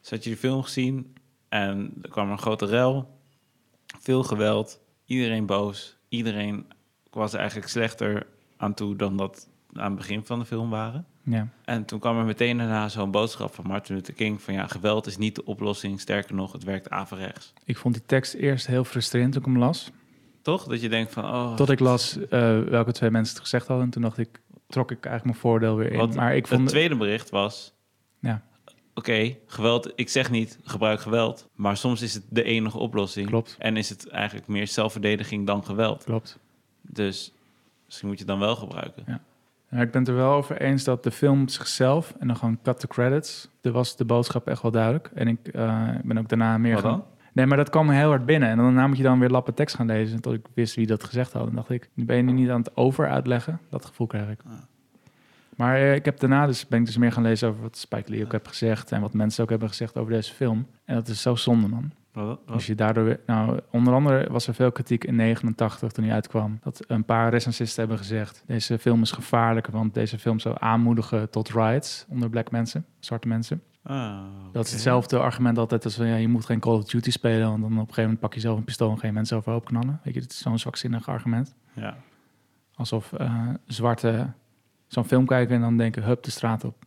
Dus 0.00 0.10
had 0.10 0.24
je 0.24 0.30
de 0.30 0.36
film 0.36 0.62
gezien 0.62 1.14
en 1.48 1.94
er 2.02 2.08
kwam 2.08 2.30
een 2.30 2.38
grote 2.38 2.66
rel, 2.66 3.18
veel 3.98 4.22
geweld, 4.22 4.80
iedereen 5.04 5.46
boos, 5.46 5.96
iedereen 6.08 6.66
was 7.10 7.34
eigenlijk 7.34 7.68
slechter 7.68 8.26
aan 8.56 8.74
toe 8.74 8.96
dan 8.96 9.16
dat 9.16 9.48
aan 9.80 9.86
het 9.90 9.96
begin 9.96 10.24
van 10.24 10.38
de 10.38 10.44
film 10.44 10.70
waren. 10.70 11.06
ja. 11.22 11.48
En 11.64 11.84
toen 11.84 11.98
kwam 11.98 12.18
er 12.18 12.24
meteen 12.24 12.58
daarna 12.58 12.88
zo'n 12.88 13.10
boodschap 13.10 13.54
van 13.54 13.64
Martin 13.66 13.94
Luther 13.94 14.14
King 14.14 14.42
van 14.42 14.54
ja, 14.54 14.66
geweld 14.66 15.06
is 15.06 15.16
niet 15.16 15.34
de 15.34 15.44
oplossing, 15.44 16.00
sterker 16.00 16.34
nog, 16.34 16.52
het 16.52 16.64
werkt 16.64 16.90
averechts. 16.90 17.52
Ik 17.64 17.76
vond 17.76 17.94
die 17.94 18.02
tekst 18.06 18.34
eerst 18.34 18.66
heel 18.66 18.84
frustrerend 18.84 19.32
toen 19.32 19.42
ik 19.42 19.48
hem 19.48 19.58
las. 19.58 19.90
Toch? 20.42 20.64
Dat 20.64 20.80
je 20.80 20.88
denkt 20.88 21.12
van, 21.12 21.24
oh, 21.24 21.54
Tot 21.54 21.70
ik 21.70 21.78
las 21.80 22.18
eh, 22.28 22.60
welke 22.60 22.92
twee 22.92 23.10
mensen 23.10 23.34
het 23.34 23.42
gezegd 23.42 23.66
hadden. 23.66 23.84
En 23.84 23.90
toen 23.90 24.02
dacht 24.02 24.18
ik, 24.18 24.40
trok 24.66 24.90
ik 24.90 25.04
eigenlijk 25.04 25.24
mijn 25.24 25.36
voordeel 25.52 25.76
weer 25.76 25.92
in. 25.92 25.98
Want 25.98 26.14
maar 26.14 26.34
ik 26.36 26.46
het 26.46 26.54
vond... 26.54 26.68
tweede 26.68 26.96
bericht 26.96 27.30
was, 27.30 27.72
Ja, 28.20 28.42
oké, 28.94 29.36
geweld, 29.46 29.92
ik 29.94 30.08
zeg 30.08 30.30
niet 30.30 30.58
gebruik 30.64 31.00
geweld, 31.00 31.48
maar 31.54 31.76
soms 31.76 32.02
is 32.02 32.14
het 32.14 32.22
de 32.28 32.42
enige 32.42 32.78
oplossing. 32.78 33.28
klopt, 33.28 33.56
En 33.58 33.76
is 33.76 33.88
het 33.88 34.08
eigenlijk 34.08 34.46
meer 34.46 34.66
zelfverdediging 34.66 35.46
dan 35.46 35.64
geweld. 35.64 36.04
klopt. 36.04 36.38
Dus 36.82 37.32
misschien 37.86 38.08
moet 38.08 38.18
je 38.18 38.24
het 38.24 38.32
dan 38.32 38.40
wel 38.46 38.56
gebruiken. 38.56 39.02
Ja, 39.06 39.20
ik 39.70 39.90
ben 39.90 40.00
het 40.00 40.08
er 40.08 40.14
wel 40.14 40.32
over 40.32 40.60
eens 40.60 40.84
dat 40.84 41.02
de 41.02 41.10
film 41.10 41.48
zichzelf... 41.48 42.14
en 42.18 42.26
dan 42.26 42.36
gewoon 42.36 42.58
cut 42.62 42.80
the 42.80 42.86
credits... 42.86 43.48
er 43.62 43.72
was 43.72 43.96
de 43.96 44.04
boodschap 44.04 44.48
echt 44.48 44.62
wel 44.62 44.70
duidelijk. 44.70 45.10
En 45.14 45.28
ik 45.28 45.48
eh, 45.48 45.88
ben 46.02 46.18
ook 46.18 46.28
daarna 46.28 46.58
meer 46.58 46.74
Wat 46.74 46.82
gaan... 46.82 47.04
Nee, 47.32 47.46
maar 47.46 47.56
dat 47.56 47.70
kwam 47.70 47.90
heel 47.90 48.08
hard 48.08 48.26
binnen. 48.26 48.48
En 48.48 48.56
daarna 48.56 48.86
moet 48.86 48.96
je 48.96 49.02
dan 49.02 49.18
weer 49.18 49.28
lappen 49.28 49.54
tekst 49.54 49.76
gaan 49.76 49.86
lezen... 49.86 50.20
tot 50.20 50.34
ik 50.34 50.46
wist 50.54 50.74
wie 50.74 50.86
dat 50.86 51.04
gezegd 51.04 51.32
had. 51.32 51.48
En 51.48 51.54
dacht 51.54 51.70
ik, 51.70 51.88
nu 51.94 52.04
ben 52.04 52.16
je 52.16 52.22
nu 52.22 52.32
niet 52.32 52.50
aan 52.50 52.60
het 52.60 52.76
over 52.76 53.08
uitleggen. 53.08 53.60
Dat 53.70 53.84
gevoel 53.84 54.06
krijg 54.06 54.30
ik. 54.30 54.40
Ah. 54.46 54.52
Maar 55.56 55.76
eh, 55.76 55.94
ik 55.94 56.04
heb 56.04 56.20
daarna 56.20 56.46
dus, 56.46 56.66
ben 56.66 56.80
ik 56.80 56.86
dus 56.86 56.96
meer 56.96 57.12
gaan 57.12 57.22
lezen 57.22 57.48
over 57.48 57.62
wat 57.62 57.76
Spike 57.76 58.10
Lee 58.10 58.24
ook 58.24 58.32
heeft 58.32 58.48
gezegd... 58.48 58.92
en 58.92 59.00
wat 59.00 59.12
mensen 59.12 59.42
ook 59.42 59.50
hebben 59.50 59.68
gezegd 59.68 59.96
over 59.96 60.12
deze 60.12 60.34
film. 60.34 60.66
En 60.84 60.94
dat 60.94 61.08
is 61.08 61.22
zo 61.22 61.34
zonde, 61.34 61.68
man. 61.68 61.92
Wat? 62.16 62.26
Wat? 62.26 62.40
Als 62.46 62.66
je 62.66 62.74
daardoor 62.74 63.04
weer, 63.04 63.20
nou, 63.26 63.60
onder 63.70 63.94
andere 63.94 64.26
was 64.30 64.46
er 64.46 64.54
veel 64.54 64.72
kritiek 64.72 65.04
in 65.04 65.16
89 65.16 65.92
toen 65.92 66.04
hij 66.04 66.14
uitkwam. 66.14 66.58
Dat 66.62 66.84
een 66.86 67.04
paar 67.04 67.30
recensisten 67.30 67.80
hebben 67.80 67.98
gezegd: 67.98 68.42
deze 68.46 68.78
film 68.78 69.02
is 69.02 69.10
gevaarlijk, 69.10 69.66
want 69.66 69.94
deze 69.94 70.18
film 70.18 70.38
zou 70.38 70.56
aanmoedigen 70.58 71.30
tot 71.30 71.48
riots 71.48 72.04
onder 72.08 72.30
black 72.30 72.50
mensen, 72.50 72.86
zwarte 72.98 73.28
mensen. 73.28 73.62
Ah, 73.82 74.18
Dat 74.52 74.64
is 74.66 74.72
hetzelfde 74.72 75.18
argument 75.18 75.58
altijd 75.58 75.84
als 75.84 75.94
van 75.94 76.06
ja, 76.06 76.16
je 76.16 76.28
moet 76.28 76.44
geen 76.46 76.60
Call 76.60 76.74
of 76.74 76.84
Duty 76.84 77.10
spelen, 77.10 77.48
want 77.48 77.62
dan 77.62 77.72
op 77.72 77.78
een 77.78 77.80
gegeven 77.80 78.02
moment 78.02 78.20
pak 78.20 78.34
je 78.34 78.40
zelf 78.40 78.58
een 78.58 78.64
pistool 78.64 78.90
en 78.90 79.06
je 79.06 79.12
mensen 79.12 79.36
overhoop 79.36 79.64
knallen. 79.64 80.00
Weet 80.02 80.14
je, 80.14 80.20
het 80.20 80.30
is 80.32 80.38
zo'n 80.38 80.58
zwakzinnig 80.58 81.08
argument. 81.08 81.54
Ja. 81.72 81.96
Alsof 82.74 83.12
eh 83.12 83.48
zwarte 83.66 84.32
zo'n 84.86 85.04
film 85.04 85.26
kijken 85.26 85.54
en 85.54 85.60
dan 85.60 85.76
denken, 85.76 86.02
hup, 86.02 86.22
de 86.22 86.30
straat 86.30 86.64
op. 86.64 86.85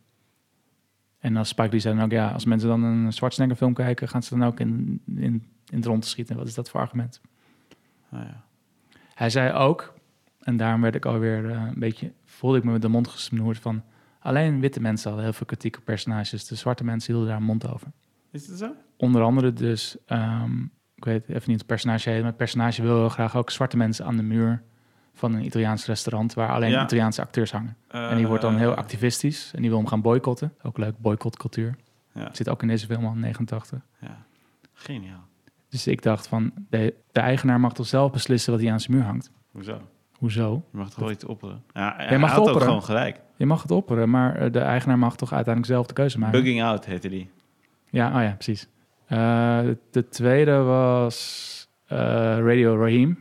En 1.20 1.36
als 1.36 1.48
Spike 1.48 1.70
Lee 1.70 1.80
zei 1.80 1.94
dan 1.94 2.04
ook, 2.04 2.10
ja, 2.10 2.30
als 2.30 2.44
mensen 2.44 2.68
dan 2.68 2.82
een 2.82 3.12
Schwarzenegger 3.12 3.56
film 3.56 3.74
kijken, 3.74 4.08
gaan 4.08 4.22
ze 4.22 4.38
dan 4.38 4.48
ook 4.48 4.60
in, 4.60 5.00
in, 5.06 5.44
in 5.66 5.76
het 5.76 5.84
rond 5.84 6.02
te 6.02 6.08
schieten. 6.08 6.36
Wat 6.36 6.46
is 6.46 6.54
dat 6.54 6.70
voor 6.70 6.80
argument? 6.80 7.20
Ah, 8.10 8.20
ja. 8.20 8.44
Hij 9.14 9.30
zei 9.30 9.52
ook, 9.52 9.94
en 10.40 10.56
daarom 10.56 10.80
werd 10.80 10.94
ik 10.94 11.04
alweer 11.04 11.50
eh, 11.50 11.66
een 11.72 11.78
beetje, 11.78 12.12
voelde 12.24 12.58
ik 12.58 12.64
me 12.64 12.72
met 12.72 12.82
de 12.82 12.88
mond 12.88 13.08
gesnoerd 13.08 13.58
van, 13.58 13.82
alleen 14.20 14.60
witte 14.60 14.80
mensen 14.80 15.06
hadden 15.06 15.24
heel 15.24 15.36
veel 15.36 15.46
kritiek 15.46 15.76
op 15.76 15.84
personages. 15.84 16.46
De 16.46 16.54
zwarte 16.54 16.84
mensen 16.84 17.12
hielden 17.12 17.30
daar 17.30 17.40
een 17.40 17.46
mond 17.46 17.68
over. 17.68 17.88
Is 18.30 18.46
het 18.46 18.58
zo? 18.58 18.74
Onder 18.96 19.22
andere 19.22 19.52
dus, 19.52 19.96
ehm, 20.06 20.62
ik 20.94 21.04
weet 21.04 21.28
even 21.28 21.50
niet 21.50 21.58
het 21.58 21.66
personage 21.66 22.10
heet, 22.10 22.18
maar 22.18 22.28
het 22.28 22.36
personage 22.36 22.82
wil 22.82 22.96
heel 22.96 23.08
graag 23.08 23.36
ook 23.36 23.50
zwarte 23.50 23.76
mensen 23.76 24.04
aan 24.04 24.16
de 24.16 24.22
muur 24.22 24.62
van 25.20 25.34
een 25.34 25.44
Italiaans 25.44 25.86
restaurant 25.86 26.34
waar 26.34 26.50
alleen 26.52 26.70
Ja. 26.70 26.82
Italiaanse 26.84 27.20
acteurs 27.22 27.52
hangen. 27.52 27.76
en 27.88 28.16
die 28.16 28.26
wordt 28.26 28.42
dan 28.42 28.56
heel 28.56 28.70
Eh, 28.72 28.76
activistisch 28.78 29.50
en 29.54 29.60
die 29.60 29.70
wil 29.70 29.78
hem 29.78 29.86
gaan 29.88 30.00
boycotten. 30.00 30.52
Ook 30.62 30.78
leuk, 30.78 30.98
boycottcultuur. 30.98 31.76
Ja. 32.14 32.28
Zit 32.32 32.48
ook 32.48 32.62
in 32.62 32.68
deze 32.68 32.86
film 32.86 33.04
al 33.04 33.12
in 33.12 33.20
89. 33.20 33.80
ja. 34.00 34.16
Geniaal. 34.72 35.28
Dus 35.68 35.86
ik 35.86 36.02
dacht 36.02 36.26
van, 36.28 36.52
de, 36.70 36.94
de 37.12 37.20
eigenaar 37.20 37.60
mag 37.60 37.72
toch 37.72 37.86
zelf 37.86 38.10
beslissen 38.12 38.52
wat 38.52 38.60
hij 38.62 38.72
aan 38.72 38.80
zijn 38.80 38.96
muur 38.96 39.06
hangt. 39.06 39.30
Hoezo? 39.50 39.80
Hoezo? 40.18 40.64
Je 40.72 40.78
mag 40.78 40.88
toch 40.90 40.98
wel 40.98 41.10
iets 41.10 41.24
opperen? 41.24 41.62
Ja, 41.72 41.94
hij 41.96 42.08
Jij 42.08 42.18
mag 42.18 42.32
ook 42.38 42.44
opperen. 42.46 42.62
gewoon 42.66 42.82
gelijk. 42.82 43.20
Je 43.36 43.46
mag 43.46 43.62
het 43.62 43.70
opperen, 43.70 44.10
maar 44.10 44.36
eh, 44.36 44.52
de 44.52 44.58
eigenaar 44.58 44.98
mag 44.98 45.16
toch 45.16 45.32
uiteindelijk 45.32 45.74
zelf 45.74 45.86
de 45.86 45.92
keuze 45.94 46.18
maken. 46.18 46.40
Bugging 46.40 46.62
out 46.62 46.84
heette 46.84 47.08
die. 47.08 47.30
Ja, 47.90 48.06
oh 48.16 48.22
ja, 48.22 48.32
precies. 48.32 48.68
Eh, 49.06 49.18
de, 49.60 49.78
de 49.90 50.08
tweede 50.08 50.56
was 50.56 51.68
Radio 51.86 52.76
Raheem, 52.76 53.18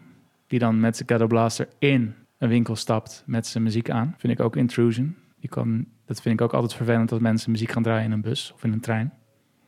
die 0.50 0.60
dan 0.60 0.80
met 0.80 0.96
zijn 0.96 1.08
Ghetto 1.08 1.28
Blaster 1.28 1.68
in 1.80 2.16
een 2.38 2.50
winkel 2.50 2.76
stapt 2.76 3.24
met 3.26 3.48
zijn 3.48 3.64
muziek 3.64 3.90
aan. 3.90 4.16
Vind 4.18 4.34
ik 4.34 4.40
ook 4.40 4.56
intrusion. 4.56 5.16
Die 5.40 5.50
kan, 5.50 5.86
dat 6.06 6.22
vind 6.22 6.40
ik 6.40 6.42
ook 6.42 6.54
altijd 6.54 6.74
vervelend 6.74 7.10
dat 7.10 7.22
mensen 7.22 7.52
muziek 7.52 7.72
gaan 7.72 7.84
draaien 7.84 8.06
in 8.06 8.12
een 8.12 8.22
bus 8.22 8.52
of 8.56 8.64
in 8.64 8.74
een 8.74 8.80
trein. 8.80 9.14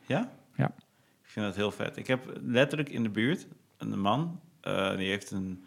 Ja? 0.06 0.30
Ja. 0.56 0.74
Ik 1.22 1.28
vind 1.28 1.46
dat 1.46 1.56
heel 1.56 1.70
vet. 1.70 1.96
Ik 1.96 2.06
heb 2.06 2.40
letterlijk 2.40 2.88
in 2.88 3.02
de 3.02 3.08
buurt 3.08 3.46
een 3.76 4.00
man, 4.00 4.40
eh, 4.60 4.96
die 4.96 5.08
heeft 5.08 5.30
een 5.30 5.64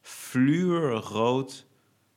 fluorrood 0.00 1.66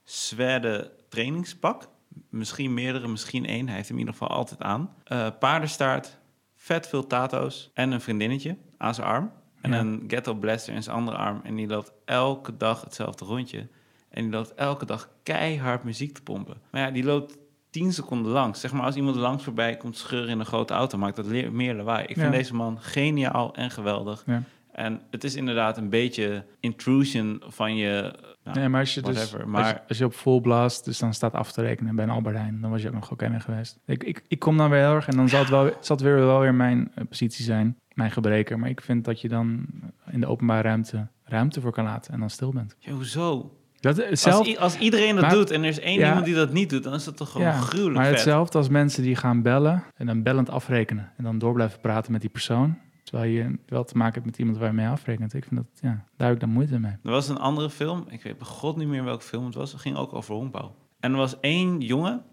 zwerde 0.03 0.91
trainingspak. 1.09 1.87
Misschien 2.29 2.73
meerdere, 2.73 3.07
misschien 3.07 3.45
één. 3.45 3.67
Hij 3.67 3.75
heeft 3.75 3.87
hem 3.87 3.97
in 3.97 4.05
ieder 4.05 4.19
geval 4.19 4.37
altijd 4.37 4.61
aan. 4.61 4.93
Eh, 5.03 5.27
paardenstaart, 5.39 6.17
vet 6.55 6.87
veel 6.87 7.07
tato's 7.07 7.71
en 7.73 7.91
een 7.91 8.01
vriendinnetje 8.01 8.57
aan 8.77 8.95
zijn 8.95 9.07
arm. 9.07 9.31
En 9.65 9.71
Ja. 9.71 9.79
een 9.79 10.03
ghetto 10.07 10.33
blaster 10.33 10.73
in 10.73 10.83
zijn 10.83 10.95
andere 10.95 11.17
arm. 11.17 11.41
En 11.43 11.55
die 11.55 11.67
loopt 11.67 11.91
elke 12.05 12.57
dag 12.57 12.81
hetzelfde 12.81 13.25
rondje. 13.25 13.67
En 14.09 14.23
die 14.23 14.31
loopt 14.31 14.53
elke 14.53 14.85
dag 14.85 15.09
keihard 15.23 15.83
muziek 15.83 16.13
te 16.13 16.21
pompen. 16.21 16.57
Maar 16.71 16.81
ja, 16.81 16.91
die 16.91 17.03
loopt 17.03 17.37
10 17.69 17.93
seconden 17.93 18.31
langs. 18.31 18.59
Zeg 18.59 18.71
maar 18.73 18.83
als 18.85 18.95
iemand 18.95 19.15
langs 19.15 19.43
voorbij 19.43 19.77
komt 19.77 19.97
scheuren 19.97 20.29
in 20.29 20.39
een 20.39 20.45
grote 20.45 20.73
auto, 20.73 20.97
maakt 20.97 21.15
dat 21.15 21.25
meer 21.51 21.73
lawaai. 21.73 22.01
Ik 22.05 22.15
vind 22.15 22.31
Ja. 22.31 22.37
deze 22.37 22.55
man 22.55 22.77
geniaal 22.81 23.53
en 23.55 23.71
geweldig. 23.71 24.23
Ja. 24.25 24.43
En 24.75 25.01
het 25.11 25.23
is 25.23 25.35
inderdaad 25.35 25.77
een 25.77 25.89
beetje 25.89 26.45
intrusion 26.59 27.41
van 27.47 27.75
je... 27.75 28.13
nou, 28.43 28.59
nee, 28.59 28.69
maar 28.69 28.79
als 28.79 28.93
je, 28.93 29.01
dus, 29.01 29.13
whatever, 29.15 29.39
als, 29.41 29.49
maar- 29.49 29.67
je, 29.67 29.87
als 29.87 29.97
je 29.97 30.05
op 30.05 30.13
full 30.13 30.41
blast 30.41 30.85
dus 30.85 30.99
dan 30.99 31.13
staat 31.13 31.33
af 31.33 31.51
te 31.51 31.61
rekenen 31.61 31.95
bij 31.95 32.05
een 32.05 32.11
Albert 32.11 32.35
Heijn, 32.35 32.61
dan 32.61 32.71
was 32.71 32.81
je 32.81 32.87
ook 32.87 32.93
nog 32.93 33.29
mee 33.29 33.39
geweest. 33.39 33.79
Ik, 33.85 34.03
ik, 34.03 34.23
ik 34.27 34.39
kom 34.39 34.57
dan 34.57 34.69
weer 34.69 34.79
heel 34.79 34.95
erg 34.95 35.07
en 35.07 35.15
dan 35.15 35.29
zal 35.29 35.39
het 35.39 35.49
wel, 35.49 35.63
zal 35.79 35.95
het 35.95 36.05
weer, 36.05 36.15
wel 36.15 36.39
weer 36.39 36.53
mijn 36.53 36.91
eh, 36.95 37.03
positie 37.09 37.45
zijn, 37.45 37.77
mijn 37.93 38.11
gebreken. 38.11 38.59
Maar 38.59 38.69
ik 38.69 38.81
vind 38.81 39.05
dat 39.05 39.21
je 39.21 39.27
dan 39.29 39.65
in 40.11 40.19
de 40.19 40.27
openbare 40.27 40.61
ruimte 40.61 41.07
ruimte 41.23 41.61
voor 41.61 41.71
kan 41.71 41.83
laten 41.83 42.13
en 42.13 42.19
dan 42.19 42.29
stil 42.29 42.51
bent. 42.51 42.75
ja, 42.79 42.91
hoezo? 42.91 43.57
Dat, 43.79 44.09
Als, 44.09 44.21
zelf, 44.21 44.57
als 44.57 44.77
iedereen 44.77 45.13
dat 45.15 45.21
Maar- 45.23 45.33
doet 45.33 45.51
en 45.51 45.61
er 45.63 45.69
is 45.69 45.79
één 45.79 45.99
Ja. 45.99 46.07
iemand 46.07 46.25
die 46.25 46.35
dat 46.35 46.53
niet 46.53 46.69
doet, 46.69 46.83
dan 46.83 46.93
is 46.93 47.03
dat 47.03 47.17
toch 47.17 47.31
gewoon 47.31 47.47
Ja, 47.47 47.53
gruwelijk 47.53 47.95
maar 47.95 48.05
vet. 48.05 48.13
hetzelfde 48.13 48.57
als 48.57 48.69
mensen 48.69 49.03
die 49.03 49.15
gaan 49.15 49.41
bellen 49.41 49.83
en 49.95 50.05
dan 50.05 50.23
bellend 50.23 50.49
afrekenen. 50.49 51.11
En 51.17 51.23
dan 51.23 51.37
door 51.37 51.53
blijven 51.53 51.79
praten 51.79 52.11
met 52.11 52.21
die 52.21 52.29
persoon. 52.29 52.77
Terwijl 53.05 53.31
je 53.31 53.57
wel 53.65 53.83
te 53.83 53.97
maken 53.97 54.13
hebt 54.13 54.25
met 54.25 54.37
iemand 54.37 54.57
waar 54.57 54.67
je 54.67 54.73
mee 54.73 54.87
afrekent. 54.87 55.33
Ik 55.33 55.43
vind 55.43 55.55
dat, 55.55 55.79
ja, 55.81 56.05
daar 56.17 56.27
heb 56.27 56.35
ik 56.35 56.41
dan 56.41 56.49
moeite 56.49 56.79
mee. 56.79 56.91
Er 57.03 57.11
was 57.11 57.29
een 57.29 57.37
andere 57.37 57.69
film, 57.69 58.05
ik 58.09 58.23
weet 58.23 58.43
god 58.43 58.75
niet 58.77 58.87
meer 58.87 59.03
welke 59.03 59.23
film 59.23 59.45
het 59.45 59.55
was. 59.55 59.71
Het 59.71 59.81
ging 59.81 59.95
ook 59.95 60.13
over 60.13 60.35
honkbal. 60.35 60.75
En 60.99 61.11
er 61.11 61.17
was 61.17 61.39
één 61.39 61.79
jongen, 61.81 62.23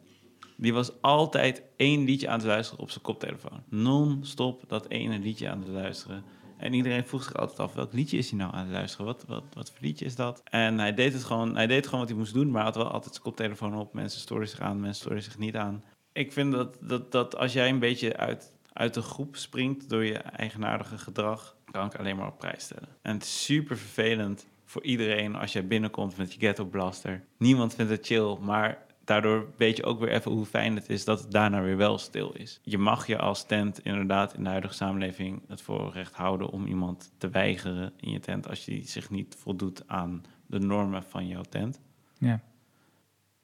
Die 0.56 0.72
was 0.72 1.00
altijd 1.00 1.62
één 1.76 2.04
liedje 2.04 2.28
aan 2.28 2.38
het 2.38 2.46
luisteren 2.46 2.82
op 2.82 2.90
zijn 2.90 3.04
koptelefoon. 3.04 3.62
Non-stop 3.68 4.64
dat 4.66 4.88
ene 4.88 5.18
liedje 5.18 5.50
aan 5.50 5.58
het 5.58 5.68
luisteren. 5.68 6.24
En 6.56 6.72
iedereen 6.74 7.04
vroeg 7.06 7.22
zich 7.22 7.34
altijd 7.34 7.58
af, 7.58 7.74
welk 7.74 7.92
liedje 7.92 8.18
is 8.18 8.30
hij 8.30 8.38
nou 8.38 8.54
aan 8.54 8.64
het 8.64 8.72
luisteren? 8.72 9.06
Wat, 9.06 9.24
wat, 9.26 9.44
wat 9.52 9.70
voor 9.70 9.78
liedje 9.80 10.04
is 10.04 10.16
dat? 10.16 10.42
En 10.44 10.78
hij 10.78 10.94
deed 10.94 11.12
het 11.12 11.24
gewoon, 11.24 11.56
hij 11.56 11.66
deed 11.66 11.84
gewoon 11.84 12.00
wat 12.00 12.08
hij 12.08 12.18
moest 12.18 12.34
doen, 12.34 12.50
maar 12.50 12.62
had 12.62 12.76
wel 12.76 12.90
altijd 12.90 13.12
zijn 13.12 13.24
koptelefoon 13.24 13.76
op. 13.76 13.92
Mensen 13.94 14.20
storen 14.20 14.48
zich 14.48 14.60
aan, 14.60 14.80
mensen 14.80 15.04
storen 15.04 15.22
zich 15.22 15.38
niet 15.38 15.56
aan. 15.56 15.82
Ik 16.12 16.32
vind 16.32 16.52
dat, 16.52 16.78
dat, 16.80 17.12
dat 17.12 17.36
als 17.36 17.52
jij 17.52 17.68
een 17.68 17.78
beetje 17.78 18.16
uit, 18.16 18.52
uit 18.72 18.94
de 18.94 19.02
groep 19.02 19.36
springt 19.36 19.88
door 19.88 20.04
je 20.04 20.18
eigenaardige 20.18 20.98
gedrag, 20.98 21.56
kan 21.70 21.86
ik 21.86 21.94
alleen 21.94 22.16
maar 22.16 22.26
op 22.26 22.38
prijs 22.38 22.62
stellen. 22.62 22.88
En 23.02 23.14
het 23.14 23.22
is 23.22 23.44
super 23.44 23.76
vervelend 23.78 24.46
voor 24.64 24.82
iedereen 24.82 25.36
als 25.36 25.52
jij 25.52 25.66
binnenkomt 25.66 26.16
met 26.16 26.32
je 26.32 26.38
ghetto 26.38 26.64
blaster. 26.64 27.24
Niemand 27.36 27.74
vindt 27.74 27.90
het 27.90 28.06
chill, 28.06 28.36
maar 28.40 28.78
daardoor 29.04 29.52
weet 29.56 29.76
je 29.76 29.84
ook 29.84 30.00
weer 30.00 30.08
even 30.08 30.30
hoe 30.30 30.44
fijn 30.44 30.74
het 30.74 30.88
is 30.88 31.04
dat 31.04 31.20
het 31.20 31.30
daarna 31.30 31.62
weer 31.62 31.76
wel 31.76 31.98
stil 31.98 32.32
is. 32.32 32.60
Je 32.62 32.78
mag 32.78 33.06
je 33.06 33.18
als 33.18 33.46
tent 33.46 33.84
inderdaad 33.84 34.34
in 34.34 34.42
de 34.42 34.48
huidige 34.48 34.74
samenleving 34.74 35.42
het 35.48 35.62
voorrecht 35.62 36.14
houden 36.14 36.50
om 36.50 36.66
iemand 36.66 37.12
te 37.18 37.28
weigeren 37.28 37.92
in 37.96 38.10
je 38.10 38.20
tent 38.20 38.48
als 38.48 38.64
je 38.64 38.82
zich 38.82 39.10
niet 39.10 39.36
voldoet 39.38 39.88
aan 39.88 40.24
de 40.46 40.58
normen 40.58 41.02
van 41.02 41.26
jouw 41.26 41.42
tent. 41.42 41.80
Ja. 42.18 42.40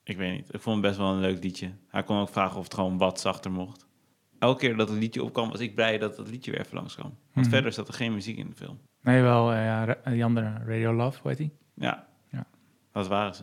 Ik 0.02 0.16
weet 0.16 0.32
niet. 0.32 0.54
Ik 0.54 0.60
vond 0.60 0.76
het 0.76 0.84
best 0.84 0.98
wel 0.98 1.12
een 1.12 1.20
leuk 1.20 1.42
liedje. 1.42 1.72
Hij 1.88 2.02
kon 2.02 2.18
ook 2.18 2.28
vragen 2.28 2.56
of 2.56 2.64
het 2.64 2.74
gewoon 2.74 2.98
wat 2.98 3.20
zachter 3.20 3.50
mocht. 3.50 3.86
Elke 4.38 4.60
keer 4.60 4.76
dat 4.76 4.88
het 4.88 4.98
liedje 4.98 5.22
opkwam, 5.22 5.50
was 5.50 5.60
ik 5.60 5.74
blij 5.74 5.98
dat 5.98 6.16
het 6.16 6.30
liedje 6.30 6.50
weer 6.50 6.60
even 6.60 6.74
langs 6.76 6.94
kwam. 6.94 7.14
Want 7.32 7.46
Mhm. 7.46 7.54
verder 7.54 7.72
zat 7.72 7.88
er 7.88 7.94
geen 7.94 8.12
muziek 8.14 8.36
in 8.38 8.48
de 8.48 8.54
film. 8.54 8.78
Nee, 9.02 9.22
wel, 9.22 9.52
eh, 9.52 9.64
ja, 9.64 9.84
ra- 9.84 10.10
die 10.10 10.24
andere, 10.24 10.52
Radio 10.66 10.92
Love, 10.92 11.18
hoe 11.22 11.28
heet 11.30 11.38
die? 11.38 11.52
Ja, 11.74 12.06
Ja. 12.30 12.44
dat 12.92 13.08
waren 13.08 13.34
ze. 13.34 13.42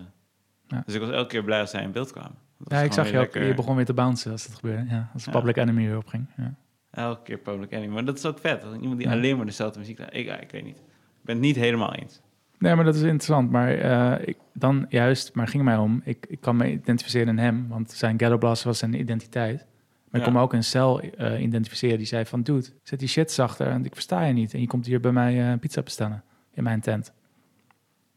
Ja. 0.68 0.84
Dus 0.86 0.94
ik 0.96 1.02
was 1.02 1.10
elke 1.10 1.28
keer 1.30 1.44
blij 1.44 1.60
als 1.60 1.70
zij 1.70 1.84
in 1.84 1.92
beeld 1.92 2.12
kwamen. 2.12 2.36
Dat 2.58 2.72
Ja, 2.72 2.80
ik 2.80 2.94
zag 2.94 3.12
je 3.12 3.20
ook, 3.20 3.34
je 3.34 3.54
begon 3.54 3.76
weer 3.76 3.86
te 3.86 3.94
bouncen 3.94 4.32
als 4.32 4.48
dat 4.48 4.56
gebeurde. 4.56 4.86
Ja, 4.90 5.10
als 5.14 5.26
Ja. 5.26 5.32
Public 5.32 5.56
Enemy 5.58 5.86
weer 5.88 5.98
opging. 5.98 6.26
Ja. 6.38 6.56
Elke 6.92 7.22
keer 7.24 7.38
Public 7.38 7.72
Enemy. 7.72 7.94
Maar 7.94 8.06
dat 8.06 8.18
is 8.18 8.26
ook 8.26 8.40
vet. 8.40 8.64
Iemand 8.82 8.98
die 9.00 9.10
alleen 9.10 9.38
maar 9.38 9.46
dezelfde 9.46 9.80
muziek 9.80 10.00
laat. 10.00 10.14
Ik, 10.14 10.42
ik 10.42 10.52
weet 10.52 10.64
niet. 10.64 10.78
Ik 10.78 11.22
ben 11.22 11.36
het 11.36 11.44
niet 11.46 11.56
helemaal 11.56 11.94
eens. 11.94 12.22
Nee, 12.58 12.76
maar 12.76 12.86
dat 12.86 12.96
is 12.96 13.02
interessant. 13.02 13.52
Maar 13.52 13.74
eh, 13.74 14.28
ik, 14.28 14.38
dan 14.54 14.86
juist, 14.90 15.34
maar 15.34 15.48
ging 15.48 15.64
mij 15.64 15.78
om, 15.78 16.02
ik, 16.06 16.26
ik 16.30 16.42
kan 16.42 16.56
me 16.58 16.72
identificeren 16.72 17.28
in 17.28 17.38
hem, 17.38 17.68
want 17.68 17.92
zijn 17.92 18.18
ghetto 18.20 18.38
blaster 18.38 18.68
was 18.68 18.78
zijn 18.80 19.00
identiteit. 19.00 19.66
Maar 20.18 20.26
ik 20.28 20.32
kon 20.32 20.34
me 20.42 20.46
ook 20.46 20.54
een 20.54 20.64
cel 20.64 21.00
eh, 21.02 21.42
identificeren 21.42 21.98
die 21.98 22.08
zei 22.08 22.26
van, 22.26 22.42
dude, 22.44 22.68
zet 22.84 23.00
die 23.00 23.08
shit 23.08 23.32
zachter, 23.32 23.70
want 23.70 23.86
ik 23.86 23.94
versta 23.94 24.24
je 24.24 24.34
niet. 24.34 24.54
En 24.54 24.62
je 24.62 24.68
komt 24.68 24.86
hier 24.86 25.00
bij 25.00 25.12
mij 25.12 25.52
eh, 25.52 25.60
pizza 25.60 25.82
bestellen, 25.82 26.24
in 26.54 26.64
mijn 26.64 26.82
tent. 26.82 27.14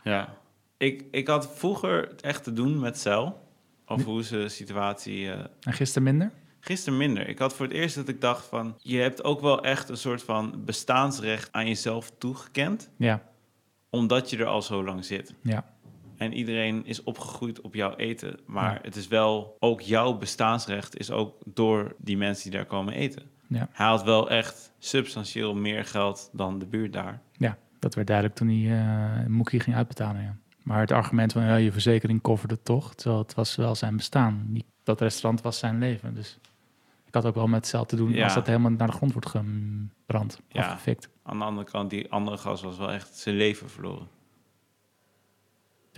Ja. 0.02 0.36
Ik, 0.76 1.04
ik 1.10 1.26
had 1.28 1.50
vroeger 1.56 2.00
het 2.08 2.20
echt 2.20 2.44
te 2.44 2.52
doen 2.52 2.78
met 2.80 2.98
Cel. 2.98 3.46
Of 3.86 4.04
hoe 4.04 4.24
ze 4.24 4.48
situatie... 4.48 5.30
eh, 5.32 5.38
En 5.60 5.72
gisteren 5.72 6.02
minder? 6.02 6.30
Gisteren 6.60 6.98
minder. 6.98 7.28
Ik 7.28 7.38
had 7.38 7.54
voor 7.54 7.66
het 7.66 7.74
eerst 7.74 7.94
dat 7.94 8.08
ik 8.08 8.20
dacht 8.20 8.46
van... 8.46 8.74
Je 8.78 8.98
hebt 8.98 9.24
ook 9.24 9.40
wel 9.40 9.62
echt 9.64 9.88
een 9.88 9.96
soort 9.96 10.22
van 10.22 10.62
bestaansrecht 10.64 11.48
aan 11.52 11.66
jezelf 11.66 12.12
toegekend. 12.18 12.90
Ja, 12.96 13.22
Omdat 13.90 14.30
je 14.30 14.36
er 14.36 14.46
al 14.46 14.62
zo 14.62 14.84
lang 14.84 15.04
zit. 15.04 15.34
ja, 15.42 15.64
En 16.18 16.32
iedereen 16.32 16.86
is 16.86 17.02
opgegroeid 17.02 17.60
op 17.60 17.74
jouw 17.74 17.94
eten. 17.96 18.38
Maar 18.46 18.72
Ja. 18.74 18.78
het 18.82 18.96
is 18.96 19.08
wel... 19.08 19.56
Ook 19.58 19.80
jouw 19.80 20.12
bestaansrecht 20.18 20.96
is 20.98 21.10
ook 21.10 21.36
door 21.44 21.94
die 21.98 22.16
mensen 22.16 22.50
die 22.50 22.58
daar 22.58 22.68
komen 22.68 22.94
eten. 22.94 23.22
ja. 23.46 23.68
Hij 23.72 23.86
had 23.86 24.02
wel 24.02 24.30
echt 24.30 24.72
substantieel 24.78 25.54
meer 25.54 25.84
geld 25.84 26.30
dan 26.32 26.58
de 26.58 26.66
buurt 26.66 26.92
daar. 26.92 27.20
Ja, 27.32 27.56
dat 27.78 27.94
werd 27.94 28.06
duidelijk 28.06 28.36
toen 28.36 28.48
hij 28.48 28.78
eh 29.20 29.26
Moekie 29.26 29.60
ging 29.60 29.76
uitbetalen, 29.76 30.22
ja. 30.22 30.36
Maar 30.62 30.80
het 30.80 30.92
argument 30.92 31.32
van, 31.32 31.42
ja, 31.42 31.54
je 31.56 31.72
verzekering 31.72 32.20
coverde 32.22 32.54
het 32.54 32.64
toch, 32.64 32.94
terwijl 32.94 33.22
het 33.22 33.34
was 33.34 33.56
wel 33.56 33.74
zijn 33.74 33.96
bestaan. 33.96 34.56
Dat 34.82 35.00
restaurant 35.00 35.42
was 35.42 35.58
zijn 35.58 35.78
leven, 35.78 36.14
dus... 36.14 36.38
Ik 37.06 37.14
had 37.14 37.24
ook 37.26 37.34
wel 37.34 37.46
met 37.46 37.66
cel 37.66 37.84
te 37.86 37.96
doen 37.96 38.12
Ja. 38.12 38.24
als 38.24 38.34
dat 38.34 38.46
helemaal 38.46 38.70
naar 38.70 38.86
de 38.86 38.92
grond 38.92 39.12
wordt 39.12 39.28
gebrand, 39.28 40.40
Ja. 40.48 40.62
afgefikt. 40.66 41.08
Aan 41.22 41.38
de 41.38 41.44
andere 41.44 41.66
kant, 41.70 41.90
die 41.90 42.10
andere 42.10 42.36
gast 42.36 42.62
was 42.62 42.78
wel 42.78 42.92
echt 42.92 43.16
zijn 43.16 43.36
leven 43.36 43.70
verloren. 43.70 44.06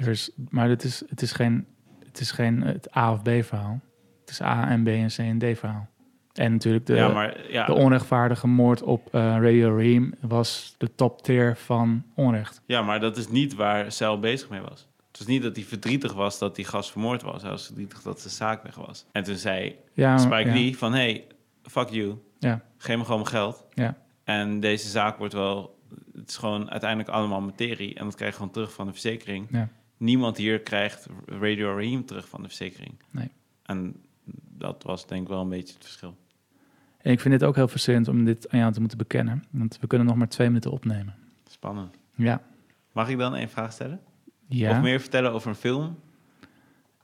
Er 0.01 0.09
is, 0.09 0.31
maar 0.49 0.69
het 0.69 0.85
is, 0.85 1.03
het 1.09 1.23
is 1.23 1.33
geen 1.33 1.67
het, 2.07 2.21
is 2.21 2.31
geen 2.31 2.63
het 2.63 2.97
A 2.97 3.13
of 3.13 3.23
B 3.23 3.29
verhaal. 3.45 3.81
Het 4.21 4.31
is 4.31 4.43
A 4.43 4.69
en 4.69 4.83
B 4.83 4.89
en 4.89 5.07
C 5.09 5.19
en 5.19 5.39
D 5.39 5.59
verhaal. 5.59 5.89
En 6.35 6.53
natuurlijk 6.53 6.87
de, 6.87 6.95
ja, 6.95 7.09
maar 7.09 7.51
ja, 7.53 7.67
de 7.67 7.73
onrechtvaardige 7.73 8.47
moord 8.47 8.83
op 8.83 9.15
eh 9.15 9.21
Radio 9.21 9.77
Reem 9.77 10.15
was 10.21 10.75
de 10.79 10.95
top 10.95 11.23
tier 11.23 11.57
van 11.57 12.05
onrecht. 12.15 12.63
ja, 12.67 12.83
maar 12.83 13.01
dat 13.01 13.17
is 13.17 13.29
niet 13.29 13.55
waar 13.55 13.93
Cel 13.93 14.19
bezig 14.21 14.49
mee 14.49 14.61
was. 14.61 14.89
Het 15.11 15.19
was 15.19 15.27
niet 15.27 15.43
dat 15.43 15.57
hij 15.57 15.65
verdrietig 15.65 16.13
was 16.13 16.39
dat 16.39 16.57
die 16.57 16.65
gast 16.65 16.91
vermoord 16.91 17.23
was. 17.23 17.43
Hij 17.43 17.51
was 17.51 17.67
verdrietig 17.67 18.03
dat 18.03 18.21
zijn 18.21 18.33
zaak 18.33 18.63
weg 18.63 18.75
was. 18.75 19.07
En 19.13 19.23
toen 19.25 19.37
zei 19.37 19.77
Ja, 19.93 20.19
Spike 20.19 20.49
ja, 20.49 20.53
Lee 20.53 20.79
van... 20.79 20.93
Hey, 20.93 21.27
fuck 21.63 21.89
you. 21.89 22.19
Ja, 22.39 22.63
Geef 22.77 22.97
me 22.97 23.05
gewoon 23.05 23.21
mijn 23.21 23.31
geld. 23.31 23.65
ja, 23.75 23.97
En 24.25 24.61
deze 24.61 24.89
zaak 24.89 25.19
wordt 25.19 25.35
wel... 25.35 25.79
Het 26.15 26.29
is 26.29 26.37
gewoon 26.37 26.71
uiteindelijk 26.71 27.11
allemaal 27.11 27.41
materie. 27.41 27.95
En 27.95 28.05
dat 28.05 28.15
krijg 28.15 28.31
je 28.31 28.37
gewoon 28.37 28.53
terug 28.53 28.73
van 28.73 28.87
de 28.87 28.93
verzekering. 28.93 29.47
ja. 29.51 29.69
Niemand 30.01 30.37
hier 30.37 30.61
krijgt 30.61 31.07
Radio 31.27 31.69
Raheem 31.77 32.05
terug 32.05 32.29
van 32.29 32.43
de 32.43 32.49
verzekering. 32.49 32.95
Nee. 33.11 33.31
En 33.63 33.95
dat 34.59 34.83
was 34.83 35.07
denk 35.07 35.23
ik 35.23 35.29
wel 35.29 35.41
een 35.41 35.49
beetje 35.49 35.75
het 35.75 35.85
verschil. 35.85 36.17
En 36.99 37.13
ik 37.13 37.21
vind 37.21 37.39
dit 37.39 37.49
ook 37.49 37.55
heel 37.57 37.69
frustrerend 37.69 38.09
om 38.09 38.25
dit 38.25 38.51
aan 38.51 38.59
jou 38.59 38.73
te 38.73 38.81
moeten 38.81 38.99
bekennen. 38.99 39.45
Want 39.51 39.79
we 39.81 39.87
kunnen 39.87 40.07
nog 40.07 40.17
maar 40.17 40.29
twee 40.29 40.47
minuten 40.47 40.71
opnemen. 40.71 41.15
Spannend. 41.49 41.97
Ja. 42.15 42.43
Mag 42.93 43.09
ik 43.09 43.19
dan 43.19 43.35
één 43.35 43.49
vraag 43.49 43.73
stellen? 43.73 44.01
ja. 44.49 44.71
Of 44.71 44.83
meer 44.83 45.01
vertellen 45.01 45.33
over 45.33 45.49
een 45.49 45.55
film? 45.55 45.99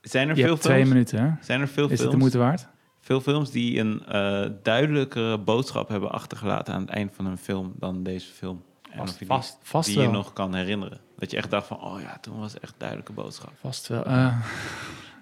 Zijn 0.01 0.29
er 0.29 0.37
Je 0.37 0.43
veel 0.43 0.51
hebt 0.51 0.63
twee 0.63 0.77
films? 0.77 0.91
minuten, 0.93 1.23
hè? 1.25 1.31
Zijn 1.41 1.61
er 1.61 1.69
veel 1.69 1.85
Is 1.85 1.91
het 1.91 1.99
films? 1.99 2.13
de 2.15 2.19
moeite 2.21 2.39
waard? 2.39 2.69
Veel 3.01 3.21
films 3.21 3.51
die 3.51 3.79
een 3.79 4.05
eh, 4.07 4.51
duidelijkere 4.63 5.39
boodschap 5.39 5.89
hebben 5.89 6.11
achtergelaten 6.13 6.75
aan 6.75 6.81
het 6.81 6.91
eind 6.91 7.13
van 7.15 7.27
een 7.27 7.39
film 7.39 7.75
dan 7.79 8.03
deze 8.03 8.33
film. 8.33 8.63
En 8.97 9.03
of 9.03 9.17
Vast, 9.27 9.59
die, 9.59 9.69
vast, 9.69 9.91
je 9.91 10.09
nog 10.09 10.33
kan 10.33 10.55
herinneren. 10.55 11.01
Dat 11.19 11.31
je 11.31 11.37
echt 11.37 11.51
dacht 11.51 11.67
van, 11.67 11.81
oh 11.81 12.01
ja, 12.01 12.19
toen 12.21 12.39
was 12.39 12.53
het 12.53 12.63
echt 12.63 12.75
duidelijke 12.77 13.13
boodschap. 13.13 13.53
Vast 13.61 13.89
wel. 13.89 14.05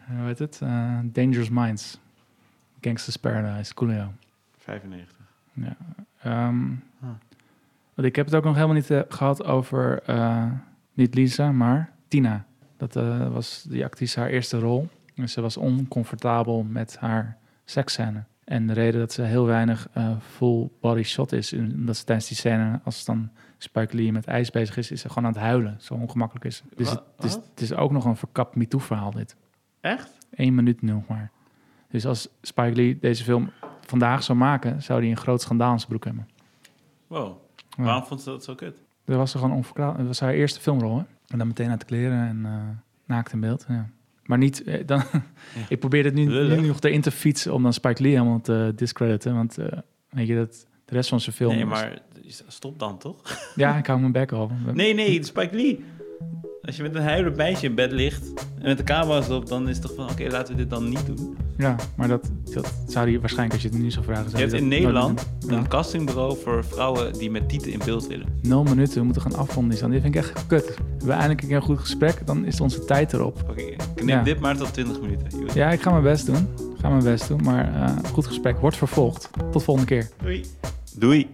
Hoe 0.06 0.26
heet 0.26 0.38
het? 0.38 0.60
Eh, 0.62 0.98
Dangerous 1.04 1.48
Minds. 1.48 1.98
Gangster's 2.80 3.16
Paradise. 3.16 3.74
Coolio. 3.74 4.12
95. 4.58 5.16
Ja. 5.52 5.76
Ehm, 6.20 6.70
Ah. 7.00 7.10
want 7.94 8.08
ik 8.08 8.16
heb 8.16 8.26
het 8.26 8.34
ook 8.34 8.44
nog 8.44 8.54
helemaal 8.54 8.74
niet 8.76 8.90
eh, 8.90 9.00
gehad 9.08 9.44
over, 9.44 10.02
niet 10.92 11.14
Lisa, 11.14 11.52
maar 11.52 11.92
Tina. 12.08 12.44
Dat 12.76 12.94
was 13.32 13.62
die 13.68 13.84
actrice 13.84 14.20
haar 14.20 14.28
eerste 14.28 14.58
rol. 14.58 14.88
En 15.14 15.28
ze 15.28 15.40
was 15.40 15.56
oncomfortabel 15.56 16.62
met 16.62 16.96
haar 16.98 17.36
seksscène. 17.64 18.24
En 18.44 18.66
de 18.66 18.72
reden 18.72 19.00
dat 19.00 19.12
ze 19.12 19.22
heel 19.22 19.46
weinig 19.46 19.88
eh, 19.92 20.10
full 20.20 20.68
body 20.80 21.02
shot 21.02 21.32
is, 21.32 21.52
omdat 21.52 21.96
ze 21.96 22.04
tijdens 22.04 22.28
die 22.28 22.36
scène, 22.36 22.80
als 22.84 23.04
dan 23.04 23.30
Spike 23.58 23.96
Lee 23.96 24.12
met 24.12 24.26
ijs 24.26 24.50
bezig 24.50 24.76
is, 24.76 24.90
is 24.90 25.00
ze 25.00 25.08
gewoon 25.08 25.24
aan 25.24 25.32
het 25.32 25.42
huilen. 25.42 25.76
Zo 25.80 25.94
ongemakkelijk 25.94 26.44
is. 26.44 26.62
Dus 26.76 26.90
het, 26.90 27.02
het 27.16 27.24
is, 27.24 27.32
het 27.32 27.60
is 27.60 27.74
ook 27.74 27.90
nog 27.90 28.04
een 28.04 28.16
verkapt 28.16 28.56
MeToo-verhaal 28.56 29.10
dit. 29.10 29.36
Echt? 29.80 30.18
Eén 30.30 30.54
minuut 30.54 30.82
nog 30.82 31.06
maar. 31.06 31.30
Dus 31.88 32.06
als 32.06 32.28
Spike 32.42 32.74
Lee 32.74 32.98
deze 32.98 33.24
film 33.24 33.50
vandaag 33.80 34.22
zou 34.22 34.38
maken, 34.38 34.82
zou 34.82 35.00
hij 35.00 35.10
een 35.10 35.16
groot 35.16 35.40
schandaal 35.40 35.72
in 35.72 35.78
zijn 35.78 35.88
broek 35.88 36.04
hebben. 36.04 36.28
Wow. 37.06 37.36
Ja. 37.76 37.82
Waarom 37.82 38.04
vond 38.04 38.20
ze 38.20 38.30
dat 38.30 38.44
zo 38.44 38.54
kut? 38.54 38.76
Dat 39.04 39.16
was 39.16 39.34
er 39.34 39.40
gewoon 39.40 39.56
onverklaarbaar. 39.56 39.98
Dat 39.98 40.06
was 40.06 40.20
haar 40.20 40.32
eerste 40.32 40.60
filmrol, 40.60 40.96
hè? 40.96 41.04
En 41.28 41.38
dan 41.38 41.46
meteen 41.46 41.70
uit 41.70 41.80
de 41.80 41.86
kleren 41.86 42.28
en 42.28 42.44
eh, 42.44 42.52
naakt 43.04 43.32
in 43.32 43.40
beeld. 43.40 43.64
Ja. 43.68 43.88
Maar 44.24 44.38
niet, 44.38 44.62
eh, 44.62 44.86
dan, 44.86 45.02
ik 45.68 45.78
probeer 45.78 46.04
het 46.04 46.14
nu, 46.14 46.26
nu 46.26 46.66
nog 46.66 46.80
erin 46.80 47.00
te 47.00 47.10
fietsen 47.10 47.52
om 47.52 47.62
dan 47.62 47.72
Spike 47.72 48.02
Lee 48.02 48.12
helemaal 48.12 48.40
te 48.40 48.72
discrediten. 48.76 49.34
Want 49.34 49.58
eh, 49.58 49.78
weet 50.10 50.26
je, 50.26 50.34
dat, 50.34 50.66
de 50.84 50.94
rest 50.94 51.08
van 51.08 51.20
zijn 51.20 51.36
film... 51.36 51.54
Nee, 51.54 51.64
maar 51.64 52.02
stop 52.46 52.78
dan 52.78 52.98
toch? 52.98 53.52
Ja, 53.54 53.76
ik 53.76 53.86
hou 53.86 54.00
mijn 54.00 54.12
bek 54.12 54.32
al. 54.32 54.50
Nee, 54.72 54.94
nee, 54.94 55.24
Spike 55.24 55.56
Lee. 55.56 55.84
Als 56.62 56.76
je 56.76 56.82
met 56.82 56.94
een 56.94 57.02
huilend 57.02 57.36
meisje 57.36 57.66
in 57.66 57.74
bed 57.74 57.92
ligt 57.92 58.32
en 58.58 58.66
met 58.66 58.76
de 58.76 58.84
camera's 58.84 59.28
op, 59.28 59.46
dan 59.48 59.68
is 59.68 59.76
het 59.76 59.86
toch 59.86 59.94
van, 59.96 60.10
oké, 60.10 60.26
laten 60.30 60.54
we 60.54 60.60
dit 60.60 60.70
dan 60.70 60.88
niet 60.88 61.06
doen. 61.06 61.36
Ja, 61.58 61.76
maar 61.96 62.08
dat, 62.08 62.30
dat 62.54 62.72
zou 62.88 63.10
hij 63.10 63.20
waarschijnlijk, 63.20 63.52
als 63.52 63.62
je 63.62 63.68
het 63.68 63.78
nu 63.78 63.90
zou 63.90 64.04
vragen... 64.04 64.24
Je 64.24 64.28
zou 64.30 64.40
hebt 64.42 64.52
hij 64.52 64.62
in 64.62 64.68
Nederland. 64.68 65.26
Ja. 65.46 65.52
een 65.56 65.68
castingbureau 65.68 66.36
voor 66.42 66.64
vrouwen 66.64 67.12
die 67.12 67.30
met 67.30 67.48
tieten 67.48 67.72
in 67.72 67.80
beeld 67.84 68.06
willen. 68.06 68.26
Nul 68.42 68.62
minuten, 68.62 68.98
we 68.98 69.04
moeten 69.04 69.22
gaan 69.22 69.34
afronden. 69.34 69.90
Dit 69.90 70.02
vind 70.02 70.14
ik 70.14 70.20
echt 70.20 70.46
kut. 70.46 70.64
We 70.66 70.72
hebben 70.88 71.10
eindelijk 71.10 71.42
een 71.42 71.48
keer 71.48 71.56
een 71.56 71.62
goed 71.62 71.78
gesprek, 71.78 72.26
dan 72.26 72.44
is 72.44 72.60
onze 72.60 72.84
tijd 72.84 73.12
erop. 73.12 73.44
Oké, 73.50 73.62
knip 73.94 74.08
Ja. 74.08 74.22
dit 74.22 74.40
maar 74.40 74.56
tot 74.56 74.72
20 74.72 75.00
minuten. 75.00 75.38
Joh. 75.38 75.54
Ja, 75.54 75.70
ik 75.70 75.82
ga 75.82 75.90
mijn 75.90 76.02
best 76.02 76.26
doen. 76.26 76.48
Ik 76.74 76.80
ga 76.80 76.88
mijn 76.88 77.04
best 77.04 77.28
doen, 77.28 77.42
maar 77.42 77.74
eh, 77.74 78.10
goed 78.12 78.26
gesprek 78.26 78.58
wordt 78.58 78.76
vervolgd. 78.76 79.30
Tot 79.50 79.62
volgende 79.62 79.88
keer. 79.88 80.08
Doei. 80.22 80.44
Doei. 80.98 81.28